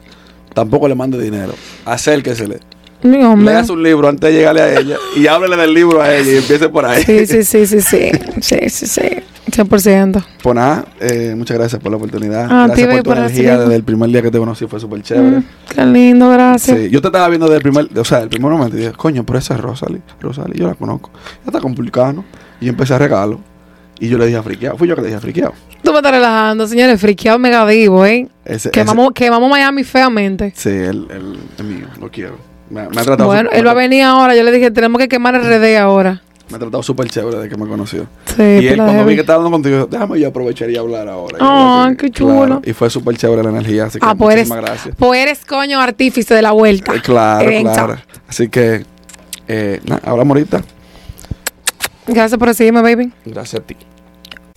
Tampoco 0.53 0.87
le 0.87 0.95
mande 0.95 1.19
dinero. 1.21 1.53
Acérquesele. 1.85 2.59
Mi 3.03 3.23
hombre. 3.23 3.53
Lea 3.53 3.63
su 3.65 3.75
libro 3.75 4.07
antes 4.07 4.31
de 4.31 4.37
llegarle 4.37 4.61
a 4.61 4.79
ella 4.79 4.97
y 5.15 5.25
háblele 5.25 5.57
del 5.57 5.73
libro 5.73 6.01
a 6.01 6.13
ella 6.13 6.31
y 6.33 6.37
empiece 6.37 6.69
por 6.69 6.85
ahí. 6.85 7.03
Sí, 7.03 7.25
sí, 7.25 7.43
sí, 7.43 7.65
sí, 7.65 7.81
sí. 7.81 8.11
Sí, 8.41 8.57
sí, 8.69 8.85
sí. 8.85 9.01
100%. 9.49 10.23
Pues 10.43 10.55
nada, 10.55 10.85
eh, 10.99 11.33
muchas 11.35 11.57
gracias 11.57 11.81
por 11.81 11.91
la 11.91 11.97
oportunidad. 11.97 12.47
Ah, 12.49 12.67
gracias 12.67 12.87
por 12.87 13.03
tu 13.03 13.11
energía 13.13 13.57
desde 13.59 13.75
el 13.75 13.83
primer 13.83 14.09
día 14.09 14.21
que 14.21 14.31
te 14.31 14.37
conocí. 14.37 14.67
Fue 14.67 14.79
súper 14.79 15.01
chévere. 15.01 15.37
Mm, 15.37 15.43
qué 15.75 15.85
lindo, 15.85 16.29
gracias. 16.29 16.77
Sí, 16.77 16.89
yo 16.89 17.01
te 17.01 17.07
estaba 17.07 17.27
viendo 17.27 17.47
desde 17.47 17.57
el 17.57 17.63
primer, 17.63 17.87
o 17.97 18.05
sea, 18.05 18.19
el 18.19 18.29
primer 18.29 18.51
momento 18.51 18.77
y 18.77 18.81
dije, 18.81 18.91
coño, 18.93 19.25
pero 19.25 19.39
esa 19.39 19.55
es 19.55 19.59
Rosalie, 19.61 20.01
Rosalie, 20.19 20.57
yo 20.57 20.67
la 20.67 20.75
conozco. 20.75 21.09
Ella 21.13 21.43
está 21.47 21.59
con 21.59 21.73
Vulcano. 21.75 22.23
Y 22.59 22.65
yo 22.65 22.69
empecé 22.71 22.93
a 22.93 22.99
regalo. 22.99 23.39
Y 23.99 24.07
yo 24.09 24.17
le 24.17 24.25
dije 24.25 24.37
a 24.37 24.43
friqueado. 24.43 24.77
Fui 24.77 24.87
yo 24.87 24.95
que 24.95 25.01
le 25.01 25.07
dije 25.07 25.17
a 25.17 25.21
friqueado. 25.21 25.53
Tú 25.83 25.91
me 25.91 25.97
estás 25.97 26.11
relajando, 26.11 26.67
señores. 26.67 26.99
Friqueado 26.99 27.37
mega 27.39 27.65
vivo, 27.65 28.05
¿eh? 28.05 28.27
Ese, 28.45 28.71
Quemamos, 28.71 29.11
quemamos 29.13 29.49
Miami 29.49 29.83
feamente. 29.83 30.47
ese- 30.47 30.61
sí, 30.61 30.69
él, 30.69 31.07
él 31.11 31.37
es 31.57 31.63
mío, 31.63 31.85
lo 31.99 32.09
quiero. 32.09 32.35
Me, 32.69 32.81
me 32.89 33.01
ha 33.01 33.03
tratado 33.03 33.27
Bueno, 33.27 33.49
él 33.51 33.65
va 33.67 33.71
a 33.71 33.75
venir 33.75 34.03
ahora. 34.03 34.35
Yo 34.35 34.43
le 34.43 34.51
dije, 34.51 34.71
tenemos 34.71 34.99
que 34.99 35.07
quemar 35.07 35.35
el 35.35 35.41
RD 35.43 35.77
ahora. 35.77 36.21
Me 36.51 36.57
ha 36.57 36.59
tratado 36.59 36.83
súper 36.83 37.09
chévere 37.09 37.37
desde 37.37 37.49
que 37.49 37.57
me 37.57 37.67
conoció. 37.67 38.05
Sí, 38.25 38.41
y 38.41 38.67
él 38.67 38.77
cuando 38.77 39.05
vi 39.05 39.15
que 39.15 39.21
estaba 39.21 39.37
hablando 39.37 39.55
contigo, 39.57 39.87
déjame 39.89 40.19
yo 40.19 40.27
aprovechar 40.27 40.69
y 40.69 40.77
hablar 40.77 41.07
ahora. 41.07 41.37
Ah, 41.39 41.91
qué 41.97 42.09
chulo. 42.11 42.61
Y 42.63 42.73
fue 42.73 42.89
súper 42.89 43.17
chévere 43.17 43.41
la 43.43 43.49
energía, 43.49 43.85
así 43.85 43.99
que 43.99 44.05
Ah, 44.05 44.13
pues 44.15 44.33
eres, 44.35 44.47
muchísimas 44.49 44.69
gracias. 44.71 44.95
pues 44.97 45.19
eres 45.19 45.45
coño 45.45 45.79
artífice 45.79 46.33
de 46.35 46.41
la 46.41 46.51
vuelta. 46.51 46.93
Eh, 46.93 47.01
claro, 47.01 47.49
claro. 47.63 47.95
Así 48.27 48.49
que, 48.49 48.85
eh, 49.47 49.79
nada, 49.85 50.01
hablamos 50.05 50.35
ahorita. 50.37 50.61
Gracias 52.07 52.37
por 52.37 52.53
seguirme, 52.53 52.81
baby. 52.81 53.11
Gracias 53.25 53.61
a 53.61 53.65
ti. 53.65 53.75